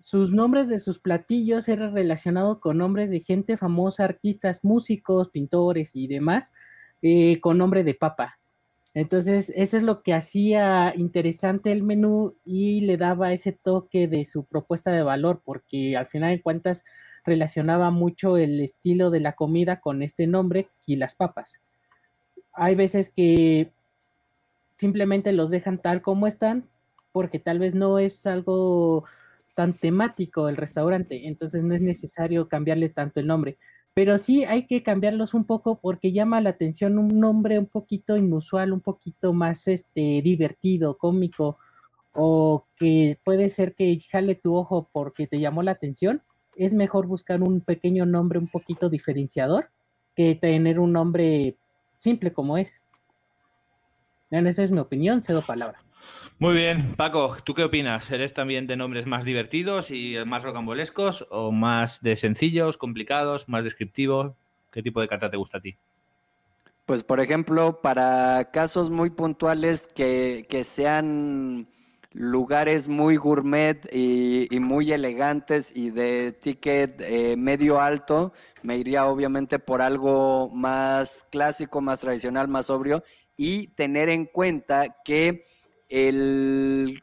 sus 0.00 0.32
nombres 0.32 0.68
de 0.68 0.78
sus 0.78 0.98
platillos 0.98 1.68
eran 1.68 1.94
relacionados 1.94 2.60
con 2.60 2.78
nombres 2.78 3.10
de 3.10 3.20
gente 3.20 3.56
famosa, 3.56 4.04
artistas, 4.04 4.64
músicos, 4.64 5.30
pintores 5.30 5.92
y 5.94 6.06
demás, 6.06 6.52
eh, 7.02 7.40
con 7.40 7.58
nombre 7.58 7.82
de 7.82 7.94
papa. 7.94 8.35
Entonces, 8.96 9.52
eso 9.54 9.76
es 9.76 9.82
lo 9.82 10.02
que 10.02 10.14
hacía 10.14 10.94
interesante 10.96 11.70
el 11.70 11.82
menú 11.82 12.34
y 12.46 12.80
le 12.80 12.96
daba 12.96 13.30
ese 13.30 13.52
toque 13.52 14.08
de 14.08 14.24
su 14.24 14.46
propuesta 14.46 14.90
de 14.90 15.02
valor, 15.02 15.42
porque 15.44 15.98
al 15.98 16.06
final 16.06 16.30
de 16.30 16.40
cuentas 16.40 16.82
relacionaba 17.22 17.90
mucho 17.90 18.38
el 18.38 18.58
estilo 18.62 19.10
de 19.10 19.20
la 19.20 19.34
comida 19.34 19.80
con 19.80 20.02
este 20.02 20.26
nombre 20.26 20.70
y 20.86 20.96
las 20.96 21.14
papas. 21.14 21.60
Hay 22.54 22.74
veces 22.74 23.12
que 23.14 23.70
simplemente 24.76 25.32
los 25.32 25.50
dejan 25.50 25.76
tal 25.76 26.00
como 26.00 26.26
están, 26.26 26.66
porque 27.12 27.38
tal 27.38 27.58
vez 27.58 27.74
no 27.74 27.98
es 27.98 28.26
algo 28.26 29.04
tan 29.54 29.74
temático 29.74 30.48
el 30.48 30.56
restaurante, 30.56 31.28
entonces 31.28 31.64
no 31.64 31.74
es 31.74 31.82
necesario 31.82 32.48
cambiarle 32.48 32.88
tanto 32.88 33.20
el 33.20 33.26
nombre 33.26 33.58
pero 33.96 34.18
sí 34.18 34.44
hay 34.44 34.66
que 34.66 34.82
cambiarlos 34.82 35.32
un 35.32 35.44
poco 35.44 35.80
porque 35.80 36.12
llama 36.12 36.42
la 36.42 36.50
atención 36.50 36.98
un 36.98 37.18
nombre 37.18 37.58
un 37.58 37.64
poquito 37.64 38.18
inusual, 38.18 38.74
un 38.74 38.82
poquito 38.82 39.32
más 39.32 39.68
este 39.68 40.20
divertido, 40.20 40.98
cómico, 40.98 41.56
o 42.12 42.66
que 42.76 43.18
puede 43.24 43.48
ser 43.48 43.74
que 43.74 43.98
jale 44.10 44.34
tu 44.34 44.54
ojo 44.54 44.90
porque 44.92 45.26
te 45.26 45.40
llamó 45.40 45.62
la 45.62 45.70
atención. 45.70 46.20
Es 46.56 46.74
mejor 46.74 47.06
buscar 47.06 47.40
un 47.40 47.62
pequeño 47.62 48.04
nombre 48.04 48.38
un 48.38 48.48
poquito 48.48 48.90
diferenciador 48.90 49.70
que 50.14 50.34
tener 50.34 50.78
un 50.78 50.92
nombre 50.92 51.56
simple 51.94 52.34
como 52.34 52.58
es. 52.58 52.82
esa 54.30 54.62
es 54.62 54.72
mi 54.72 54.78
opinión, 54.78 55.22
cedo 55.22 55.40
palabra. 55.40 55.78
Muy 56.38 56.54
bien, 56.54 56.94
Paco, 56.96 57.36
¿tú 57.44 57.54
qué 57.54 57.64
opinas? 57.64 58.10
¿Eres 58.10 58.34
también 58.34 58.66
de 58.66 58.76
nombres 58.76 59.06
más 59.06 59.24
divertidos 59.24 59.90
y 59.90 60.16
más 60.26 60.42
rocambolescos 60.42 61.26
o 61.30 61.50
más 61.50 62.02
de 62.02 62.16
sencillos, 62.16 62.76
complicados, 62.76 63.48
más 63.48 63.64
descriptivos? 63.64 64.34
¿Qué 64.70 64.82
tipo 64.82 65.00
de 65.00 65.08
carta 65.08 65.30
te 65.30 65.38
gusta 65.38 65.58
a 65.58 65.60
ti? 65.62 65.78
Pues, 66.86 67.02
por 67.02 67.18
ejemplo, 67.18 67.80
para 67.80 68.50
casos 68.52 68.90
muy 68.90 69.10
puntuales 69.10 69.88
que, 69.88 70.46
sean 70.62 71.66
lugares 72.12 72.86
muy 72.86 73.16
gourmet 73.16 73.88
y, 73.92 74.48
muy 74.60 74.92
elegantes 74.92 75.72
y 75.74 75.90
de 75.90 76.32
ticket 76.32 77.00
eh, 77.00 77.34
medio 77.36 77.80
alto, 77.80 78.32
me 78.62 78.76
iría 78.76 79.06
obviamente 79.06 79.58
por 79.58 79.82
algo 79.82 80.48
más 80.50 81.26
clásico, 81.28 81.80
más 81.80 82.00
tradicional, 82.00 82.46
más 82.46 82.66
sobrio 82.66 83.02
y 83.36 83.68
tener 83.68 84.08
en 84.08 84.26
cuenta 84.26 84.96
que 85.04 85.42
el, 85.88 87.00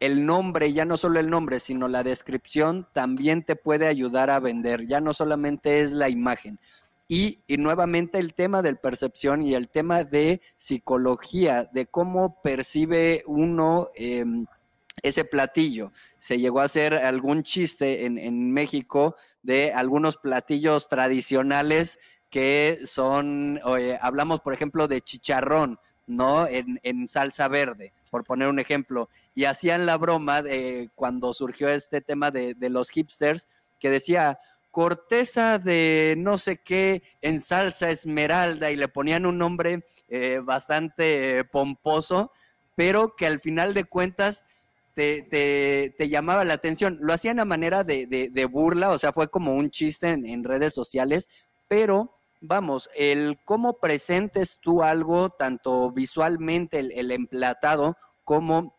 nombre, 0.00 0.72
ya 0.72 0.84
no 0.84 0.96
solo 0.96 1.20
el 1.20 1.30
nombre, 1.30 1.60
sino 1.60 1.88
la 1.88 2.02
descripción 2.02 2.86
también 2.92 3.42
te 3.42 3.56
puede 3.56 3.86
ayudar 3.86 4.30
a 4.30 4.40
vender, 4.40 4.86
ya 4.86 5.00
no 5.00 5.12
solamente 5.12 5.80
es 5.80 5.92
la 5.92 6.08
imagen. 6.08 6.58
Y, 7.08 7.40
nuevamente 7.58 8.18
el 8.18 8.32
tema 8.34 8.62
de 8.62 8.74
percepción 8.74 9.42
y 9.42 9.54
el 9.54 9.68
tema 9.68 10.04
de 10.04 10.40
psicología, 10.56 11.68
de 11.72 11.86
cómo 11.86 12.40
percibe 12.42 13.22
uno 13.26 13.88
em, 13.94 14.46
ese 15.02 15.24
platillo. 15.24 15.92
Se 16.18 16.38
llegó 16.38 16.60
a 16.60 16.64
hacer 16.64 16.94
algún 16.94 17.42
chiste 17.42 18.06
en, 18.06 18.18
en 18.18 18.50
México 18.52 19.16
de 19.42 19.72
algunos 19.72 20.16
platillos 20.16 20.88
tradicionales 20.88 21.98
que 22.30 22.78
son, 22.86 23.60
hablamos 24.00 24.40
por 24.40 24.54
ejemplo 24.54 24.88
de 24.88 25.02
chicharrón, 25.02 25.78
¿no? 26.06 26.46
En, 26.46 26.80
en 26.82 27.06
salsa 27.06 27.46
verde 27.48 27.92
por 28.12 28.24
poner 28.24 28.48
un 28.48 28.58
ejemplo, 28.58 29.08
y 29.34 29.46
hacían 29.46 29.86
la 29.86 29.96
broma 29.96 30.42
de 30.42 30.90
cuando 30.94 31.32
surgió 31.32 31.70
este 31.70 32.02
tema 32.02 32.30
de, 32.30 32.54
los 32.68 32.90
hipsters, 32.90 33.48
que 33.80 33.88
decía, 33.88 34.38
corteza 34.70 35.58
de 35.58 36.14
no 36.18 36.36
sé 36.36 36.58
qué 36.58 37.02
en 37.22 37.40
salsa 37.40 37.88
esmeralda 37.88 38.70
y 38.70 38.76
le 38.76 38.88
ponían 38.88 39.24
un 39.24 39.38
nombre 39.38 39.82
eh, 40.08 40.40
bastante 40.44 41.42
pomposo, 41.44 42.32
pero 42.76 43.16
que 43.16 43.26
al 43.26 43.40
final 43.40 43.72
de 43.72 43.84
cuentas 43.84 44.44
te, 44.94 45.94
llamaba 46.10 46.44
la 46.44 46.52
atención. 46.52 46.98
Lo 47.00 47.14
hacían 47.14 47.40
a 47.40 47.46
manera 47.46 47.82
de, 47.82 48.48
burla, 48.52 48.90
o 48.90 48.98
sea, 48.98 49.14
fue 49.14 49.28
como 49.28 49.54
un 49.54 49.70
chiste 49.70 50.08
en, 50.08 50.44
redes 50.44 50.74
sociales, 50.74 51.30
pero 51.66 52.14
vamos, 52.42 52.90
el 52.94 53.38
cómo 53.44 53.78
presentes 53.78 54.58
tú 54.60 54.82
algo, 54.82 55.30
tanto 55.30 55.90
visualmente 55.92 56.80
el, 56.80 57.10
emplatado 57.12 57.96
como 58.24 58.76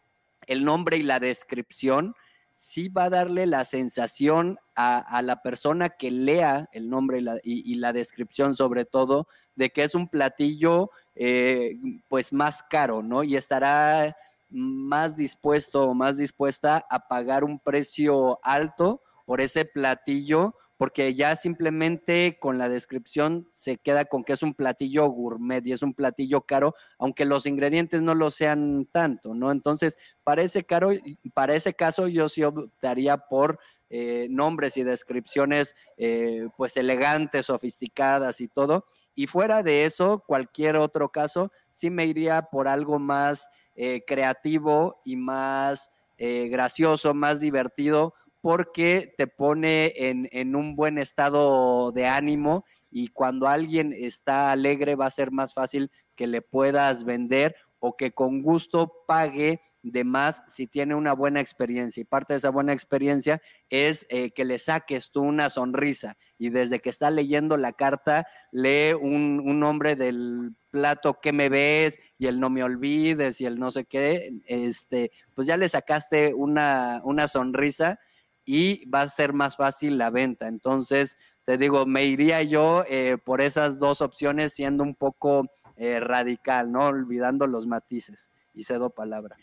el 0.48 0.66
nombre 0.66 0.98
y 0.98 1.04
la 1.04 1.20
descripción, 1.20 2.14
sí 2.52 2.90
va 2.90 3.06
a 3.06 3.10
darle 3.10 3.48
la 3.48 3.66
sensación 3.66 4.60
a, 4.76 5.22
la 5.24 5.42
persona 5.42 5.90
que 5.90 6.12
lea 6.12 6.68
el 6.74 6.90
nombre 6.90 7.24
y 7.44 7.76
la, 7.76 7.94
descripción 7.94 8.56
sobre 8.56 8.86
todo 8.86 9.28
de 9.56 9.70
que 9.70 9.84
es 9.84 9.96
un 9.96 10.08
platillo 10.08 10.92
eh, 11.16 11.78
pues 12.10 12.34
más 12.34 12.64
caro, 12.64 13.02
¿no? 13.02 13.24
Y 13.24 13.38
estará 13.38 14.16
más 14.50 15.16
dispuesto 15.16 15.90
o 15.90 15.94
más 15.94 16.18
dispuesta 16.18 16.86
a 16.90 17.08
pagar 17.08 17.44
un 17.44 17.60
precio 17.60 18.40
alto 18.44 19.02
por 19.26 19.42
ese 19.42 19.66
platillo 19.66 20.54
porque 20.84 21.16
ya 21.16 21.38
simplemente 21.38 22.38
con 22.42 22.58
la 22.58 22.68
descripción 22.68 23.48
se 23.50 23.78
queda 23.78 24.04
con 24.04 24.26
que 24.26 24.34
es 24.34 24.44
un 24.44 24.54
platillo 24.54 25.06
gourmet 25.06 25.66
y 25.66 25.72
es 25.72 25.82
un 25.82 25.94
platillo 25.94 26.42
caro, 26.42 26.76
aunque 27.00 27.24
los 27.24 27.46
ingredientes 27.46 28.02
no 28.02 28.16
lo 28.16 28.30
sean 28.30 28.86
tanto, 28.92 29.34
¿no? 29.34 29.54
Entonces, 29.54 29.98
para 30.26 30.42
ese, 30.42 30.66
caro, 30.66 30.90
para 31.34 31.56
ese 31.56 31.74
caso 31.74 32.10
yo 32.10 32.28
sí 32.28 32.44
optaría 32.44 33.16
por 33.16 33.60
eh, 33.90 34.28
nombres 34.30 34.76
y 34.76 34.84
descripciones 34.84 35.74
eh, 35.96 36.50
pues 36.58 36.76
elegantes, 36.76 37.46
sofisticadas 37.46 38.42
y 38.42 38.50
todo. 38.50 38.86
Y 39.16 39.28
fuera 39.28 39.64
de 39.64 39.86
eso, 39.86 40.22
cualquier 40.28 40.76
otro 40.76 41.14
caso, 41.14 41.50
sí 41.70 41.92
me 41.92 42.08
iría 42.08 42.42
por 42.42 42.68
algo 42.68 43.00
más 43.00 43.50
eh, 43.74 44.04
creativo 44.06 45.00
y 45.06 45.16
más 45.16 45.94
gracioso, 46.18 47.14
más 47.14 47.42
divertido, 47.42 48.14
porque 48.44 49.10
te 49.18 49.26
pone 49.26 49.94
en, 49.96 50.56
un 50.58 50.76
buen 50.76 50.98
estado 50.98 51.94
de 51.94 52.08
ánimo 52.08 52.66
y 52.92 53.08
cuando 53.08 53.48
alguien 53.48 53.94
está 53.98 54.52
alegre 54.52 54.96
va 54.96 55.06
a 55.06 55.12
ser 55.12 55.32
más 55.32 55.54
fácil 55.54 55.90
que 56.18 56.28
le 56.28 56.42
puedas 56.42 57.06
vender 57.06 57.56
o 57.80 57.96
que 57.96 58.12
con 58.12 58.42
gusto 58.42 59.06
pague 59.08 59.62
de 59.82 60.04
más 60.04 60.44
si 60.46 60.68
tiene 60.68 60.94
una 60.94 61.14
buena 61.14 61.40
experiencia. 61.40 62.02
Y 62.02 62.04
parte 62.04 62.34
de 62.34 62.40
esa 62.40 62.50
buena 62.50 62.74
experiencia 62.74 63.42
es 63.70 64.06
eh, 64.10 64.32
que 64.32 64.44
le 64.44 64.60
saques 64.60 65.10
tú 65.10 65.22
una 65.22 65.50
sonrisa 65.50 66.18
y 66.38 66.50
desde 66.50 66.82
que 66.82 66.90
está 66.90 67.12
leyendo 67.12 67.56
la 67.56 67.72
carta 67.72 68.28
lee 68.52 68.92
un, 68.92 69.58
nombre 69.58 69.96
del 69.96 70.54
plato 70.70 71.22
que 71.22 71.32
me 71.32 71.48
ves 71.48 71.98
y 72.18 72.28
el 72.28 72.42
no 72.42 72.50
me 72.50 72.62
olvides 72.64 73.40
y 73.40 73.46
el 73.46 73.58
no 73.58 73.72
sé 73.72 73.86
qué, 73.86 74.34
este, 74.48 75.12
pues 75.34 75.48
ya 75.48 75.56
le 75.56 75.70
sacaste 75.70 76.34
una, 76.34 77.00
una 77.06 77.30
sonrisa 77.30 78.02
y 78.46 78.86
va 78.90 79.02
a 79.02 79.10
ser 79.10 79.34
más 79.34 79.58
fácil 79.58 79.98
la 79.98 80.10
venta. 80.10 80.48
Entonces, 80.48 81.18
te 81.46 81.58
digo, 81.58 81.86
me 81.86 82.06
iría 82.06 82.42
yo 82.44 82.84
eh, 82.90 83.18
por 83.24 83.42
esas 83.42 83.80
dos 83.80 84.02
opciones 84.02 84.54
siendo 84.54 84.84
un 84.84 84.96
poco 84.96 85.50
eh, 85.76 86.00
radical, 86.00 86.72
¿no? 86.72 86.88
Olvidando 86.88 87.48
los 87.48 87.68
matices. 87.68 88.32
Y 88.54 88.64
cedo 88.64 88.92
palabra. 88.92 89.36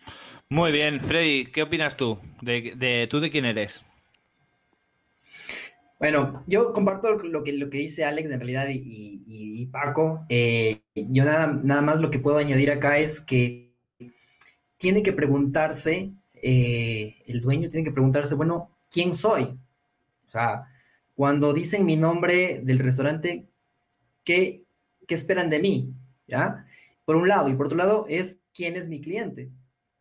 Muy 0.49 0.71
bien, 0.71 1.01
Freddy, 1.01 1.47
¿qué 1.47 1.63
opinas 1.63 1.97
tú? 1.97 2.17
De, 2.41 3.09
¿Tú 3.11 3.19
de 3.19 3.31
quién 3.31 3.45
eres? 3.45 3.83
Bueno, 5.99 6.45
yo 6.47 6.73
comparto 6.73 7.11
lo 7.19 7.43
que, 7.43 7.53
lo 7.53 7.69
que 7.69 7.79
dice 7.79 8.05
Alex 8.05 8.31
en 8.31 8.39
realidad 8.39 8.67
y, 8.71 9.67
Paco. 9.67 10.25
Eh, 10.29 10.81
yo 10.95 11.25
nada, 11.25 11.59
nada 11.63 11.83
más 11.83 12.01
lo 12.01 12.11
que 12.11 12.21
puedo 12.21 12.39
añadir 12.39 12.71
acá 12.71 12.99
es 12.99 13.21
que 13.21 13.71
tiene 14.81 15.03
que 15.03 15.13
preguntarse, 15.13 16.13
eh, 16.43 17.17
el 17.27 17.43
dueño 17.43 17.69
tiene 17.69 17.85
que 17.85 17.93
preguntarse, 17.93 18.35
bueno, 18.35 18.70
¿quién 18.91 19.15
soy? 19.15 19.59
O 20.27 20.31
sea, 20.31 20.67
cuando 21.15 21.53
dicen 21.53 21.87
mi 21.87 21.97
nombre 21.97 22.61
del 22.63 22.79
restaurante, 22.79 23.47
¿qué, 24.25 24.65
qué 25.07 25.15
esperan 25.15 25.51
de 25.51 25.61
mí? 25.61 25.95
¿Ya? 26.27 26.67
Por 27.05 27.17
un 27.17 27.29
lado, 27.29 27.49
y 27.49 27.55
por 27.55 27.67
otro 27.67 27.79
lado 27.79 28.07
es 28.09 28.43
quién 28.55 28.77
es 28.77 28.89
mi 28.89 29.01
cliente. 29.01 29.51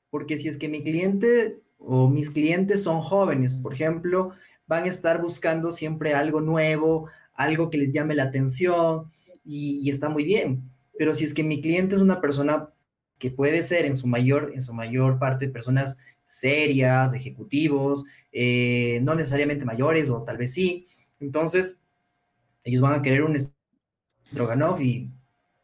Porque 0.09 0.37
si 0.37 0.47
es 0.47 0.57
que 0.57 0.69
mi 0.69 0.83
cliente 0.83 1.59
o 1.77 2.09
mis 2.09 2.29
clientes 2.29 2.83
son 2.83 3.01
jóvenes, 3.01 3.53
por 3.53 3.73
ejemplo, 3.73 4.31
van 4.67 4.83
a 4.83 4.87
estar 4.87 5.21
buscando 5.21 5.71
siempre 5.71 6.13
algo 6.13 6.41
nuevo, 6.41 7.09
algo 7.33 7.69
que 7.69 7.77
les 7.77 7.91
llame 7.91 8.15
la 8.15 8.23
atención 8.23 9.11
y, 9.43 9.89
está 9.89 10.09
muy 10.09 10.23
bien. 10.23 10.69
Pero 10.97 11.13
si 11.13 11.23
es 11.23 11.33
que 11.33 11.43
mi 11.43 11.61
cliente 11.61 11.95
es 11.95 12.01
una 12.01 12.21
persona 12.21 12.69
que 13.17 13.31
puede 13.31 13.63
ser 13.63 13.85
en 13.85 13.95
su 13.95 14.07
mayor, 14.07 14.51
en 14.53 14.61
su 14.61 14.73
mayor 14.73 15.19
parte 15.19 15.49
personas 15.49 15.97
serias, 16.29 17.13
ejecutivos, 17.15 18.05
eh, 18.31 18.99
no 19.01 19.15
necesariamente 19.15 19.65
mayores 19.65 20.11
o 20.11 20.23
tal 20.23 20.37
vez 20.37 20.53
sí, 20.53 20.87
entonces 21.19 21.81
ellos 22.63 22.81
van 22.81 22.93
a 22.93 23.01
querer 23.01 23.23
un 23.23 23.35
Stroganov 24.27 24.79
y, 24.79 25.09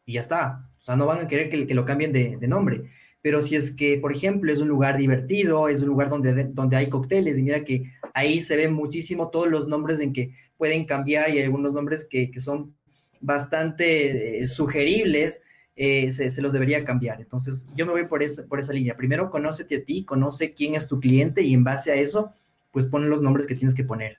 y 0.04 0.14
ya 0.14 0.20
está. 0.20 0.68
O 0.78 0.82
sea, 0.82 0.96
no 0.96 1.06
van 1.06 1.24
a 1.24 1.28
querer 1.28 1.48
que, 1.48 1.72
lo 1.74 1.84
cambien 1.84 2.12
de, 2.12 2.36
de 2.36 2.48
nombre. 2.48 2.84
Pero 3.22 3.40
si 3.40 3.56
es 3.56 3.70
que, 3.72 3.98
por 3.98 4.12
ejemplo, 4.12 4.52
es 4.52 4.60
un 4.60 4.68
lugar 4.68 4.96
divertido, 4.96 5.68
es 5.68 5.82
un 5.82 5.88
lugar 5.88 6.08
donde, 6.08 6.44
donde 6.44 6.76
hay 6.76 6.88
cócteles, 6.88 7.38
y 7.38 7.42
mira 7.42 7.64
que 7.64 7.84
ahí 8.14 8.40
se 8.40 8.56
ven 8.56 8.72
muchísimo 8.72 9.30
todos 9.30 9.48
los 9.48 9.68
nombres 9.68 10.00
en 10.00 10.12
que 10.12 10.32
pueden 10.56 10.84
cambiar 10.84 11.30
y 11.30 11.40
algunos 11.40 11.72
nombres 11.72 12.04
que, 12.04 12.30
son 12.38 12.74
bastante 13.20 14.40
eh, 14.40 14.46
sugeribles, 14.46 15.42
eh, 15.76 16.10
se, 16.10 16.42
los 16.42 16.52
debería 16.52 16.84
cambiar. 16.84 17.20
Entonces, 17.20 17.68
yo 17.76 17.86
me 17.86 17.92
voy 17.92 18.06
por 18.06 18.22
esa, 18.22 18.46
por 18.46 18.58
esa 18.58 18.72
línea. 18.72 18.96
Primero, 18.96 19.30
conócete 19.30 19.76
a 19.76 19.84
ti, 19.84 20.04
conoce 20.04 20.54
quién 20.54 20.74
es 20.74 20.88
tu 20.88 20.98
cliente 20.98 21.42
y 21.42 21.54
en 21.54 21.64
base 21.64 21.92
a 21.92 21.94
eso, 21.94 22.32
pues 22.72 22.86
pon 22.86 23.08
los 23.08 23.22
nombres 23.22 23.46
que 23.46 23.54
tienes 23.54 23.74
que 23.74 23.84
poner. 23.84 24.18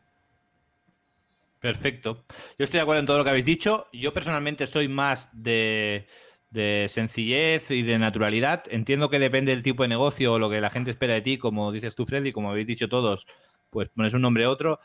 Perfecto. 1.59 2.23
Yo 2.57 2.63
estoy 2.63 2.77
de 2.77 2.83
acuerdo 2.83 2.99
en 2.99 3.05
todo 3.07 3.17
lo 3.17 3.23
que 3.23 3.31
habéis 3.31 3.45
dicho. 3.45 3.87
Yo 3.91 4.13
personalmente 4.13 4.67
soy 4.67 4.87
más 4.87 5.29
de 5.33 6.07
de 6.49 6.87
sencillez 6.89 7.71
y 7.71 7.83
de 7.83 7.99
naturalidad. 7.99 8.63
Entiendo 8.69 9.09
que 9.09 9.19
depende 9.19 9.51
del 9.51 9.63
tipo 9.63 9.83
de 9.83 9.89
negocio 9.89 10.33
o 10.33 10.39
lo 10.39 10.49
que 10.49 10.61
la 10.61 10.69
gente 10.69 10.91
espera 10.91 11.13
de 11.13 11.21
ti, 11.21 11.37
como 11.37 11.71
dices 11.71 11.95
tú, 11.95 12.05
Freddy, 12.05 12.31
como 12.31 12.49
habéis 12.49 12.67
dicho 12.67 12.87
todos, 12.87 13.27
pues 13.69 13.89
pones 13.89 14.13
un 14.13 14.21
nombre 14.21 14.45
a 14.45 14.49
otro. 14.49 14.79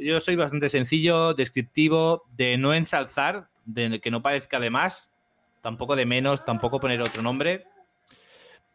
Yo 0.00 0.20
soy 0.20 0.36
bastante 0.36 0.68
sencillo, 0.68 1.34
descriptivo, 1.34 2.24
de 2.36 2.56
no 2.56 2.72
ensalzar, 2.72 3.48
de 3.64 4.00
que 4.00 4.10
no 4.10 4.22
parezca 4.22 4.60
de 4.60 4.70
más, 4.70 5.10
tampoco 5.60 5.96
de 5.96 6.06
menos, 6.06 6.44
tampoco 6.44 6.80
poner 6.80 7.00
otro 7.00 7.22
nombre. 7.22 7.66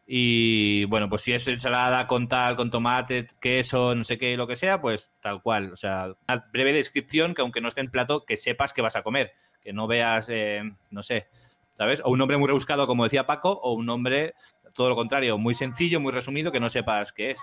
Y 0.06 0.84
bueno, 0.86 1.08
pues 1.08 1.22
si 1.22 1.32
es 1.32 1.48
ensalada 1.48 2.06
con 2.06 2.28
tal, 2.28 2.56
con 2.56 2.70
tomate, 2.70 3.26
queso, 3.40 3.94
no 3.94 4.04
sé 4.04 4.18
qué, 4.18 4.36
lo 4.36 4.46
que 4.46 4.56
sea, 4.56 4.80
pues 4.80 5.12
tal 5.20 5.42
cual. 5.42 5.72
O 5.72 5.76
sea, 5.76 6.14
una 6.28 6.46
breve 6.52 6.72
descripción 6.72 7.34
que 7.34 7.42
aunque 7.42 7.60
no 7.60 7.68
esté 7.68 7.80
en 7.80 7.90
plato, 7.90 8.24
que 8.26 8.36
sepas 8.36 8.72
que 8.72 8.82
vas 8.82 8.96
a 8.96 9.02
comer. 9.02 9.32
Que 9.62 9.72
no 9.72 9.86
veas, 9.86 10.28
eh, 10.28 10.62
no 10.90 11.02
sé, 11.02 11.28
¿sabes? 11.72 12.02
O 12.04 12.10
un 12.10 12.18
nombre 12.18 12.36
muy 12.36 12.48
rebuscado, 12.48 12.86
como 12.86 13.04
decía 13.04 13.26
Paco, 13.26 13.52
o 13.62 13.72
un 13.72 13.86
nombre, 13.86 14.34
todo 14.74 14.90
lo 14.90 14.96
contrario, 14.96 15.38
muy 15.38 15.54
sencillo, 15.54 16.00
muy 16.00 16.12
resumido, 16.12 16.52
que 16.52 16.60
no 16.60 16.68
sepas 16.68 17.12
qué 17.14 17.30
es. 17.30 17.40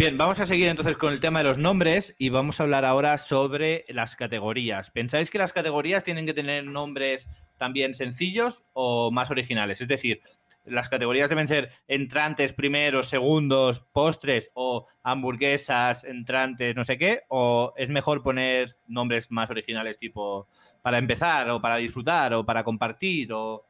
Bien, 0.00 0.16
vamos 0.16 0.40
a 0.40 0.46
seguir 0.46 0.68
entonces 0.68 0.96
con 0.96 1.12
el 1.12 1.20
tema 1.20 1.40
de 1.40 1.44
los 1.44 1.58
nombres 1.58 2.14
y 2.16 2.30
vamos 2.30 2.58
a 2.58 2.62
hablar 2.62 2.86
ahora 2.86 3.18
sobre 3.18 3.84
las 3.90 4.16
categorías. 4.16 4.90
¿Pensáis 4.90 5.30
que 5.30 5.36
las 5.36 5.52
categorías 5.52 6.04
tienen 6.04 6.24
que 6.24 6.32
tener 6.32 6.64
nombres 6.64 7.28
también 7.58 7.92
sencillos 7.92 8.64
o 8.72 9.10
más 9.10 9.30
originales? 9.30 9.82
Es 9.82 9.88
decir, 9.88 10.22
las 10.64 10.88
categorías 10.88 11.28
deben 11.28 11.46
ser 11.46 11.72
entrantes, 11.86 12.54
primeros, 12.54 13.08
segundos, 13.08 13.80
postres 13.92 14.50
o 14.54 14.86
hamburguesas, 15.02 16.04
entrantes, 16.04 16.74
no 16.76 16.84
sé 16.84 16.96
qué, 16.96 17.24
o 17.28 17.74
es 17.76 17.90
mejor 17.90 18.22
poner 18.22 18.76
nombres 18.88 19.30
más 19.30 19.50
originales 19.50 19.98
tipo 19.98 20.46
para 20.80 20.96
empezar 20.96 21.50
o 21.50 21.60
para 21.60 21.76
disfrutar 21.76 22.32
o 22.32 22.46
para 22.46 22.64
compartir 22.64 23.34
o, 23.34 23.66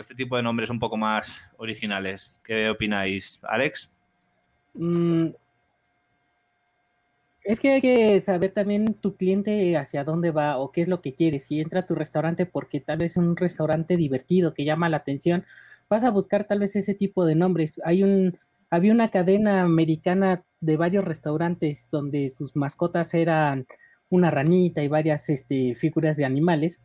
este 0.00 0.16
tipo 0.16 0.36
de 0.36 0.42
nombres 0.42 0.70
un 0.70 0.80
poco 0.80 0.96
más 0.96 1.52
originales. 1.56 2.40
¿Qué 2.42 2.68
opináis, 2.68 3.38
Alex? 3.44 3.94
Mm, 4.74 5.28
es 7.48 7.60
que 7.60 7.72
hay 7.72 7.80
que 7.80 8.20
saber 8.20 8.50
también 8.50 8.92
tu 8.92 9.16
cliente 9.16 9.74
hacia 9.78 10.04
dónde 10.04 10.32
va 10.32 10.58
o 10.58 10.70
qué 10.70 10.82
es 10.82 10.88
lo 10.88 11.00
que 11.00 11.14
quiere. 11.14 11.40
Si 11.40 11.62
entra 11.62 11.80
a 11.80 11.86
tu 11.86 11.94
restaurante 11.94 12.44
porque 12.44 12.78
tal 12.78 12.98
vez 12.98 13.12
es 13.12 13.16
un 13.16 13.36
restaurante 13.38 13.96
divertido 13.96 14.52
que 14.52 14.66
llama 14.66 14.90
la 14.90 14.98
atención, 14.98 15.46
vas 15.88 16.04
a 16.04 16.10
buscar 16.10 16.44
tal 16.44 16.58
vez 16.60 16.76
ese 16.76 16.92
tipo 16.92 17.24
de 17.24 17.36
nombres. 17.36 17.80
Hay 17.86 18.02
un, 18.02 18.38
había 18.68 18.92
una 18.92 19.08
cadena 19.08 19.62
americana 19.62 20.42
de 20.60 20.76
varios 20.76 21.06
restaurantes 21.06 21.88
donde 21.90 22.28
sus 22.28 22.54
mascotas 22.54 23.14
eran 23.14 23.66
una 24.10 24.30
ranita 24.30 24.82
y 24.82 24.88
varias 24.88 25.30
este, 25.30 25.74
figuras 25.74 26.18
de 26.18 26.26
animales. 26.26 26.82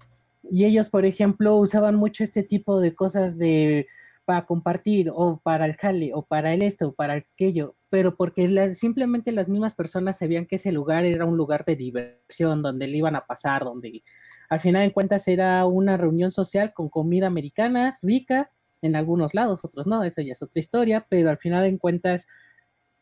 Y 0.49 0.63
ellos, 0.63 0.89
por 0.89 1.03
ejemplo, 1.03 1.57
usaban 1.57 1.95
mucho 1.95 2.23
este 2.23 2.41
tipo 2.43 2.79
de 2.79 2.95
cosas 2.95 3.37
de 3.37 3.85
para 4.23 4.45
compartir 4.45 5.11
o 5.13 5.41
para 5.43 5.65
el 5.65 5.75
jale 5.75 6.11
o 6.13 6.21
para 6.21 6.53
el 6.53 6.63
esto 6.63 6.87
o 6.87 6.93
para 6.93 7.15
aquello, 7.15 7.75
pero 7.93 8.15
porque 8.15 8.73
simplemente 8.73 9.31
las 9.31 9.47
mismas 9.47 9.75
personas 9.75 10.17
sabían 10.17 10.47
que 10.47 10.55
ese 10.55 10.71
lugar 10.71 11.05
era 11.05 11.25
un 11.25 11.37
lugar 11.37 11.63
de 11.63 11.75
diversión, 11.75 12.63
donde 12.63 12.87
le 12.87 12.97
iban 12.97 13.15
a 13.15 13.27
pasar, 13.27 13.65
donde 13.65 14.01
al 14.49 14.59
final 14.59 14.81
en 14.81 14.89
cuentas 14.89 15.27
era 15.27 15.63
una 15.67 15.95
reunión 15.95 16.31
social 16.31 16.73
con 16.73 16.89
comida 16.89 17.27
americana 17.27 17.95
rica 18.01 18.49
en 18.81 18.95
algunos 18.95 19.35
lados, 19.35 19.63
otros 19.63 19.85
no, 19.85 20.03
eso 20.03 20.21
ya 20.21 20.31
es 20.31 20.41
otra 20.41 20.59
historia, 20.59 21.05
pero 21.07 21.29
al 21.29 21.37
final 21.37 21.65
en 21.65 21.77
cuentas 21.77 22.27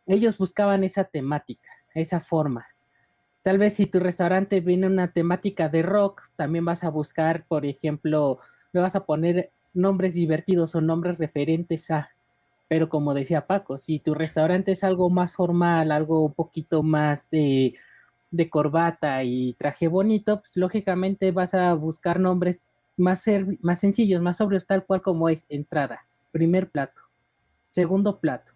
ellos 0.07 0.37
buscaban 0.37 0.83
esa 0.83 1.05
temática, 1.05 1.69
esa 1.95 2.19
forma. 2.19 2.65
Tal 3.43 3.59
vez 3.59 3.75
si 3.75 3.85
tu 3.85 4.01
restaurante 4.01 4.59
viene 4.59 4.87
una 4.87 5.13
temática 5.13 5.69
de 5.69 5.83
rock, 5.83 6.23
también 6.35 6.65
vas 6.65 6.83
a 6.83 6.89
buscar, 6.89 7.45
por 7.47 7.65
ejemplo, 7.65 8.39
le 8.73 8.81
vas 8.81 8.97
a 8.97 9.05
poner 9.05 9.51
nombres 9.73 10.15
divertidos 10.15 10.75
o 10.75 10.81
nombres 10.81 11.17
referentes 11.17 11.89
a. 11.91 12.11
Pero 12.71 12.87
como 12.87 13.13
decía 13.13 13.47
Paco, 13.47 13.77
si 13.77 13.99
tu 13.99 14.13
restaurante 14.13 14.71
es 14.71 14.85
algo 14.85 15.09
más 15.09 15.35
formal, 15.35 15.91
algo 15.91 16.23
un 16.23 16.33
poquito 16.33 16.83
más 16.83 17.29
de, 17.29 17.75
corbata 18.49 19.25
y 19.25 19.55
traje 19.55 19.89
bonito, 19.89 20.39
pues 20.39 20.55
lógicamente 20.55 21.33
vas 21.33 21.53
a 21.53 21.73
buscar 21.73 22.17
nombres 22.17 22.61
más, 22.95 23.25
más 23.59 23.77
sencillos, 23.81 24.21
más 24.21 24.37
sobrios, 24.37 24.67
tal 24.67 24.85
cual 24.85 25.01
como 25.01 25.27
es 25.27 25.45
entrada, 25.49 26.05
primer 26.31 26.71
plato, 26.71 27.01
segundo 27.71 28.21
plato, 28.21 28.53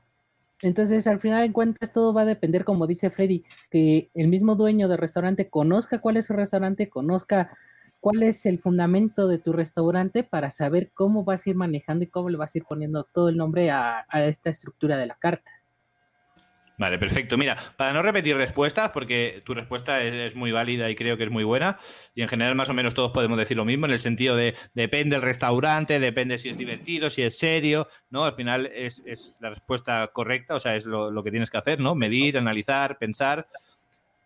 entonces, 0.61 1.05
al 1.07 1.19
final 1.19 1.45
de 1.45 1.51
cuentas, 1.51 1.91
todo 1.91 2.13
va 2.13 2.21
a 2.21 2.25
depender, 2.25 2.63
como 2.63 2.87
dice 2.87 3.09
Freddy, 3.09 3.43
que 3.69 4.09
el 4.13 4.29
mismo 4.29 4.55
dueño 4.55 4.87
del 4.87 4.97
restaurante 4.97 5.49
conozca 5.49 5.99
cuál 5.99 6.15
es 6.15 6.27
su 6.27 6.33
restaurante, 6.33 6.89
conozca 6.89 7.57
cuál 8.05 8.21
es 8.21 8.45
el 8.45 8.59
fundamento 8.59 9.27
de 9.27 9.39
tu 9.39 9.51
restaurante 9.51 10.23
para 10.23 10.51
saber 10.51 10.91
cómo 10.93 11.23
vas 11.23 11.47
a 11.47 11.49
ir 11.49 11.55
manejando 11.55 12.03
y 12.03 12.07
cómo 12.07 12.29
le 12.29 12.37
vas 12.37 12.53
a 12.53 12.59
ir 12.59 12.63
poniendo 12.63 13.03
todo 13.03 13.29
el 13.29 13.37
nombre 13.37 13.71
a 13.71 14.05
esta 14.11 14.51
estructura 14.51 14.95
de 14.95 15.07
la 15.07 15.15
carta. 15.15 15.51
Vale, 16.77 16.97
perfecto. 16.97 17.37
Mira, 17.37 17.57
para 17.77 17.93
no 17.93 18.01
repetir 18.01 18.35
respuestas, 18.35 18.91
porque 18.91 19.41
tu 19.43 19.53
respuesta 19.53 20.03
es, 20.03 20.35
muy 20.35 20.51
válida 20.51 20.87
y 20.89 20.95
creo 20.95 21.17
que 21.17 21.23
es 21.23 21.31
muy 21.31 21.45
buena, 21.45 21.79
y 22.13 22.21
en 22.21 22.27
general 22.27 22.55
más 22.55 22.69
o 22.69 22.73
menos 22.73 22.93
todos 22.93 23.11
podemos 23.11 23.37
decir 23.37 23.55
lo 23.55 23.63
mismo, 23.63 23.85
en 23.85 23.93
el 23.93 23.99
sentido 23.99 24.35
de 24.35 24.55
depende 24.73 25.15
del 25.15 25.23
restaurante, 25.23 25.99
depende 25.99 26.37
si 26.37 26.49
es 26.49 26.57
divertido, 26.57 27.09
si 27.09 27.21
es 27.21 27.37
serio, 27.37 27.87
¿no? 28.09 28.25
Al 28.25 28.33
final 28.33 28.65
es, 28.65 29.03
la 29.39 29.49
respuesta 29.49 30.07
correcta, 30.11 30.55
o 30.55 30.59
sea, 30.59 30.75
es 30.75 30.85
lo, 30.85 31.11
lo, 31.11 31.23
que 31.23 31.31
tienes 31.31 31.49
que 31.49 31.57
hacer, 31.57 31.79
¿no? 31.79 31.95
Medir, 31.95 32.37
analizar, 32.37 32.97
pensar. 32.97 33.47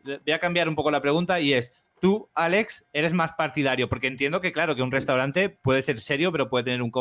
Voy 0.03 0.33
a 0.33 0.39
cambiar 0.39 0.67
un 0.67 0.75
poco 0.75 0.89
la 0.89 1.01
pregunta 1.01 1.39
y 1.39 1.53
es, 1.53 1.73
tú, 1.99 2.29
Alex, 2.33 2.87
eres 2.93 3.13
más 3.13 3.33
partidario, 3.33 3.89
porque 3.89 4.07
entiendo 4.07 4.41
que, 4.41 4.51
claro, 4.51 4.75
que 4.75 4.81
un 4.81 4.91
restaurante 4.91 5.49
puede 5.49 5.81
ser 5.81 5.99
serio, 5.99 6.31
pero 6.31 6.49
puede 6.49 6.65
tener 6.65 6.81
un, 6.81 6.91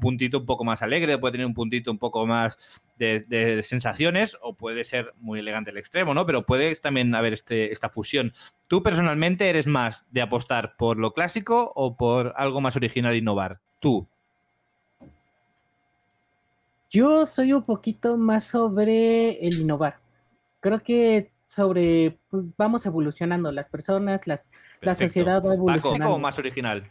puntito 0.00 0.38
un 0.38 0.46
poco 0.46 0.64
más 0.64 0.82
alegre, 0.82 1.18
puede 1.18 1.32
tener 1.32 1.46
un 1.46 1.54
puntito 1.54 1.90
un 1.90 1.98
poco 1.98 2.26
más 2.26 2.58
de, 2.96 3.62
sensaciones, 3.62 4.36
o 4.42 4.54
puede 4.54 4.84
ser 4.84 5.14
muy 5.20 5.40
elegante 5.40 5.70
el 5.70 5.78
extremo, 5.78 6.14
¿no? 6.14 6.26
Pero 6.26 6.44
puede 6.44 6.74
también 6.76 7.14
haber 7.14 7.32
este, 7.32 7.72
esta 7.72 7.88
fusión. 7.88 8.32
¿Tú 8.66 8.82
personalmente 8.82 9.48
eres 9.48 9.66
más 9.66 10.06
de 10.10 10.22
apostar 10.22 10.76
por 10.76 10.98
lo 10.98 11.14
clásico 11.14 11.72
o 11.74 11.96
por 11.96 12.34
algo 12.36 12.60
más 12.60 12.76
original 12.76 13.14
e 13.14 13.18
innovar? 13.18 13.60
Tú. 13.80 14.06
Yo 16.90 17.26
soy 17.26 17.52
un 17.52 17.62
poquito 17.62 18.16
más 18.16 18.44
sobre 18.44 19.46
el 19.46 19.60
innovar. 19.60 19.98
Creo 20.60 20.80
que 20.80 21.30
sobre, 21.48 22.20
pues, 22.30 22.44
vamos 22.56 22.86
evolucionando, 22.86 23.50
las 23.50 23.68
personas, 23.68 24.26
las, 24.28 24.46
la 24.80 24.94
sociedad 24.94 25.42
va 25.44 25.54
evolucionando. 25.54 26.06
Paco, 26.06 26.18
más 26.20 26.38
original? 26.38 26.84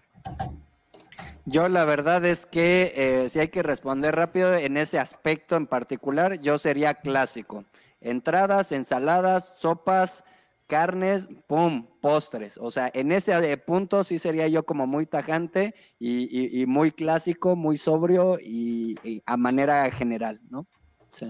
Yo 1.45 1.69
la 1.69 1.85
verdad 1.85 2.25
es 2.25 2.45
que 2.45 2.91
eh, 2.95 3.29
si 3.29 3.39
hay 3.39 3.47
que 3.47 3.63
responder 3.63 4.15
rápido 4.15 4.53
en 4.53 4.75
ese 4.75 4.99
aspecto 4.99 5.55
en 5.55 5.67
particular, 5.67 6.41
yo 6.41 6.57
sería 6.57 6.95
clásico. 6.95 7.63
entradas, 8.01 8.71
ensaladas, 8.71 9.57
sopas, 9.59 10.25
carnes, 10.67 11.27
pum, 11.47 11.87
postres. 12.01 12.57
O 12.57 12.69
sea, 12.69 12.91
en 12.93 13.11
ese 13.11 13.51
eh, 13.51 13.57
punto 13.57 14.03
sí 14.03 14.19
sería 14.19 14.47
yo 14.47 14.65
como 14.65 14.87
muy 14.87 15.05
tajante 15.05 15.73
y, 15.99 16.65
muy 16.67 16.91
clásico, 16.91 17.55
muy 17.55 17.77
sobrio 17.77 18.37
y, 18.41 19.21
a 19.25 19.37
manera 19.37 19.89
general, 19.91 20.41
¿no? 20.49 20.67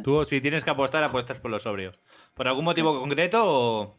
Tú, 0.04 0.26
si 0.26 0.42
tienes 0.42 0.64
que 0.64 0.72
apostar, 0.72 1.04
apuestas 1.04 1.40
por 1.40 1.52
lo 1.52 1.60
sobrio. 1.60 1.94
¿Por 2.38 2.48
algún 2.48 2.66
motivo 2.66 3.00
concreto 3.00 3.42
o...? 3.44 3.98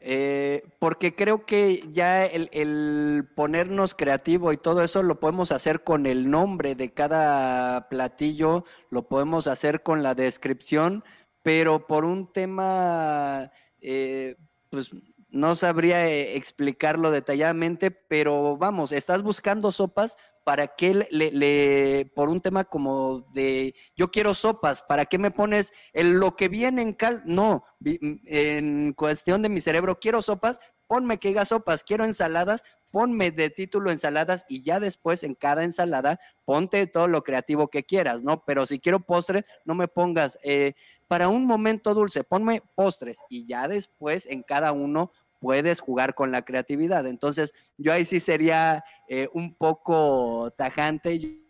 Eh, 0.00 0.62
porque 0.78 1.16
creo 1.16 1.44
que 1.44 1.82
ya 1.90 2.24
el, 2.24 3.28
ponernos 3.34 3.96
creativo 3.96 4.52
y 4.52 4.56
todo 4.56 4.84
eso 4.84 5.02
lo 5.02 5.18
podemos 5.18 5.50
hacer 5.50 5.82
con 5.82 6.06
el 6.06 6.30
nombre 6.30 6.76
de 6.76 6.92
cada 6.92 7.88
platillo, 7.88 8.64
lo 8.90 9.08
podemos 9.08 9.48
hacer 9.48 9.82
con 9.82 10.04
la 10.04 10.14
descripción, 10.14 11.02
pero 11.42 11.88
por 11.88 12.04
un 12.04 12.32
tema, 12.32 13.50
eh, 13.80 14.36
pues 14.70 14.92
no 15.30 15.54
sabría 15.54 16.08
eh, 16.08 16.36
explicarlo 16.36 17.10
detalladamente, 17.10 17.90
pero 17.90 18.56
vamos, 18.56 18.92
estás 18.92 19.22
buscando 19.22 19.70
sopas, 19.72 20.16
¿para 20.44 20.68
qué 20.68 21.06
le, 21.10 22.10
por 22.14 22.28
un 22.28 22.40
tema 22.40 22.64
como 22.64 23.20
de, 23.32 23.74
yo 23.96 24.10
quiero 24.10 24.32
sopas, 24.34 24.82
¿para 24.82 25.04
qué 25.04 25.18
me 25.18 25.30
pones 25.30 25.72
el, 25.92 26.12
lo 26.12 26.36
que 26.36 26.48
viene 26.48 26.82
en 26.82 26.94
cal? 26.94 27.22
No, 27.26 27.64
en 27.84 28.94
cuestión 28.94 29.42
de 29.42 29.50
mi 29.50 29.60
cerebro, 29.60 29.98
quiero 30.00 30.22
sopas, 30.22 30.60
ponme 30.86 31.18
que 31.18 31.28
diga 31.28 31.44
sopas, 31.44 31.84
quiero 31.84 32.04
ensaladas, 32.04 32.64
ponme 32.90 33.30
de 33.30 33.50
título 33.50 33.90
ensaladas 33.90 34.44
y 34.48 34.62
ya 34.62 34.80
después 34.80 35.22
en 35.22 35.34
cada 35.34 35.64
ensalada 35.64 36.18
ponte 36.44 36.86
todo 36.86 37.08
lo 37.08 37.22
creativo 37.22 37.68
que 37.68 37.84
quieras, 37.84 38.22
¿no? 38.22 38.44
Pero 38.44 38.66
si 38.66 38.78
quiero 38.78 39.00
postre, 39.00 39.44
no 39.64 39.74
me 39.74 39.88
pongas 39.88 40.38
eh, 40.42 40.74
para 41.06 41.28
un 41.28 41.46
momento 41.46 41.94
dulce, 41.94 42.24
ponme 42.24 42.62
postres 42.74 43.20
y 43.28 43.46
ya 43.46 43.68
después 43.68 44.26
en 44.26 44.42
cada 44.42 44.72
uno 44.72 45.10
puedes 45.40 45.80
jugar 45.80 46.14
con 46.14 46.32
la 46.32 46.42
creatividad. 46.42 47.06
Entonces, 47.06 47.54
yo 47.76 47.92
ahí 47.92 48.04
sí 48.04 48.20
sería 48.20 48.84
eh, 49.08 49.28
un 49.32 49.54
poco 49.54 50.52
tajante 50.56 51.14
y 51.14 51.44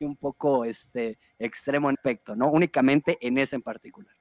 un 0.00 0.16
poco 0.16 0.64
este, 0.64 1.18
extremo 1.38 1.88
en 1.88 1.96
efecto, 1.98 2.36
¿no? 2.36 2.50
Únicamente 2.50 3.16
en 3.20 3.38
ese 3.38 3.56
en 3.56 3.62
particular. 3.62 4.14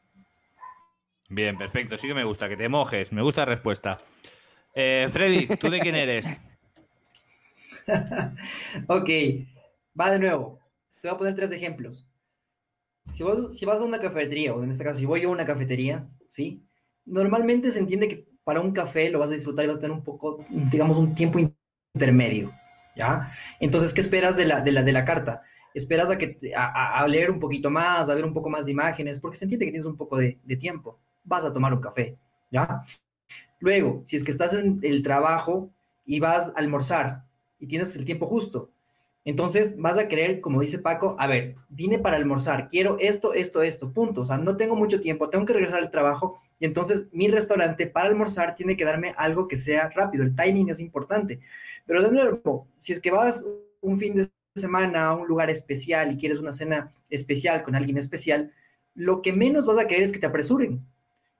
Bien, 1.30 1.58
perfecto. 1.58 1.98
Sí 1.98 2.08
que 2.08 2.14
me 2.14 2.24
gusta, 2.24 2.48
que 2.48 2.56
te 2.56 2.70
mojes. 2.70 3.12
Me 3.12 3.22
gusta 3.22 3.42
la 3.42 3.46
respuesta. 3.46 3.98
Eh, 4.74 5.08
Freddy, 5.12 5.48
¿tú 5.58 5.70
de 5.70 5.80
quién 5.80 5.96
eres? 5.96 6.26
ok, 8.88 9.10
va 10.00 10.12
de 10.12 10.20
nuevo. 10.20 10.60
Te 11.02 11.08
voy 11.08 11.16
a 11.16 11.18
poner 11.18 11.36
tres 11.36 11.52
ejemplos. 11.52 12.08
Si, 13.12 13.24
vas 13.24 13.82
a 13.82 13.84
una 13.84 14.00
cafetería, 14.00 14.54
o 14.54 14.64
en 14.64 14.72
este 14.72 14.84
caso, 14.84 15.00
si 15.00 15.06
voy 15.06 15.24
a 15.24 15.30
una 15.30 15.46
cafetería, 15.46 16.10
¿sí? 16.26 16.66
normalmente 17.06 17.70
se 17.70 17.80
entiende 17.80 18.08
que 18.08 18.26
para 18.46 18.62
un 18.62 18.72
café 18.72 19.10
lo 19.10 19.20
vas 19.20 19.30
a 19.30 19.34
disfrutar 19.34 19.66
y 19.66 19.68
vas 19.68 19.78
a 19.78 19.82
tener 19.82 19.96
un 19.96 20.04
poco, 20.04 20.44
digamos, 20.50 20.98
un 20.98 21.14
tiempo 21.14 21.38
intermedio, 21.94 22.52
¿ya? 22.96 23.30
Entonces, 23.60 23.94
¿qué 23.94 24.00
esperas 24.00 24.38
de 24.38 24.46
la, 24.46 24.62
de 24.62 24.72
la, 24.72 25.06
carta? 25.06 25.42
Esperas 25.74 26.10
a, 26.10 26.18
que, 26.18 26.38
a, 26.56 27.06
leer 27.08 27.30
un 27.30 27.40
poquito 27.40 27.70
más, 27.70 28.10
a 28.10 28.16
ver 28.16 28.24
un 28.24 28.34
poco 28.34 28.50
más 28.50 28.66
de 28.66 28.72
imágenes, 28.72 29.20
porque 29.20 29.38
se 29.38 29.46
entiende 29.46 29.66
que 29.66 29.72
tienes 29.72 29.86
un 29.88 29.98
poco 29.98 30.18
de 30.18 30.58
tiempo. 30.58 31.02
Vas 31.26 31.44
a 31.44 31.54
tomar 31.54 31.74
un 31.74 31.82
café, 31.82 32.18
¿ya? 32.50 32.82
Luego, 33.60 34.02
si 34.06 34.16
es 34.16 34.24
que 34.24 34.32
estás 34.32 34.54
en 34.54 34.80
el 34.84 35.04
trabajo 35.04 35.72
y 36.06 36.20
vas 36.20 36.50
a 36.50 36.60
almorzar 36.60 37.26
y 37.60 37.68
tienes 37.68 37.96
el 37.96 38.06
tiempo 38.06 38.28
justo, 38.28 38.72
entonces 39.26 39.78
vas 39.78 39.98
a 39.98 40.10
querer, 40.10 40.42
como 40.42 40.60
dice 40.60 40.80
Paco, 40.80 41.16
a 41.18 41.28
ver, 41.28 41.56
vine 41.70 41.98
para 41.98 42.18
almorzar, 42.18 42.68
quiero 42.68 42.98
esto, 43.00 43.34
esto, 43.34 43.64
esto, 43.64 43.94
punto. 43.94 44.22
O 44.22 44.26
sea, 44.26 44.38
no 44.38 44.58
tengo 44.58 44.76
mucho 44.76 45.00
tiempo, 45.00 45.30
tengo 45.30 45.46
que 45.46 45.54
regresar 45.54 45.80
al 45.80 45.90
trabajo 45.90 46.42
y 46.60 46.66
entonces 46.66 47.08
mi 47.14 47.30
restaurante 47.30 47.88
para 47.88 48.08
almorzar 48.08 48.54
tiene 48.54 48.76
que 48.76 48.86
darme 48.86 49.14
algo 49.18 49.48
que 49.48 49.56
sea 49.56 49.90
rápido. 49.90 50.24
El 50.24 50.36
timing 50.36 50.70
es 50.70 50.82
importante. 50.82 51.40
Pero 51.86 52.04
de 52.04 52.12
nuevo, 52.12 52.68
si 52.80 52.92
es 52.92 53.00
que 53.00 53.12
vas 53.12 53.46
un 53.82 53.98
fin 53.98 54.14
de 54.14 54.28
semana 54.56 55.08
a 55.08 55.16
un 55.16 55.28
lugar 55.28 55.50
especial 55.50 56.12
y 56.12 56.18
quieres 56.18 56.40
una 56.40 56.54
cena 56.54 56.94
especial 57.10 57.64
con 57.64 57.76
alguien 57.76 57.98
especial, 57.98 58.52
lo 58.94 59.22
que 59.22 59.34
menos 59.34 59.66
vas 59.66 59.80
a 59.80 59.88
querer 59.88 60.04
es 60.04 60.12
que 60.12 60.20
te 60.20 60.28
apresuren. 60.28 60.86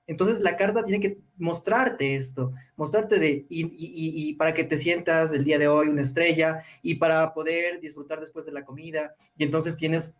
Entonces 0.06 0.40
la 0.40 0.56
carta 0.56 0.84
tiene 0.84 1.00
que 1.00 1.18
mostrarte 1.38 2.14
esto, 2.14 2.52
mostrarte 2.76 3.18
de, 3.18 3.46
y, 3.48 4.34
para 4.34 4.52
que 4.52 4.64
te 4.64 4.76
sientas 4.76 5.32
el 5.32 5.44
día 5.44 5.58
de 5.58 5.68
hoy 5.68 5.88
una 5.88 6.02
estrella 6.02 6.62
y 6.82 6.96
para 6.96 7.32
poder 7.32 7.80
disfrutar 7.80 8.20
después 8.20 8.44
de 8.44 8.52
la 8.52 8.64
comida. 8.64 9.14
Y 9.36 9.44
entonces 9.44 9.76
tienes 9.76 10.14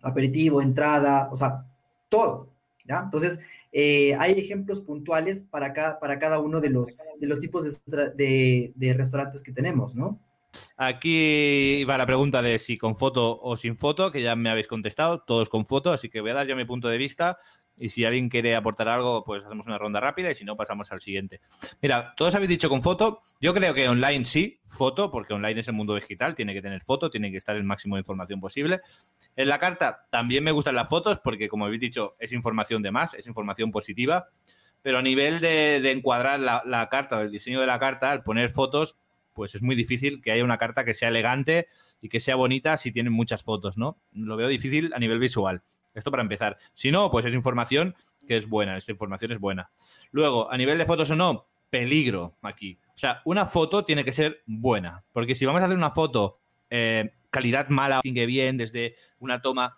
aperitivo, 0.00 0.62
entrada, 0.62 1.28
o 1.30 1.36
sea, 1.36 1.66
todo, 2.08 2.48
¿ya? 2.86 3.00
Entonces, 3.04 3.40
eh, 3.72 4.14
hay 4.14 4.32
ejemplos 4.32 4.80
puntuales 4.80 5.44
para 5.44 5.72
cada, 5.72 6.00
para 6.00 6.18
cada 6.18 6.38
uno 6.38 6.60
de 6.60 6.70
los, 6.70 6.96
de 7.18 7.26
los 7.26 7.40
tipos 7.40 7.82
de, 7.84 8.94
restaurantes 8.96 9.42
que 9.42 9.52
tenemos, 9.52 9.94
¿no? 9.94 10.18
Aquí 10.78 11.84
va 11.84 11.98
la 11.98 12.06
pregunta 12.06 12.40
de 12.40 12.58
si 12.58 12.78
con 12.78 12.96
foto 12.96 13.38
o 13.42 13.56
sin 13.58 13.76
foto, 13.76 14.10
que 14.10 14.22
ya 14.22 14.34
me 14.34 14.48
habéis 14.48 14.66
contestado, 14.66 15.20
todos 15.20 15.50
con 15.50 15.66
foto, 15.66 15.92
así 15.92 16.08
que 16.08 16.22
voy 16.22 16.30
a 16.30 16.34
dar 16.34 16.46
yo 16.46 16.56
mi 16.56 16.64
punto 16.64 16.88
de 16.88 16.96
vista 16.96 17.38
y 17.78 17.90
si 17.90 18.04
alguien 18.04 18.28
quiere 18.28 18.54
aportar 18.54 18.88
algo, 18.88 19.24
pues 19.24 19.44
hacemos 19.44 19.66
una 19.66 19.78
ronda 19.78 20.00
rápida 20.00 20.30
y 20.30 20.34
si 20.34 20.44
no, 20.44 20.56
pasamos 20.56 20.90
al 20.92 21.00
siguiente. 21.00 21.40
Mira, 21.80 22.14
todos 22.16 22.34
habéis 22.34 22.48
dicho 22.48 22.68
con 22.68 22.82
foto. 22.82 23.20
Yo 23.40 23.54
creo 23.54 23.74
que 23.74 23.88
online 23.88 24.24
sí, 24.24 24.60
foto, 24.66 25.10
porque 25.10 25.34
online 25.34 25.60
es 25.60 25.68
el 25.68 25.74
mundo 25.74 25.94
digital, 25.94 26.34
tiene 26.34 26.54
que 26.54 26.62
tener 26.62 26.82
foto, 26.82 27.10
tiene 27.10 27.30
que 27.30 27.36
estar 27.36 27.56
el 27.56 27.64
máximo 27.64 27.96
de 27.96 28.00
información 28.00 28.40
posible. 28.40 28.80
En 29.36 29.48
la 29.48 29.58
carta 29.58 30.06
también 30.10 30.44
me 30.44 30.52
gustan 30.52 30.74
las 30.74 30.88
fotos 30.88 31.20
porque, 31.22 31.48
como 31.48 31.66
habéis 31.66 31.80
dicho, 31.80 32.14
es 32.18 32.32
información 32.32 32.82
de 32.82 32.90
más, 32.90 33.14
es 33.14 33.26
información 33.26 33.70
positiva. 33.70 34.28
Pero 34.82 34.98
a 34.98 35.02
nivel 35.02 35.40
de, 35.40 35.90
encuadrar 35.90 36.38
la, 36.38 36.62
la 36.64 36.88
carta 36.88 37.18
o 37.18 37.20
el 37.20 37.32
diseño 37.32 37.60
de 37.60 37.66
la 37.66 37.78
carta, 37.78 38.12
al 38.12 38.22
poner 38.22 38.50
fotos, 38.50 38.96
pues 39.38 39.54
es 39.54 39.62
muy 39.62 39.76
difícil 39.76 40.20
que 40.20 40.32
haya 40.32 40.42
una 40.42 40.58
carta 40.58 40.84
que 40.84 40.94
sea 40.94 41.10
elegante 41.10 41.68
y 42.00 42.08
que 42.08 42.18
sea 42.18 42.34
bonita 42.34 42.76
si 42.76 42.90
tienen 42.90 43.12
muchas 43.12 43.44
fotos, 43.44 43.78
¿no? 43.78 44.00
Lo 44.12 44.36
veo 44.36 44.48
difícil 44.48 44.92
a 44.94 44.98
nivel 44.98 45.20
visual. 45.20 45.62
Esto 45.94 46.10
para 46.10 46.22
empezar. 46.22 46.58
Si 46.74 46.90
no, 46.90 47.10
pues 47.10 47.24
es 47.24 47.34
información 47.34 47.96
que 48.26 48.36
es 48.36 48.48
buena, 48.48 48.76
esta 48.76 48.92
información 48.92 49.32
es 49.32 49.38
buena. 49.38 49.70
Luego, 50.10 50.50
a 50.50 50.56
nivel 50.56 50.78
de 50.78 50.86
fotos 50.86 51.10
o 51.10 51.16
no, 51.16 51.48
peligro 51.70 52.36
aquí. 52.42 52.78
O 52.94 52.98
sea, 52.98 53.22
una 53.24 53.46
foto 53.46 53.84
tiene 53.84 54.04
que 54.04 54.12
ser 54.12 54.42
buena, 54.46 55.04
porque 55.12 55.34
si 55.34 55.46
vamos 55.46 55.62
a 55.62 55.64
hacer 55.64 55.76
una 55.76 55.90
foto 55.90 56.40
eh, 56.70 57.12
calidad 57.30 57.68
mala, 57.68 58.00
que 58.02 58.26
bien 58.26 58.56
desde 58.56 58.96
una 59.18 59.40
toma, 59.40 59.76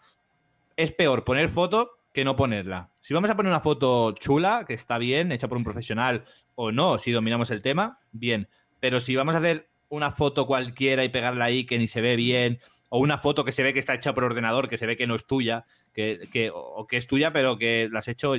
es 0.77 0.93
peor 0.93 1.25
poner 1.25 1.49
foto 1.49 1.99
que 2.13 2.25
no 2.25 2.37
ponerla. 2.37 2.91
Si 3.01 3.15
vamos 3.15 3.31
a 3.31 3.37
poner 3.37 3.51
una 3.51 3.61
foto 3.61 4.13
chula, 4.13 4.65
que 4.67 4.75
está 4.75 4.99
bien, 4.99 5.33
hecha 5.33 5.49
por 5.49 5.59
un 5.59 5.65
profesional 5.65 6.25
o 6.55 6.73
no, 6.73 6.99
si 6.99 7.13
dominamos 7.13 7.51
el 7.51 7.63
tema, 7.63 8.01
bien. 8.13 8.49
Pero 8.81 9.01
si 9.01 9.15
vamos 9.15 9.35
a 9.35 9.39
hacer 9.39 9.69
una 9.89 10.11
foto 10.11 10.47
cualquiera 10.47 11.05
y 11.05 11.09
pegarla 11.09 11.45
ahí 11.45 11.67
que 11.67 11.79
ni 11.79 11.87
se 11.87 12.01
ve 12.01 12.17
bien, 12.17 12.61
o 12.89 12.99
una 12.99 13.19
foto 13.19 13.45
que 13.45 13.53
se 13.53 13.63
ve 13.63 13.73
que 13.73 13.79
está 13.79 13.95
hecha 13.95 14.15
por 14.15 14.25
ordenador, 14.25 14.69
que 14.69 14.79
se 14.79 14.87
ve 14.87 14.97
que 14.97 15.07
no 15.07 15.15
es 15.15 15.27
tuya, 15.27 15.65
que, 15.93 16.51
o 16.55 16.87
que 16.87 16.97
es 16.97 17.07
tuya, 17.07 17.33
pero 17.33 17.59
que 17.59 17.89
la 17.91 17.99
has 17.99 18.09
hecho 18.09 18.35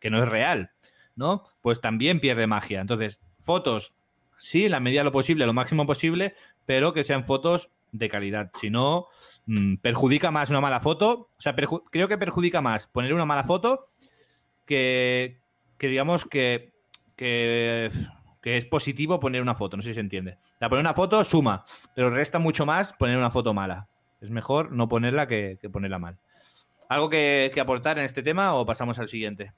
que 0.00 0.10
no 0.10 0.22
es 0.22 0.28
real, 0.28 0.70
¿no? 1.14 1.44
Pues 1.60 1.80
también 1.80 2.20
pierde 2.20 2.46
magia. 2.46 2.80
Entonces, 2.80 3.20
fotos, 3.40 3.94
sí, 4.36 4.68
la 4.68 4.80
medida 4.80 5.00
de 5.00 5.04
lo 5.04 5.12
posible, 5.12 5.46
lo 5.46 5.52
máximo 5.52 5.86
posible, 5.86 6.34
pero 6.64 6.92
que 6.92 7.04
sean 7.04 7.24
fotos 7.24 7.70
de 7.92 8.08
calidad. 8.08 8.50
Si 8.54 8.70
no, 8.70 9.06
mm, 9.46 9.76
perjudica 9.76 10.30
más 10.30 10.50
una 10.50 10.60
mala 10.60 10.80
foto. 10.80 11.28
O 11.36 11.40
sea, 11.40 11.54
creo 11.54 12.08
que 12.08 12.18
perjudica 12.18 12.60
más 12.60 12.86
poner 12.86 13.14
una 13.14 13.24
mala 13.24 13.44
foto 13.44 13.84
que, 14.64 15.40
que 15.78 15.88
digamos 15.88 16.24
que, 16.24 16.72
que, 17.16 17.90
que, 18.42 18.56
es 18.56 18.66
positivo 18.66 19.20
poner 19.20 19.42
una 19.42 19.54
foto. 19.54 19.76
No 19.76 19.82
sé 19.82 19.90
si 19.90 19.94
se 19.94 20.00
entiende. 20.00 20.38
La 20.60 20.68
poner 20.68 20.82
una 20.82 20.94
foto 20.94 21.22
suma, 21.24 21.64
pero 21.94 22.10
resta 22.10 22.38
mucho 22.38 22.66
más 22.66 22.92
poner 22.92 23.16
una 23.16 23.30
foto 23.30 23.54
mala. 23.54 23.88
Es 24.20 24.30
mejor 24.30 24.72
no 24.72 24.88
ponerla 24.88 25.28
que 25.28 25.58
ponerla 25.72 25.98
mal. 25.98 26.18
¿Algo 26.88 27.10
que, 27.10 27.52
aportar 27.60 27.98
en 27.98 28.04
este 28.04 28.22
tema 28.22 28.54
o 28.54 28.64
pasamos 28.64 28.98
al 28.98 29.08
siguiente? 29.08 29.52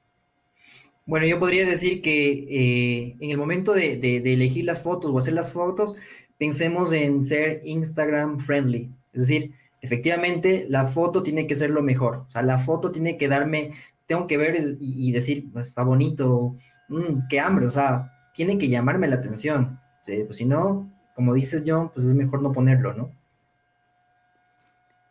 Bueno, 1.06 1.26
yo 1.26 1.38
podría 1.38 1.66
decir 1.66 2.02
que 2.02 2.46
eh, 2.50 3.16
en 3.20 3.30
el 3.30 3.38
momento 3.38 3.72
de, 3.72 3.94
elegir 4.32 4.64
las 4.64 4.82
fotos 4.82 5.10
o 5.10 5.18
hacer 5.18 5.34
las 5.34 5.52
fotos, 5.52 5.96
pensemos 6.38 6.92
en 6.92 7.22
ser 7.22 7.60
Instagram 7.64 8.40
friendly. 8.40 8.90
Es 9.12 9.26
decir, 9.26 9.52
efectivamente, 9.80 10.66
la 10.68 10.84
foto 10.84 11.22
tiene 11.22 11.46
que 11.46 11.56
ser 11.56 11.70
lo 11.70 11.82
mejor. 11.82 12.24
O 12.26 12.30
sea, 12.30 12.42
la 12.42 12.58
foto 12.58 12.90
tiene 12.90 13.16
que 13.16 13.28
darme, 13.28 13.72
tengo 14.06 14.26
que 14.26 14.36
ver 14.36 14.56
y, 14.80 15.12
decir, 15.12 15.46
pues, 15.52 15.68
está 15.68 15.82
bonito, 15.82 16.56
mm, 16.88 17.28
qué 17.28 17.40
hambre. 17.40 17.66
O 17.66 17.70
sea, 17.70 18.12
tiene 18.34 18.58
que 18.58 18.68
llamarme 18.68 19.08
la 19.08 19.16
atención. 19.16 19.80
Pues 20.04 20.36
si 20.38 20.46
no, 20.46 20.90
como 21.14 21.34
dices, 21.34 21.64
John, 21.66 21.90
pues 21.92 22.06
es 22.06 22.14
mejor 22.14 22.42
no 22.42 22.52
ponerlo, 22.52 22.94
¿no? 22.94 23.17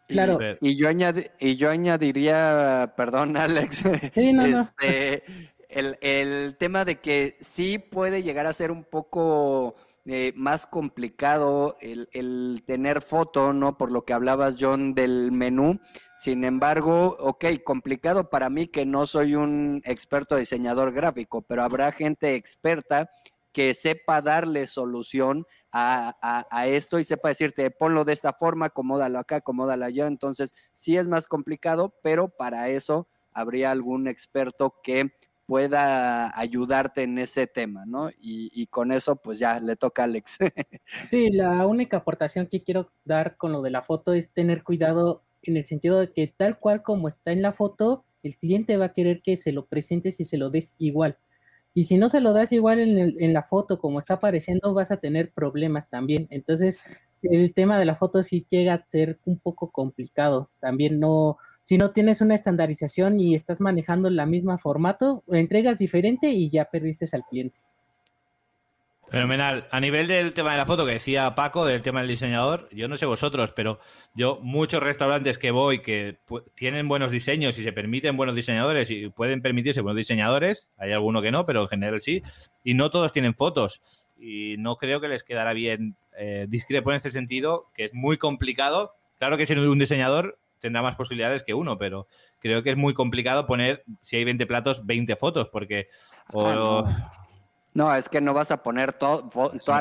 Claro. 0.08 0.40
Y, 0.62 0.78
yo, 0.78 0.90
y 1.40 1.56
yo 1.58 1.70
añadiría, 1.70 2.94
perdón, 2.96 3.36
Alex, 3.38 3.84
este, 3.86 5.24
El, 5.70 6.56
tema 6.58 6.86
de 6.86 7.00
que 7.00 7.36
sí 7.42 7.78
puede 7.78 8.24
llegar 8.24 8.46
a 8.46 8.54
ser 8.54 8.72
un 8.72 8.86
poco 8.86 9.76
eh, 10.06 10.32
más 10.38 10.66
complicado 10.66 11.76
el, 11.82 12.08
el, 12.14 12.64
tener 12.66 13.02
foto, 13.02 13.52
¿no? 13.52 13.78
Por 13.78 13.92
lo 13.92 14.06
que 14.06 14.14
hablabas, 14.14 14.56
John, 14.58 14.94
del 14.94 15.34
menú. 15.34 15.82
Sin 16.16 16.46
embargo, 16.46 17.18
ok, 17.20 17.46
complicado 17.66 18.30
para 18.30 18.50
mí 18.50 18.68
que 18.68 18.86
no 18.86 19.06
soy 19.06 19.36
un 19.36 19.82
experto 19.84 20.38
diseñador 20.38 20.94
gráfico, 20.94 21.42
pero 21.42 21.64
habrá 21.64 21.92
gente 21.92 22.36
experta 22.36 23.10
que 23.52 23.74
sepa 23.74 24.22
darle 24.22 24.68
solución 24.68 25.48
a, 25.78 26.68
esto 26.68 27.00
y 27.00 27.04
sepa 27.04 27.30
decirte, 27.30 27.70
ponlo 27.72 28.06
de 28.06 28.14
esta 28.14 28.34
forma, 28.34 28.68
acomódalo 28.68 29.20
acá, 29.20 29.38
acomódalo 29.38 29.86
allá. 29.86 30.08
Entonces, 30.08 30.54
sí 30.72 30.98
es 30.98 31.08
más 31.08 31.28
complicado, 31.28 31.94
pero 32.02 32.30
para 32.30 32.70
eso 32.70 33.08
habría 33.32 33.72
algún 33.72 34.08
experto 34.08 34.76
que 34.82 35.14
pueda 35.46 36.38
ayudarte 36.38 37.04
en 37.04 37.18
ese 37.18 37.48
tema, 37.48 37.86
¿no? 37.86 38.10
Y, 38.20 38.68
con 38.68 38.92
eso, 38.92 39.16
pues 39.16 39.40
ya 39.40 39.60
le 39.60 39.76
toca 39.76 40.02
a 40.02 40.06
Alex. 40.06 40.38
sí, 41.10 41.30
la 41.32 41.66
única 41.66 41.98
aportación 41.98 42.48
que 42.48 42.64
quiero 42.64 42.92
dar 43.06 43.38
con 43.38 43.54
lo 43.54 43.62
de 43.62 43.70
la 43.70 43.82
foto 43.82 44.14
es 44.14 44.32
tener 44.32 44.64
cuidado 44.64 45.24
en 45.44 45.56
el 45.56 45.66
sentido 45.66 46.00
de 46.00 46.12
que 46.12 46.28
tal 46.28 46.58
cual 46.58 46.84
como 46.84 47.08
está 47.08 47.32
en 47.32 47.42
la 47.42 47.54
foto, 47.54 48.04
el 48.24 48.36
cliente 48.36 48.76
va 48.76 48.86
a 48.86 48.94
querer 48.94 49.22
que 49.22 49.38
se 49.38 49.54
lo 49.54 49.66
presentes 49.68 50.20
y 50.20 50.26
se 50.26 50.38
lo 50.38 50.50
des 50.50 50.76
igual. 50.80 51.18
Y 51.78 51.84
si 51.84 52.00
no 52.00 52.10
se 52.10 52.22
lo 52.22 52.34
das 52.34 52.52
igual 52.54 52.80
en, 52.80 52.98
en 53.22 53.34
la 53.34 53.44
foto 53.44 53.78
como 53.78 54.00
está 54.00 54.16
apareciendo, 54.16 54.74
vas 54.74 54.90
a 54.90 54.98
tener 54.98 55.32
problemas 55.32 55.92
también. 55.92 56.26
Entonces, 56.32 56.84
el 57.22 57.54
tema 57.54 57.78
de 57.78 57.86
la 57.86 57.94
foto 57.94 58.24
sí 58.24 58.48
llega 58.50 58.74
a 58.74 58.86
ser 58.90 59.20
un 59.26 59.38
poco 59.38 59.70
complicado. 59.72 60.50
También 60.60 61.00
no, 61.00 61.38
si 61.62 61.78
no 61.78 61.92
tienes 61.92 62.22
una 62.22 62.34
estandarización 62.34 63.20
y 63.20 63.36
estás 63.36 63.62
manejando 63.62 64.10
la 64.10 64.26
misma 64.26 64.58
formato, 64.58 65.24
entregas 65.28 65.78
diferente 65.78 66.32
y 66.32 66.50
ya 66.50 66.66
perdiste 66.66 67.06
al 67.16 67.22
cliente. 67.30 67.60
Fenomenal. 69.10 69.68
A 69.72 69.80
nivel 69.80 70.08
del 70.08 70.34
tema 70.34 70.52
de 70.52 70.58
la 70.58 70.66
foto 70.66 70.86
que 70.86 70.92
decía 70.92 71.34
Paco, 71.34 71.66
del 71.66 71.82
tema 71.82 72.02
del 72.02 72.10
diseñador, 72.10 72.68
yo 72.74 72.90
no 72.90 72.98
sé 72.98 73.06
vosotros, 73.06 73.52
pero 73.52 73.80
yo 74.14 74.40
muchos 74.42 74.84
restaurantes 74.84 75.38
que 75.38 75.52
voy 75.52 75.82
que 75.82 76.18
tienen 76.56 76.90
buenos 76.90 77.12
diseños 77.12 77.58
y 77.58 77.64
se 77.64 77.72
permiten 77.72 78.18
buenos 78.18 78.36
diseñadores 78.36 78.92
y 78.92 79.08
pueden 79.10 79.42
permitirse 79.42 79.80
buenos 79.80 79.98
diseñadores, 79.98 80.72
hay 80.78 80.92
alguno 80.92 81.22
que 81.22 81.32
no, 81.32 81.46
pero 81.46 81.62
en 81.62 81.68
general 81.70 82.02
sí, 82.02 82.22
y 82.66 82.74
no 82.74 82.92
todos 82.92 83.14
tienen 83.14 83.34
fotos 83.34 83.82
y 84.20 84.56
no 84.58 84.76
creo 84.76 85.00
que 85.00 85.08
les 85.08 85.24
quedará 85.24 85.54
bien. 85.54 85.96
Eh, 86.18 86.48
discrepo 86.50 86.92
en 86.92 86.98
este 86.98 87.12
sentido, 87.12 87.70
que 87.74 87.86
es 87.86 87.94
muy 87.94 88.18
complicado. 88.18 88.96
Claro 89.20 89.38
que 89.38 89.46
siendo 89.46 89.72
un 89.72 89.80
diseñador 89.80 90.40
tendrá 90.60 90.82
más 90.82 90.96
posibilidades 90.96 91.44
que 91.44 91.54
uno, 91.54 91.78
pero 91.78 92.08
creo 92.40 92.64
que 92.64 92.72
es 92.72 92.78
muy 92.78 92.94
complicado 92.94 93.46
poner, 93.46 93.84
si 94.02 94.18
hay 94.18 94.26
20 94.26 94.46
platos, 94.48 94.86
20 94.86 95.16
fotos, 95.16 95.50
porque... 95.50 95.88
Ah, 96.34 96.54
no. 96.56 97.27
Es 97.96 98.10
que 98.10 98.22
no 98.22 98.34
vas 98.34 98.52
a 98.52 98.64
poner 98.64 98.94
todas 98.94 99.24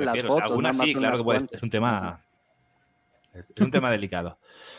las 0.02 0.22
fotos. 0.22 0.58
sí, 0.84 0.94
claro 0.94 1.24
que 1.24 1.56
es 1.56 1.62
un 1.62 1.70
tema... 1.70 2.20
Es 3.34 3.52
un 3.60 3.70
tema 3.70 3.90
delicado. 3.90 4.38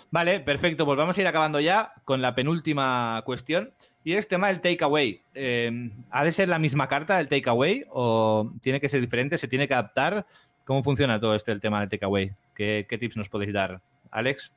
Vale, 0.09 0.39
perfecto. 0.39 0.85
Pues 0.85 0.97
vamos 0.97 1.15
a 1.15 1.21
ir 1.21 1.27
acabando 1.27 1.59
ya 1.59 1.93
con 2.05 2.21
la 2.23 2.33
penúltima 2.33 3.21
cuestión. 3.23 3.71
Y 4.03 4.13
es 4.13 4.27
tema 4.27 4.47
del 4.47 4.61
takeaway. 4.61 5.21
Eh, 5.35 5.91
¿Ha 6.09 6.23
de 6.23 6.31
ser 6.31 6.47
la 6.49 6.57
misma 6.57 6.87
carta 6.87 7.17
del 7.17 7.27
takeaway 7.27 7.85
o 7.89 8.51
tiene 8.61 8.79
que 8.79 8.89
ser 8.89 9.01
diferente? 9.01 9.37
¿Se 9.37 9.47
tiene 9.47 9.67
que 9.67 9.75
adaptar? 9.75 10.25
¿Cómo 10.65 10.81
funciona 10.81 11.19
todo 11.19 11.35
este 11.35 11.51
el 11.51 11.61
tema 11.61 11.81
del 11.81 11.89
takeaway? 11.89 12.33
¿Qué, 12.55 12.87
¿Qué 12.89 12.97
tips 12.97 13.17
nos 13.17 13.29
podéis 13.29 13.53
dar, 13.53 13.79
Alex? 14.09 14.51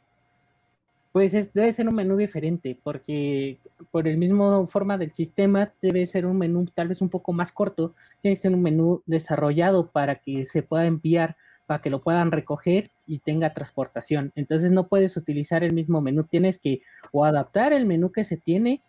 Pues 1.13 1.53
debe 1.53 1.73
ser 1.73 1.89
un 1.89 1.97
menú 1.97 2.17
diferente, 2.17 2.79
porque 2.83 3.59
por 3.91 4.07
el 4.07 4.17
mismo 4.17 4.67
forma 4.69 4.97
del 4.97 5.13
sistema 5.13 5.73
debe 5.83 6.07
ser 6.07 6.25
un 6.25 6.39
menú 6.39 6.65
tal 6.73 6.87
vez 6.87 7.01
un 7.03 7.09
poco 7.09 7.33
más 7.33 7.51
corto, 7.51 7.95
tiene 8.21 8.37
que 8.37 8.43
ser 8.43 8.55
un 8.55 8.63
menú 8.63 9.03
desarrollado 9.07 9.89
para 9.91 10.15
que 10.15 10.47
se 10.47 10.63
pueda 10.63 10.87
enviar, 10.87 11.37
para 11.67 11.83
que 11.83 11.91
lo 11.91 12.01
puedan 12.01 12.31
recoger 12.31 12.91
y 13.09 13.19
tenga 13.19 13.53
transportación. 13.53 14.31
Entonces 14.37 14.71
no 14.71 14.87
puedes 14.87 15.17
utilizar 15.17 15.65
el 15.65 15.75
mismo 15.75 16.01
menú, 16.01 16.23
tienes 16.25 16.59
que 16.59 16.83
o 17.11 17.25
adaptar 17.25 17.73
el 17.73 17.87
menú 17.87 18.13
que 18.13 18.23
se 18.23 18.37
tiene 18.37 18.81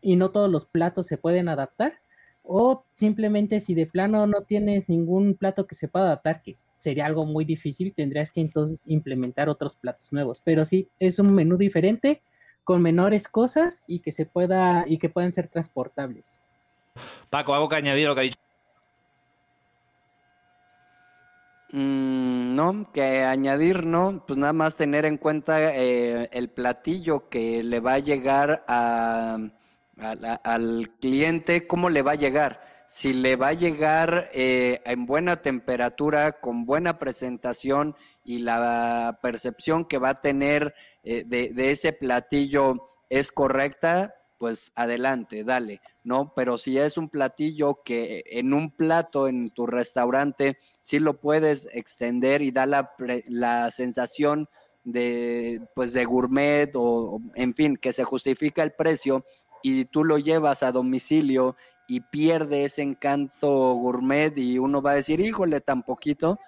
y 0.00 0.16
no 0.16 0.30
todos 0.32 0.50
los 0.50 0.66
platos 0.66 1.06
se 1.06 1.16
pueden 1.16 1.48
adaptar, 1.48 1.94
o 2.42 2.84
simplemente 2.94 3.60
si 3.60 3.74
de 3.74 3.86
plano 3.86 4.26
no 4.26 4.42
tienes 4.42 4.88
ningún 4.88 5.34
plato 5.34 5.68
que 5.68 5.76
se 5.76 5.86
pueda 5.86 6.06
adaptar, 6.06 6.42
que 6.42 6.56
sería 6.84 7.06
algo 7.06 7.24
muy 7.24 7.44
difícil, 7.46 7.94
tendrías 7.94 8.30
que 8.30 8.42
entonces 8.42 8.84
implementar 8.86 9.48
otros 9.48 9.74
platos 9.76 10.12
nuevos. 10.12 10.42
Pero 10.44 10.64
sí, 10.66 10.88
es 11.00 11.18
un 11.18 11.34
menú 11.34 11.56
diferente, 11.56 12.22
con 12.62 12.82
menores 12.82 13.26
cosas 13.26 13.82
y 13.86 14.00
que 14.00 14.12
se 14.12 14.26
pueda 14.26 14.84
y 14.86 14.98
que 14.98 15.08
puedan 15.08 15.32
ser 15.32 15.48
transportables. 15.48 16.42
Paco, 17.30 17.54
¿algo 17.54 17.68
que 17.68 17.76
añadir 17.76 18.06
a 18.06 18.08
lo 18.10 18.14
que 18.14 18.20
ha 18.20 18.24
dicho? 18.24 18.38
Mm, 21.72 22.54
no, 22.54 22.92
que 22.92 23.22
añadir, 23.22 23.84
no, 23.84 24.22
pues 24.26 24.38
nada 24.38 24.52
más 24.52 24.76
tener 24.76 25.06
en 25.06 25.16
cuenta 25.16 25.74
eh, 25.74 26.28
el 26.32 26.48
platillo 26.50 27.28
que 27.28 27.64
le 27.64 27.80
va 27.80 27.94
a 27.94 27.98
llegar 27.98 28.64
al 28.68 29.50
cliente, 31.00 31.66
cómo 31.66 31.88
le 31.88 32.02
va 32.02 32.12
a 32.12 32.16
llegar 32.16 32.73
si 32.86 33.14
le 33.14 33.36
va 33.36 33.48
a 33.48 33.52
llegar 33.54 34.28
eh, 34.32 34.80
en 34.84 35.06
buena 35.06 35.36
temperatura, 35.36 36.40
con 36.40 36.66
buena 36.66 36.98
presentación 36.98 37.96
y 38.24 38.38
la 38.38 39.18
percepción 39.22 39.84
que 39.84 39.98
va 39.98 40.10
a 40.10 40.20
tener 40.20 40.74
eh, 41.02 41.24
de, 41.24 41.70
ese 41.70 41.92
platillo 41.92 42.84
es 43.08 43.32
correcta, 43.32 44.14
pues 44.38 44.72
adelante, 44.74 45.44
dale, 45.44 45.80
¿no? 46.02 46.34
Pero 46.34 46.58
si 46.58 46.78
es 46.78 46.98
un 46.98 47.08
platillo 47.08 47.82
que 47.84 48.24
en 48.26 48.52
un 48.52 48.70
plato 48.70 49.28
en 49.28 49.50
tu 49.50 49.66
restaurante 49.66 50.58
sí 50.78 50.98
lo 50.98 51.20
puedes 51.20 51.68
extender 51.72 52.42
y 52.42 52.50
da 52.50 52.66
la, 52.66 52.94
la 53.28 53.70
sensación 53.70 54.48
de, 54.84 55.62
pues 55.74 55.92
de 55.94 56.04
gourmet 56.04 56.70
o, 56.74 57.20
en 57.34 57.54
fin, 57.54 57.76
que 57.76 57.92
se 57.92 58.04
justifica 58.04 58.62
el 58.62 58.72
precio 58.72 59.24
y 59.66 59.86
tú 59.86 60.04
lo 60.04 60.18
llevas 60.18 60.62
a 60.62 60.72
domicilio 60.72 61.56
y 61.88 62.00
pierde 62.00 62.64
ese 62.64 62.82
encanto 62.82 63.48
gourmet 63.72 64.36
y 64.36 64.58
uno 64.58 64.82
va 64.82 64.90
a 64.90 64.96
decir, 64.96 65.20
híjole, 65.20 65.62
tan 65.62 65.82
poquito, 65.82 66.38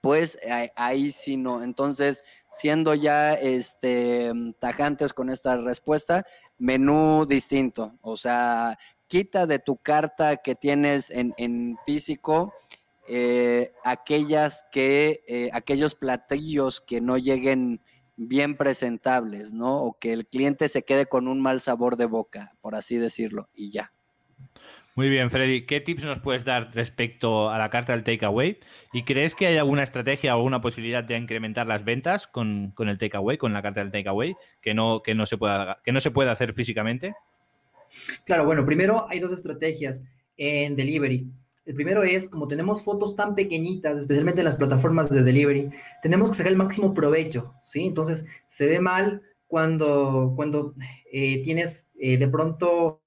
pues 0.00 0.38
ahí 0.76 1.10
sí 1.10 1.36
no. 1.36 1.64
Entonces, 1.64 2.22
siendo 2.48 2.94
ya 2.94 3.34
este, 3.34 4.30
tajantes 4.60 5.12
con 5.12 5.30
esta 5.30 5.56
respuesta, 5.56 6.24
menú 6.58 7.26
distinto. 7.26 7.98
O 8.02 8.16
sea, 8.16 8.78
quita 9.08 9.48
de 9.48 9.58
tu 9.58 9.76
carta 9.76 10.36
que 10.36 10.54
tienes 10.54 11.10
en, 11.10 11.76
físico 11.84 12.54
eh, 13.08 13.72
aquellas 13.82 14.64
que, 14.70 15.24
eh, 15.26 15.50
aquellos 15.52 15.96
platillos 15.96 16.80
que 16.80 17.00
no 17.00 17.18
lleguen 17.18 17.80
bien 18.18 18.56
presentables, 18.56 19.54
¿no? 19.54 19.82
O 19.82 19.98
que 19.98 20.12
el 20.12 20.26
cliente 20.26 20.68
se 20.68 20.82
quede 20.82 21.06
con 21.06 21.28
un 21.28 21.40
mal 21.40 21.60
sabor 21.60 21.96
de 21.96 22.06
boca, 22.06 22.52
por 22.60 22.74
así 22.74 22.96
decirlo, 22.96 23.48
y 23.54 23.70
ya. 23.70 23.92
Muy 24.96 25.08
bien, 25.08 25.30
Freddy. 25.30 25.64
¿Qué 25.64 25.80
tips 25.80 26.04
nos 26.04 26.18
puedes 26.18 26.44
dar 26.44 26.74
respecto 26.74 27.50
a 27.50 27.58
la 27.58 27.70
carta 27.70 27.92
del 27.92 28.02
takeaway? 28.02 28.58
¿Y 28.92 29.04
crees 29.04 29.36
que 29.36 29.46
hay 29.46 29.56
alguna 29.56 29.84
estrategia 29.84 30.34
o 30.34 30.38
alguna 30.38 30.60
posibilidad 30.60 31.04
de 31.04 31.16
incrementar 31.16 31.68
las 31.68 31.84
ventas 31.84 32.26
con, 32.26 32.74
el 32.76 32.98
takeaway, 32.98 33.38
con 33.38 33.52
la 33.52 33.62
carta 33.62 33.78
del 33.78 33.92
takeaway, 33.92 34.34
que 34.60 34.74
no, 34.74 35.00
que, 35.00 35.14
no 35.14 35.24
se 35.24 35.38
pueda, 35.38 35.78
que 35.84 35.92
no 35.92 36.00
se 36.00 36.10
pueda 36.10 36.32
hacer 36.32 36.52
físicamente? 36.52 37.14
Claro, 38.24 38.44
bueno, 38.44 38.66
primero 38.66 39.08
hay 39.08 39.20
dos 39.20 39.30
estrategias 39.30 40.02
en 40.36 40.74
delivery. 40.74 41.30
El 41.68 41.74
primero 41.74 42.02
es, 42.02 42.30
como 42.30 42.48
tenemos 42.48 42.82
fotos 42.82 43.14
tan 43.14 43.34
pequeñitas, 43.34 43.98
especialmente 43.98 44.40
en 44.40 44.46
las 44.46 44.56
plataformas 44.56 45.10
de 45.10 45.22
delivery, 45.22 45.68
tenemos 46.00 46.30
que 46.30 46.38
sacar 46.38 46.50
el 46.50 46.56
máximo 46.56 46.94
provecho, 46.94 47.56
¿sí? 47.62 47.84
Entonces, 47.84 48.24
se 48.46 48.66
ve 48.68 48.80
mal 48.80 49.20
cuando, 49.46 50.32
cuando 50.34 50.74
eh, 51.12 51.42
tienes 51.42 51.88
eh, 51.98 52.16
de 52.16 52.26
pronto 52.26 53.02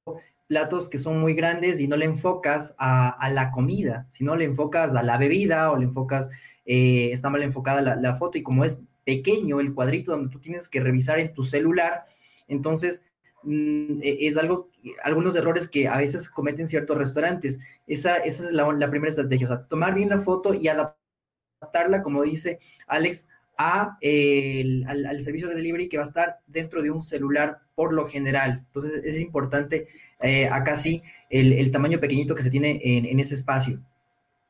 platos 0.46 0.90
que 0.90 1.00
son 1.00 1.20
muy 1.20 1.34
grandes 1.34 1.82
y 1.82 1.88
no 1.88 1.98
le 1.98 2.06
enfocas 2.06 2.76
a, 2.78 3.30
la 3.34 3.50
comida, 3.50 4.06
sino 4.10 4.36
le 4.36 4.46
enfocas 4.46 4.94
a 4.94 5.02
la 5.02 5.18
bebida 5.18 5.72
o 5.72 5.78
le 5.78 5.86
enfocas, 5.86 6.30
eh, 6.64 7.10
está 7.12 7.32
mal 7.32 7.42
enfocada 7.42 7.96
la, 7.96 8.16
foto 8.16 8.38
y 8.38 8.44
como 8.44 8.64
es 8.64 8.84
pequeño 9.06 9.60
el 9.60 9.74
cuadrito 9.74 10.12
donde 10.12 10.30
tú 10.30 10.40
tienes 10.40 10.70
que 10.70 10.82
revisar 10.82 11.20
en 11.20 11.34
tu 11.34 11.42
celular, 11.42 12.06
entonces 12.48 13.06
es 13.44 14.38
algo, 14.38 14.70
algunos 15.04 15.36
errores 15.36 15.68
que 15.68 15.88
a 15.88 15.98
veces 15.98 16.30
cometen 16.30 16.68
ciertos 16.68 16.98
restaurantes. 16.98 17.60
Esa, 17.88 18.18
esa 18.18 18.46
es 18.46 18.52
la, 18.52 18.72
la 18.74 18.90
primera 18.90 19.10
estrategia, 19.10 19.48
o 19.48 19.50
sea, 19.50 19.68
tomar 19.68 19.96
bien 19.96 20.10
la 20.10 20.20
foto 20.20 20.54
y 20.54 20.68
adaptarla, 20.68 22.02
como 22.02 22.24
dice 22.24 22.60
Alex, 22.88 23.28
al, 23.58 25.22
servicio 25.22 25.48
de 25.48 25.56
delivery 25.56 25.88
que 25.88 25.98
va 25.98 26.04
a 26.04 26.08
estar 26.08 26.40
dentro 26.48 26.82
de 26.82 26.92
un 26.92 27.02
celular 27.02 27.60
por 27.76 27.94
lo 27.94 28.08
general. 28.08 28.64
Entonces 28.68 29.04
es 29.04 29.22
importante 29.22 29.88
eh, 30.22 30.48
acá 30.48 30.76
sí 30.76 31.04
el, 31.30 31.72
tamaño 31.72 32.00
pequeñito 32.00 32.36
que 32.36 32.44
se 32.44 32.50
tiene 32.50 32.80
en, 32.84 33.20
ese 33.20 33.36
espacio. 33.36 33.82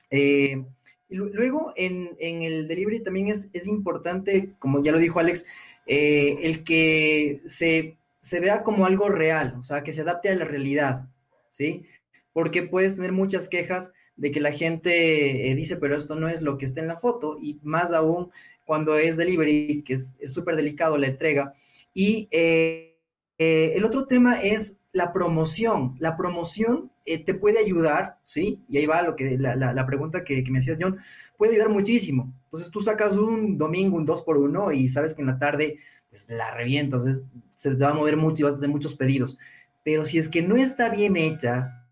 Eh, 0.09 0.63
luego 1.09 1.73
en, 1.75 2.15
el 2.19 2.67
delivery 2.67 3.01
también 3.01 3.27
es, 3.27 3.67
importante, 3.67 4.53
como 4.59 4.81
ya 4.83 4.91
lo 4.91 4.97
dijo 4.97 5.19
Alex, 5.19 5.45
eh, 5.87 6.35
el 6.43 6.63
que 6.63 7.39
se, 7.45 7.97
se 8.21 8.39
vea 8.39 8.63
como 8.63 8.85
algo 8.85 9.09
real, 9.09 9.55
o 9.59 9.63
sea, 9.63 9.83
que 9.83 9.93
se 9.93 10.01
adapte 10.01 10.29
a 10.29 10.35
la 10.35 10.45
realidad, 10.45 11.09
¿sí? 11.49 11.85
Porque 12.33 12.63
puedes 12.63 12.95
tener 12.95 13.11
muchas 13.11 13.49
quejas 13.49 13.91
de 14.15 14.31
que 14.31 14.39
la 14.39 14.51
gente 14.51 15.49
eh, 15.49 15.55
dice, 15.55 15.77
pero 15.77 15.97
esto 15.97 16.15
no 16.15 16.29
es 16.29 16.43
lo 16.43 16.57
que 16.57 16.65
está 16.65 16.79
en 16.79 16.87
la 16.87 16.97
foto, 16.97 17.39
y 17.41 17.59
más 17.63 17.91
aún 17.91 18.29
cuando 18.65 18.95
es 18.95 19.17
delivery, 19.17 19.83
que 19.83 19.93
es 19.93 20.15
súper 20.25 20.55
delicado 20.55 20.97
la 20.97 21.07
entrega. 21.07 21.53
Y 21.93 22.29
eh, 22.31 22.99
eh, 23.39 23.73
el 23.75 23.83
otro 23.83 24.05
tema 24.05 24.39
es 24.39 24.77
la 24.93 25.11
promoción. 25.11 25.95
La 25.99 26.15
promoción 26.15 26.91
te 27.03 27.33
puede 27.33 27.59
ayudar, 27.59 28.19
¿sí? 28.23 28.61
Y 28.69 28.77
ahí 28.77 28.85
va 28.85 29.01
lo 29.01 29.15
que, 29.15 29.37
la, 29.37 29.85
pregunta 29.85 30.23
que, 30.23 30.43
que, 30.43 30.51
me 30.51 30.59
hacías, 30.59 30.77
John, 30.79 30.97
puede 31.37 31.53
ayudar 31.53 31.69
muchísimo. 31.69 32.31
Entonces 32.45 32.69
tú 32.69 32.79
sacas 32.79 33.17
un 33.17 33.57
domingo, 33.57 33.97
un 33.97 34.05
2 34.05 34.21
por 34.21 34.37
1 34.37 34.71
y 34.73 34.87
sabes 34.87 35.15
que 35.15 35.21
en 35.21 35.27
la 35.27 35.39
tarde 35.39 35.79
pues, 36.11 36.29
la 36.29 36.53
revientas, 36.53 37.23
se 37.61 37.75
te 37.75 37.83
va 37.83 37.91
a 37.91 37.93
mover 37.93 38.17
mucho 38.17 38.41
y 38.41 38.43
vas 38.43 38.53
a 38.53 38.59
tener 38.59 38.71
muchos 38.71 38.95
pedidos. 38.95 39.37
Pero 39.83 40.03
si 40.03 40.17
es 40.17 40.29
que 40.29 40.41
no 40.41 40.55
está 40.55 40.89
bien 40.89 41.15
hecha 41.15 41.85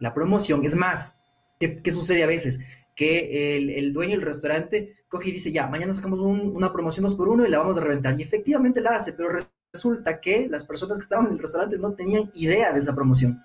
la 0.00 0.14
promoción, 0.14 0.64
es 0.64 0.76
más, 0.76 1.16
¿qué, 1.60 1.90
sucede 1.90 2.22
a 2.22 2.26
veces? 2.26 2.60
Que 2.96 3.56
el, 3.78 3.92
dueño 3.92 4.12
del 4.12 4.22
restaurante 4.22 4.96
coge 5.08 5.28
y 5.28 5.32
dice, 5.32 5.52
ya, 5.52 5.68
mañana 5.68 5.92
sacamos 5.92 6.20
una 6.20 6.72
promoción 6.72 7.04
2 7.04 7.14
por 7.16 7.28
1 7.28 7.46
y 7.46 7.50
la 7.50 7.58
vamos 7.58 7.76
a 7.76 7.82
reventar. 7.82 8.18
Y 8.18 8.22
efectivamente 8.22 8.80
la 8.80 8.96
hace, 8.96 9.12
pero 9.12 9.28
resulta 9.72 10.20
que 10.20 10.48
las 10.48 10.64
personas 10.64 10.98
que 10.98 11.02
estaban 11.02 11.26
en 11.26 11.32
el 11.32 11.38
restaurante 11.38 11.78
no 11.78 11.94
tenían 11.94 12.30
idea 12.34 12.72
de 12.72 12.78
esa 12.78 12.94
promoción. 12.94 13.42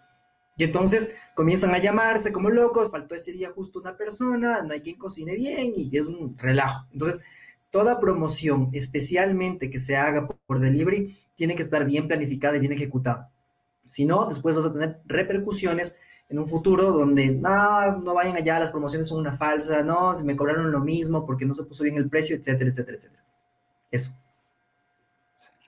Y 0.55 0.63
entonces 0.63 1.15
comienzan 1.35 1.71
a 1.71 1.79
llamarse 1.79 2.31
como 2.31 2.49
locos, 2.49 2.91
faltó 2.91 3.15
ese 3.15 3.33
día 3.33 3.51
justo 3.51 3.79
una 3.79 3.97
persona, 3.97 4.61
no 4.61 4.73
hay 4.73 4.81
quien 4.81 4.97
cocine 4.97 5.35
bien 5.35 5.73
y 5.75 5.89
es 5.97 6.05
un 6.05 6.37
relajo. 6.37 6.85
Entonces, 6.91 7.21
toda 7.69 7.99
promoción, 7.99 8.69
especialmente 8.73 9.69
que 9.69 9.79
se 9.79 9.95
haga 9.95 10.27
por 10.27 10.59
delivery, 10.59 11.15
tiene 11.39 11.55
que 11.55 11.61
estar 11.61 11.85
bien 11.85 12.05
planificada 12.05 12.57
y 12.57 12.59
bien 12.59 12.73
ejecutada. 12.73 13.31
Si 13.87 14.03
no, 14.03 14.25
después 14.25 14.57
vas 14.57 14.65
a 14.65 14.73
tener 14.73 14.99
repercusiones 15.05 15.97
en 16.27 16.37
un 16.37 16.49
futuro 16.49 16.91
donde 16.91 17.31
no, 17.31 17.97
no 17.99 18.13
vayan 18.13 18.35
allá, 18.35 18.59
las 18.59 18.71
promociones 18.71 19.07
son 19.07 19.19
una 19.19 19.31
falsa, 19.31 19.81
no, 19.85 20.13
se 20.13 20.25
me 20.25 20.35
cobraron 20.35 20.69
lo 20.69 20.81
mismo 20.81 21.25
porque 21.25 21.45
no 21.45 21.53
se 21.55 21.63
puso 21.63 21.85
bien 21.85 21.95
el 21.95 22.09
precio, 22.09 22.35
etcétera, 22.35 22.69
etcétera, 22.69 22.97
etcétera. 22.97 23.23
Eso. 23.89 24.19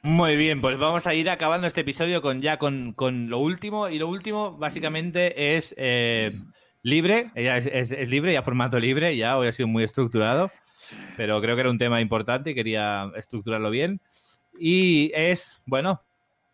Muy 0.02 0.36
bien, 0.36 0.60
pues 0.60 0.78
vamos 0.78 1.08
a 1.08 1.14
ir 1.14 1.30
acabando 1.30 1.68
este 1.68 1.82
episodio 1.82 2.22
con 2.22 2.42
ya 2.42 2.58
con, 2.58 2.94
lo 3.30 3.40
último. 3.40 3.88
Y 3.88 3.98
lo 3.98 4.10
último, 4.10 4.58
básicamente, 4.58 5.56
es 5.56 5.74
eh, 5.78 6.32
libre. 6.84 7.32
Es, 7.34 7.66
es, 7.66 7.92
es, 7.92 8.10
libre, 8.10 8.34
ya 8.34 8.42
formato 8.42 8.78
libre, 8.78 9.16
ya 9.16 9.38
hoy 9.38 9.48
ha 9.48 9.54
sido 9.54 9.70
muy 9.70 9.86
estructurado. 9.86 10.52
Pero 11.16 11.40
creo 11.42 11.56
que 11.56 11.62
era 11.62 11.70
un 11.70 11.78
tema 11.78 12.02
importante 12.02 12.52
y 12.52 12.56
quería 12.56 13.10
estructurarlo 13.16 13.70
bien. 13.70 14.02
Y 14.64 15.12
es, 15.16 15.64
bueno, 15.66 16.00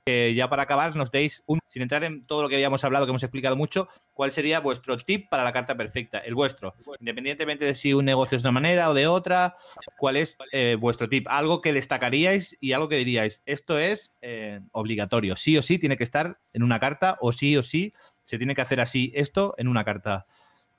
ya 0.08 0.50
para 0.50 0.64
acabar 0.64 0.96
nos 0.96 1.12
deis 1.12 1.44
un, 1.46 1.60
sin 1.68 1.82
entrar 1.82 2.04
en 2.04 2.24
todo 2.24 2.42
lo 2.42 2.50
que 2.50 2.56
habíamos 2.56 2.84
hablado, 2.84 3.06
que 3.06 3.10
hemos 3.10 3.24
explicado 3.24 3.56
mucho, 3.56 3.90
cuál 4.14 4.32
sería 4.32 4.62
vuestro 4.62 4.98
tip 4.98 5.28
para 5.30 5.44
la 5.44 5.52
carta 5.52 5.76
perfecta, 5.76 6.20
el 6.20 6.36
vuestro, 6.36 6.74
independientemente 7.00 7.66
de 7.66 7.76
si 7.76 7.94
un 7.94 8.06
negocio 8.06 8.38
es 8.38 8.44
de 8.44 8.48
una 8.48 8.54
manera 8.54 8.90
o 8.90 8.94
de 8.94 9.08
otra, 9.08 9.58
cuál 9.98 10.16
es 10.16 10.38
eh, 10.52 10.78
vuestro 10.80 11.10
tip, 11.10 11.28
algo 11.30 11.62
que 11.62 11.74
destacaríais 11.74 12.56
y 12.62 12.72
algo 12.72 12.88
que 12.88 12.96
diríais, 12.96 13.42
esto 13.46 13.78
es 13.78 14.16
eh, 14.22 14.62
obligatorio, 14.72 15.36
sí 15.36 15.58
o 15.58 15.62
sí 15.62 15.78
tiene 15.78 15.98
que 15.98 16.06
estar 16.06 16.40
en 16.54 16.64
una 16.64 16.80
carta 16.80 17.18
o 17.20 17.32
sí 17.32 17.58
o 17.58 17.64
sí 17.64 17.94
se 18.24 18.38
tiene 18.38 18.56
que 18.56 18.62
hacer 18.62 18.80
así 18.80 19.12
esto 19.16 19.56
en 19.58 19.68
una 19.68 19.84
carta. 19.84 20.26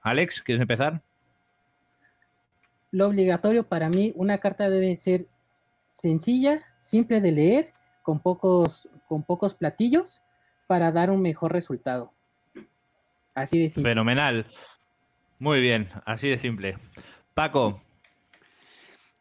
Alex, 0.01 0.43
¿quieres 0.43 0.62
empezar? 0.62 1.03
Lo 2.91 3.07
obligatorio 3.07 3.64
para 3.64 3.91
mí, 3.91 4.12
una 4.14 4.39
carta 4.39 4.70
debe 4.70 4.97
ser 4.97 5.26
sencilla, 5.91 6.62
simple 6.89 7.20
de 7.20 7.32
leer, 7.32 7.72
con 8.03 8.20
pocos 8.20 8.89
con 9.07 9.22
pocos 9.22 9.53
platillos 9.53 10.22
para 10.66 10.91
dar 10.91 11.11
un 11.11 11.20
mejor 11.20 11.53
resultado. 11.53 12.12
Así 13.34 13.59
de 13.59 13.68
simple. 13.68 13.91
Fenomenal. 13.91 14.47
Muy 15.39 15.61
bien, 15.61 15.89
así 16.07 16.30
de 16.30 16.39
simple. 16.39 16.76
Paco. 17.34 17.78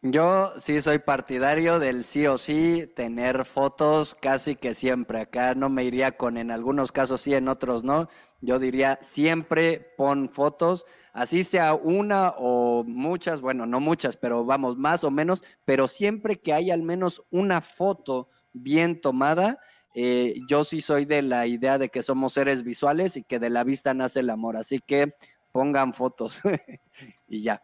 Yo 0.02 0.54
sí 0.58 0.82
soy 0.82 1.00
partidario 1.00 1.80
del 1.80 2.06
sí 2.06 2.26
o 2.28 2.38
sí 2.38 2.90
tener 2.96 3.44
fotos 3.44 4.16
casi 4.16 4.56
que 4.56 4.74
siempre. 4.74 5.20
Acá 5.20 5.54
no 5.54 5.70
me 5.70 5.84
iría 5.84 6.16
con 6.16 6.38
en 6.38 6.52
algunos 6.52 6.94
casos 6.94 7.20
sí, 7.20 7.34
en 7.34 7.50
otros 7.50 7.84
no. 7.84 8.08
Yo 8.42 8.60
diría 8.60 9.00
siempre 9.02 9.94
pon 9.98 10.30
fotos, 10.30 10.86
así 11.14 11.44
sea 11.44 11.74
una 11.74 12.34
o 12.38 12.84
muchas, 12.84 13.42
bueno, 13.42 13.66
no 13.66 13.80
muchas, 13.80 14.16
pero 14.18 14.46
vamos, 14.46 14.78
más 14.78 15.04
o 15.04 15.12
menos, 15.12 15.44
pero 15.66 15.88
siempre 15.88 16.40
que 16.40 16.54
haya 16.54 16.74
al 16.74 16.84
menos 16.84 17.24
una 17.32 17.62
foto 17.62 18.30
bien 18.54 19.02
tomada 19.02 19.60
eh, 20.00 20.42
yo 20.48 20.64
sí 20.64 20.80
soy 20.80 21.06
de 21.06 21.24
la 21.24 21.48
idea 21.48 21.80
de 21.80 21.90
que 21.90 22.04
somos 22.04 22.34
seres 22.34 22.64
visuales 22.64 23.18
y 23.18 23.24
que 23.24 23.40
de 23.40 23.50
la 23.50 23.64
vista 23.64 23.96
nace 23.96 24.20
el 24.20 24.30
amor, 24.30 24.56
así 24.56 24.78
que 24.78 25.16
pongan 25.52 25.92
fotos 25.92 26.44
y 27.28 27.42
ya. 27.42 27.64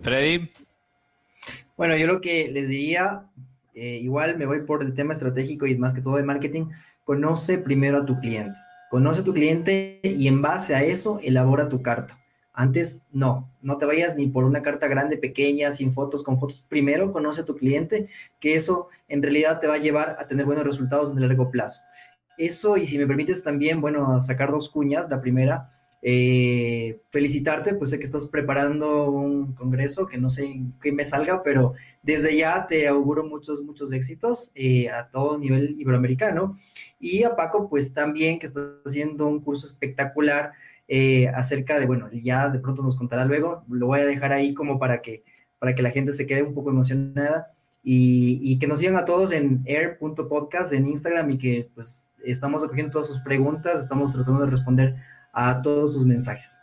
Freddy. 0.00 0.50
Bueno, 1.76 1.96
yo 1.96 2.08
lo 2.08 2.20
que 2.20 2.50
les 2.50 2.68
diría, 2.68 3.30
eh, 3.74 3.98
igual 4.02 4.36
me 4.36 4.46
voy 4.46 4.62
por 4.62 4.82
el 4.82 4.92
tema 4.94 5.12
estratégico 5.12 5.68
y 5.68 5.78
más 5.78 5.94
que 5.94 6.00
todo 6.00 6.16
de 6.16 6.24
marketing, 6.24 6.64
conoce 7.04 7.58
primero 7.58 7.98
a 7.98 8.06
tu 8.06 8.18
cliente. 8.18 8.58
Conoce 8.90 9.20
a 9.20 9.24
tu 9.24 9.34
cliente 9.34 10.00
y 10.02 10.28
en 10.28 10.42
base 10.42 10.74
a 10.74 10.82
eso 10.82 11.18
elabora 11.22 11.68
tu 11.68 11.82
carta. 11.82 12.18
Antes 12.52 13.06
no, 13.12 13.52
no 13.60 13.76
te 13.76 13.84
vayas 13.84 14.16
ni 14.16 14.28
por 14.28 14.44
una 14.44 14.62
carta 14.62 14.88
grande, 14.88 15.18
pequeña, 15.18 15.70
sin 15.70 15.92
fotos, 15.92 16.22
con 16.22 16.40
fotos. 16.40 16.64
Primero 16.66 17.12
conoce 17.12 17.42
a 17.42 17.44
tu 17.44 17.54
cliente, 17.54 18.08
que 18.40 18.54
eso 18.54 18.88
en 19.08 19.22
realidad 19.22 19.60
te 19.60 19.66
va 19.66 19.74
a 19.74 19.78
llevar 19.78 20.16
a 20.18 20.26
tener 20.26 20.46
buenos 20.46 20.64
resultados 20.64 21.10
en 21.10 21.18
el 21.18 21.28
largo 21.28 21.50
plazo. 21.50 21.82
Eso, 22.38 22.78
y 22.78 22.86
si 22.86 22.96
me 22.96 23.06
permites 23.06 23.42
también, 23.42 23.82
bueno, 23.82 24.18
sacar 24.20 24.50
dos 24.50 24.70
cuñas. 24.70 25.08
La 25.10 25.20
primera, 25.20 25.75
eh, 26.02 27.00
felicitarte, 27.10 27.74
pues 27.74 27.90
sé 27.90 27.98
que 27.98 28.04
estás 28.04 28.26
preparando 28.26 29.10
un 29.10 29.54
congreso, 29.54 30.06
que 30.06 30.18
no 30.18 30.30
sé 30.30 30.62
qué 30.80 30.92
me 30.92 31.04
salga, 31.04 31.42
pero 31.42 31.72
desde 32.02 32.36
ya 32.36 32.66
te 32.66 32.86
auguro 32.86 33.24
muchos, 33.24 33.62
muchos 33.62 33.92
éxitos 33.92 34.52
eh, 34.54 34.88
a 34.90 35.08
todo 35.08 35.38
nivel 35.38 35.74
iberoamericano. 35.78 36.56
Y 37.00 37.24
a 37.24 37.36
Paco, 37.36 37.68
pues 37.68 37.92
también 37.92 38.38
que 38.38 38.46
estás 38.46 38.80
haciendo 38.84 39.26
un 39.26 39.40
curso 39.40 39.66
espectacular 39.66 40.52
eh, 40.88 41.28
acerca 41.28 41.78
de, 41.80 41.86
bueno, 41.86 42.08
ya 42.12 42.48
de 42.48 42.60
pronto 42.60 42.82
nos 42.82 42.96
contará 42.96 43.24
luego, 43.24 43.64
lo 43.68 43.86
voy 43.86 44.00
a 44.00 44.06
dejar 44.06 44.32
ahí 44.32 44.54
como 44.54 44.78
para 44.78 45.02
que, 45.02 45.24
para 45.58 45.74
que 45.74 45.82
la 45.82 45.90
gente 45.90 46.12
se 46.12 46.26
quede 46.26 46.42
un 46.42 46.54
poco 46.54 46.70
emocionada 46.70 47.52
y, 47.88 48.58
que 48.58 48.66
nos 48.66 48.80
sigan 48.80 48.96
a 48.96 49.04
todos 49.04 49.30
en 49.30 49.62
air.podcast 49.64 50.72
en 50.72 50.86
Instagram 50.86 51.30
y 51.30 51.38
que 51.38 51.70
pues 51.72 52.10
estamos 52.24 52.64
acogiendo 52.64 52.90
todas 52.90 53.06
sus 53.06 53.20
preguntas, 53.20 53.78
estamos 53.78 54.12
tratando 54.12 54.44
de 54.44 54.50
responder 54.50 54.96
a 55.36 55.62
todos 55.62 55.92
sus 55.92 56.06
mensajes. 56.06 56.58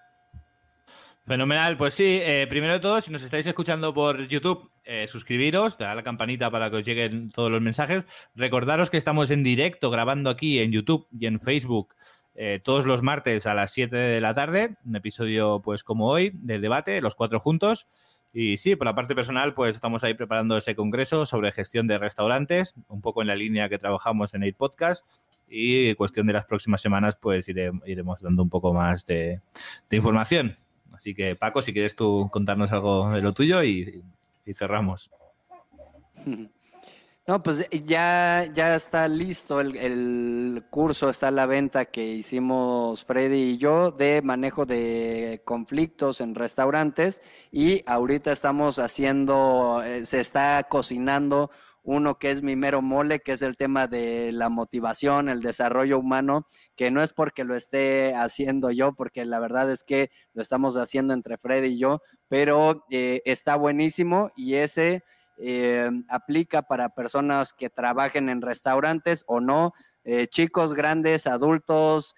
Fenomenal, 1.25 1.77
pues 1.77 1.93
sí, 1.93 2.19
eh, 2.21 2.47
primero 2.49 2.73
de 2.73 2.79
todo, 2.81 2.99
si 2.99 3.09
nos 3.09 3.23
estáis 3.23 3.45
escuchando 3.47 3.93
por 3.93 4.27
YouTube, 4.27 4.69
eh, 4.83 5.07
suscribiros, 5.07 5.77
dar 5.77 5.95
la 5.95 6.03
campanita 6.03 6.51
para 6.51 6.69
que 6.69 6.77
os 6.77 6.83
lleguen 6.85 7.29
todos 7.29 7.49
los 7.49 7.61
mensajes. 7.61 8.05
Recordaros 8.35 8.89
que 8.89 8.97
estamos 8.97 9.31
en 9.31 9.41
directo 9.41 9.89
grabando 9.89 10.29
aquí 10.29 10.59
en 10.59 10.73
YouTube 10.73 11.07
y 11.17 11.27
en 11.27 11.39
Facebook 11.39 11.95
eh, 12.35 12.59
todos 12.61 12.85
los 12.85 13.03
martes 13.03 13.45
a 13.45 13.53
las 13.53 13.71
7 13.71 13.95
de 13.95 14.19
la 14.19 14.33
tarde, 14.33 14.75
un 14.83 14.95
episodio 14.95 15.61
pues 15.63 15.83
como 15.83 16.07
hoy, 16.07 16.31
del 16.33 16.61
debate, 16.61 16.99
los 16.99 17.15
cuatro 17.15 17.39
juntos. 17.39 17.87
Y 18.33 18.57
sí, 18.57 18.75
por 18.75 18.87
la 18.87 18.95
parte 18.95 19.13
personal, 19.13 19.53
pues 19.53 19.75
estamos 19.75 20.03
ahí 20.03 20.15
preparando 20.15 20.57
ese 20.57 20.75
congreso 20.75 21.27
sobre 21.27 21.51
gestión 21.51 21.87
de 21.87 21.99
restaurantes, 21.99 22.73
un 22.87 22.99
poco 22.99 23.21
en 23.21 23.27
la 23.27 23.35
línea 23.35 23.69
que 23.69 23.77
trabajamos 23.77 24.33
en 24.33 24.41
el 24.41 24.55
podcast. 24.55 25.05
Y 25.47 25.93
cuestión 25.95 26.25
de 26.27 26.33
las 26.33 26.45
próximas 26.45 26.81
semanas, 26.81 27.15
pues 27.15 27.47
iremos 27.47 28.21
dando 28.21 28.43
un 28.43 28.49
poco 28.49 28.73
más 28.73 29.05
de, 29.05 29.39
información. 29.91 30.55
Así 30.91 31.13
que, 31.13 31.35
Paco, 31.35 31.61
si 31.61 31.73
quieres 31.73 31.95
tú 31.95 32.29
contarnos 32.31 32.71
algo 32.71 33.09
de 33.11 33.21
lo 33.21 33.33
tuyo 33.33 33.63
y, 33.63 34.03
cerramos. 34.53 35.11
No, 37.25 37.41
pues 37.41 37.69
ya, 37.85 38.45
ya 38.53 38.75
está 38.75 39.07
listo 39.07 39.61
el, 39.61 40.65
curso, 40.69 41.09
está 41.09 41.31
la 41.31 41.45
venta 41.45 41.85
que 41.85 42.05
hicimos 42.05 43.05
Freddy 43.05 43.51
y 43.51 43.57
yo 43.57 43.91
de 43.91 44.21
manejo 44.21 44.65
de 44.65 45.41
conflictos 45.45 46.19
en 46.19 46.35
restaurantes 46.35 47.21
y 47.49 47.81
ahorita 47.85 48.29
estamos 48.33 48.77
haciendo, 48.77 49.81
eh, 49.85 50.05
se 50.05 50.19
está 50.19 50.63
cocinando 50.63 51.49
uno 51.83 52.17
que 52.17 52.31
es 52.31 52.41
mi 52.41 52.55
mero 52.55 52.81
mole, 52.81 53.19
que 53.19 53.33
es 53.33 53.41
el 53.41 53.57
tema 53.57 53.87
de 53.87 54.31
la 54.31 54.49
motivación, 54.49 55.27
el 55.27 55.41
desarrollo 55.41 55.99
humano, 55.99 56.47
que 56.75 56.91
no 56.91 57.03
es 57.03 57.11
porque 57.13 57.43
lo 57.43 57.55
esté 57.55 58.15
haciendo 58.15 58.71
yo, 58.71 58.93
porque 58.93 59.25
la 59.25 59.39
verdad 59.39 59.69
es 59.69 59.83
que 59.83 60.09
lo 60.33 60.41
estamos 60.41 60.77
haciendo 60.77 61.13
entre 61.13 61.37
Freddy 61.37 61.67
y 61.67 61.79
yo, 61.79 62.01
pero 62.29 62.85
eh, 62.89 63.21
está 63.25 63.57
buenísimo 63.57 64.31
y 64.37 64.55
ese 64.55 65.03
eh, 65.37 65.89
aplica 66.07 66.61
para 66.61 66.89
personas 66.89 67.53
que 67.53 67.69
trabajen 67.69 68.29
en 68.29 68.41
restaurantes 68.41 69.25
o 69.27 69.41
no, 69.41 69.73
eh, 70.05 70.27
chicos, 70.27 70.73
grandes, 70.73 71.27
adultos, 71.27 72.15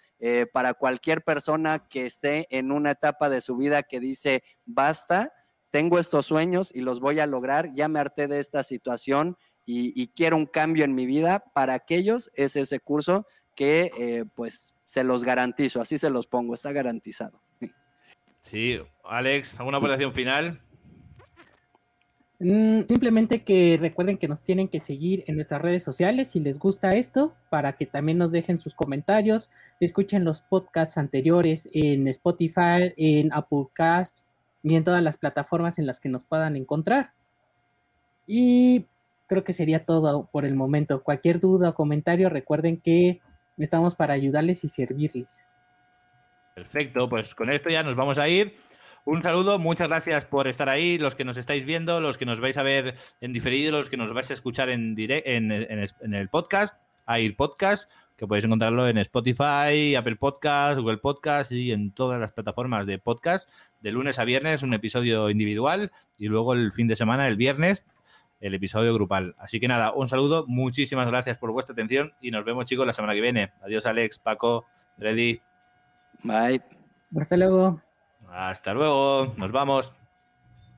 para 0.53 0.73
cualquier 0.73 1.23
persona 1.23 1.87
que 1.87 2.07
esté 2.07 2.47
en 2.49 2.71
una 2.71 2.89
etapa 2.91 3.29
de 3.29 3.41
su 3.41 3.57
vida 3.57 3.83
que 3.83 3.99
dice, 3.99 4.41
basta, 4.65 5.31
tengo 5.69 5.99
estos 5.99 6.25
sueños 6.25 6.71
y 6.73 6.79
los 6.79 6.99
voy 6.99 7.19
a 7.19 7.27
lograr, 7.27 7.73
ya 7.73 7.89
me 7.89 7.99
harté 7.99 8.27
de 8.27 8.39
esta 8.39 8.63
situación 8.63 9.37
y, 9.65 10.07
quiero 10.15 10.37
un 10.37 10.45
cambio 10.45 10.85
en 10.85 10.95
mi 10.95 11.05
vida, 11.05 11.43
para 11.53 11.73
aquellos 11.73 12.31
es 12.35 12.55
ese 12.55 12.79
curso 12.79 13.25
que 13.55 14.25
pues 14.35 14.75
se 14.85 15.03
los 15.03 15.23
garantizo, 15.23 15.81
así 15.81 15.97
se 15.97 16.09
los 16.09 16.27
pongo, 16.27 16.53
está 16.53 16.71
garantizado. 16.71 17.41
Sí, 18.41 18.77
Alex, 19.03 19.59
¿alguna 19.59 19.79
aportación 19.79 20.13
final? 20.13 20.59
Mm, 22.39 22.81
simplemente 22.89 23.43
que 23.43 23.77
recuerden 23.79 24.17
que 24.17 24.27
nos 24.27 24.43
tienen 24.43 24.67
que 24.67 24.81
seguir 24.81 25.23
en 25.27 25.35
nuestras 25.35 25.61
redes 25.61 25.83
sociales 25.83 26.29
si 26.29 26.41
les 26.41 26.59
gusta 26.59 26.91
esto, 26.91 27.33
para 27.49 27.77
que 27.77 27.85
también 27.85 28.17
nos 28.17 28.31
dejen 28.31 28.59
sus 28.59 28.75
comentarios, 28.75 29.51
escuchen 29.79 30.25
los 30.25 30.41
podcasts 30.41 30.97
anteriores 30.97 31.69
en 31.73 32.07
Spotify, 32.09 32.93
en 32.97 33.31
Applecast 33.33 34.25
y 34.63 34.75
en 34.75 34.83
todas 34.83 35.01
las 35.01 35.17
plataformas 35.17 35.79
en 35.79 35.87
las 35.87 35.99
que 35.99 36.09
nos 36.09 36.25
puedan 36.25 36.55
encontrar. 36.55 37.13
Y 38.27 38.85
creo 39.27 39.43
que 39.43 39.53
sería 39.53 39.85
todo 39.85 40.29
por 40.31 40.45
el 40.45 40.55
momento. 40.55 41.03
Cualquier 41.03 41.39
duda 41.39 41.69
o 41.69 41.75
comentario, 41.75 42.29
recuerden 42.29 42.79
que 42.79 43.21
estamos 43.57 43.95
para 43.95 44.13
ayudarles 44.13 44.63
y 44.63 44.67
servirles. 44.67 45.45
Perfecto, 46.55 47.09
pues 47.09 47.35
con 47.35 47.51
esto 47.51 47.69
ya 47.69 47.83
nos 47.83 47.95
vamos 47.95 48.17
a 48.17 48.29
ir. 48.29 48.53
Un 49.03 49.21
saludo, 49.21 49.59
muchas 49.59 49.87
gracias 49.87 50.25
por 50.25 50.47
estar 50.47 50.67
ahí, 50.67 50.97
los 50.97 51.13
que 51.13 51.25
nos 51.25 51.37
estáis 51.37 51.63
viendo, 51.63 52.01
los 52.01 52.17
que 52.17 52.25
nos 52.25 52.39
vais 52.39 52.57
a 52.57 52.63
ver 52.63 52.95
en 53.21 53.33
diferido, 53.33 53.77
los 53.77 53.89
que 53.89 53.97
nos 53.97 54.11
vais 54.13 54.31
a 54.31 54.33
escuchar 54.33 54.69
en, 54.69 54.95
en, 54.97 55.51
en, 55.51 56.13
el 56.15 56.29
podcast, 56.29 56.79
Air 57.07 57.35
Podcast, 57.35 57.91
que 58.15 58.25
podéis 58.25 58.45
encontrarlo 58.45 58.87
en 58.87 58.97
Spotify, 58.97 59.93
Apple 59.95 60.15
Podcast, 60.15 60.79
Google 60.79 60.97
Podcast 60.97 61.51
y 61.51 61.71
en 61.71 61.91
todas 61.91 62.19
las 62.19 62.31
plataformas 62.31 62.87
de 62.87 62.97
podcast. 62.97 63.47
De 63.79 63.91
lunes 63.91 64.17
a 64.17 64.25
viernes 64.25 64.63
un 64.63 64.73
episodio 64.73 65.29
individual 65.29 65.91
y 66.17 66.27
luego 66.27 66.53
el 66.53 66.71
fin 66.71 66.87
de 66.87 66.95
semana, 66.95 67.27
el 67.27 67.35
viernes, 67.35 67.85
el 68.45 68.53
episodio 68.53 68.93
grupal. 68.93 69.35
Así 69.39 69.59
que 69.59 69.67
nada, 69.67 69.91
un 69.91 70.07
saludo, 70.07 70.45
muchísimas 70.47 71.07
gracias 71.07 71.37
por 71.39 71.51
vuestra 71.51 71.73
atención 71.73 72.13
y 72.21 72.29
nos 72.29 72.45
vemos 72.45 72.65
chicos 72.65 72.85
la 72.85 72.93
semana 72.93 73.13
que 73.15 73.21
viene. 73.21 73.53
Adiós 73.63 73.85
Alex, 73.87 74.19
Paco, 74.19 74.65
Freddy. 74.97 75.41
Bye. 76.23 76.61
Hasta 77.19 77.37
luego. 77.37 77.81
Hasta 78.29 78.73
luego, 78.73 79.33
nos 79.37 79.51
vamos. 79.51 79.93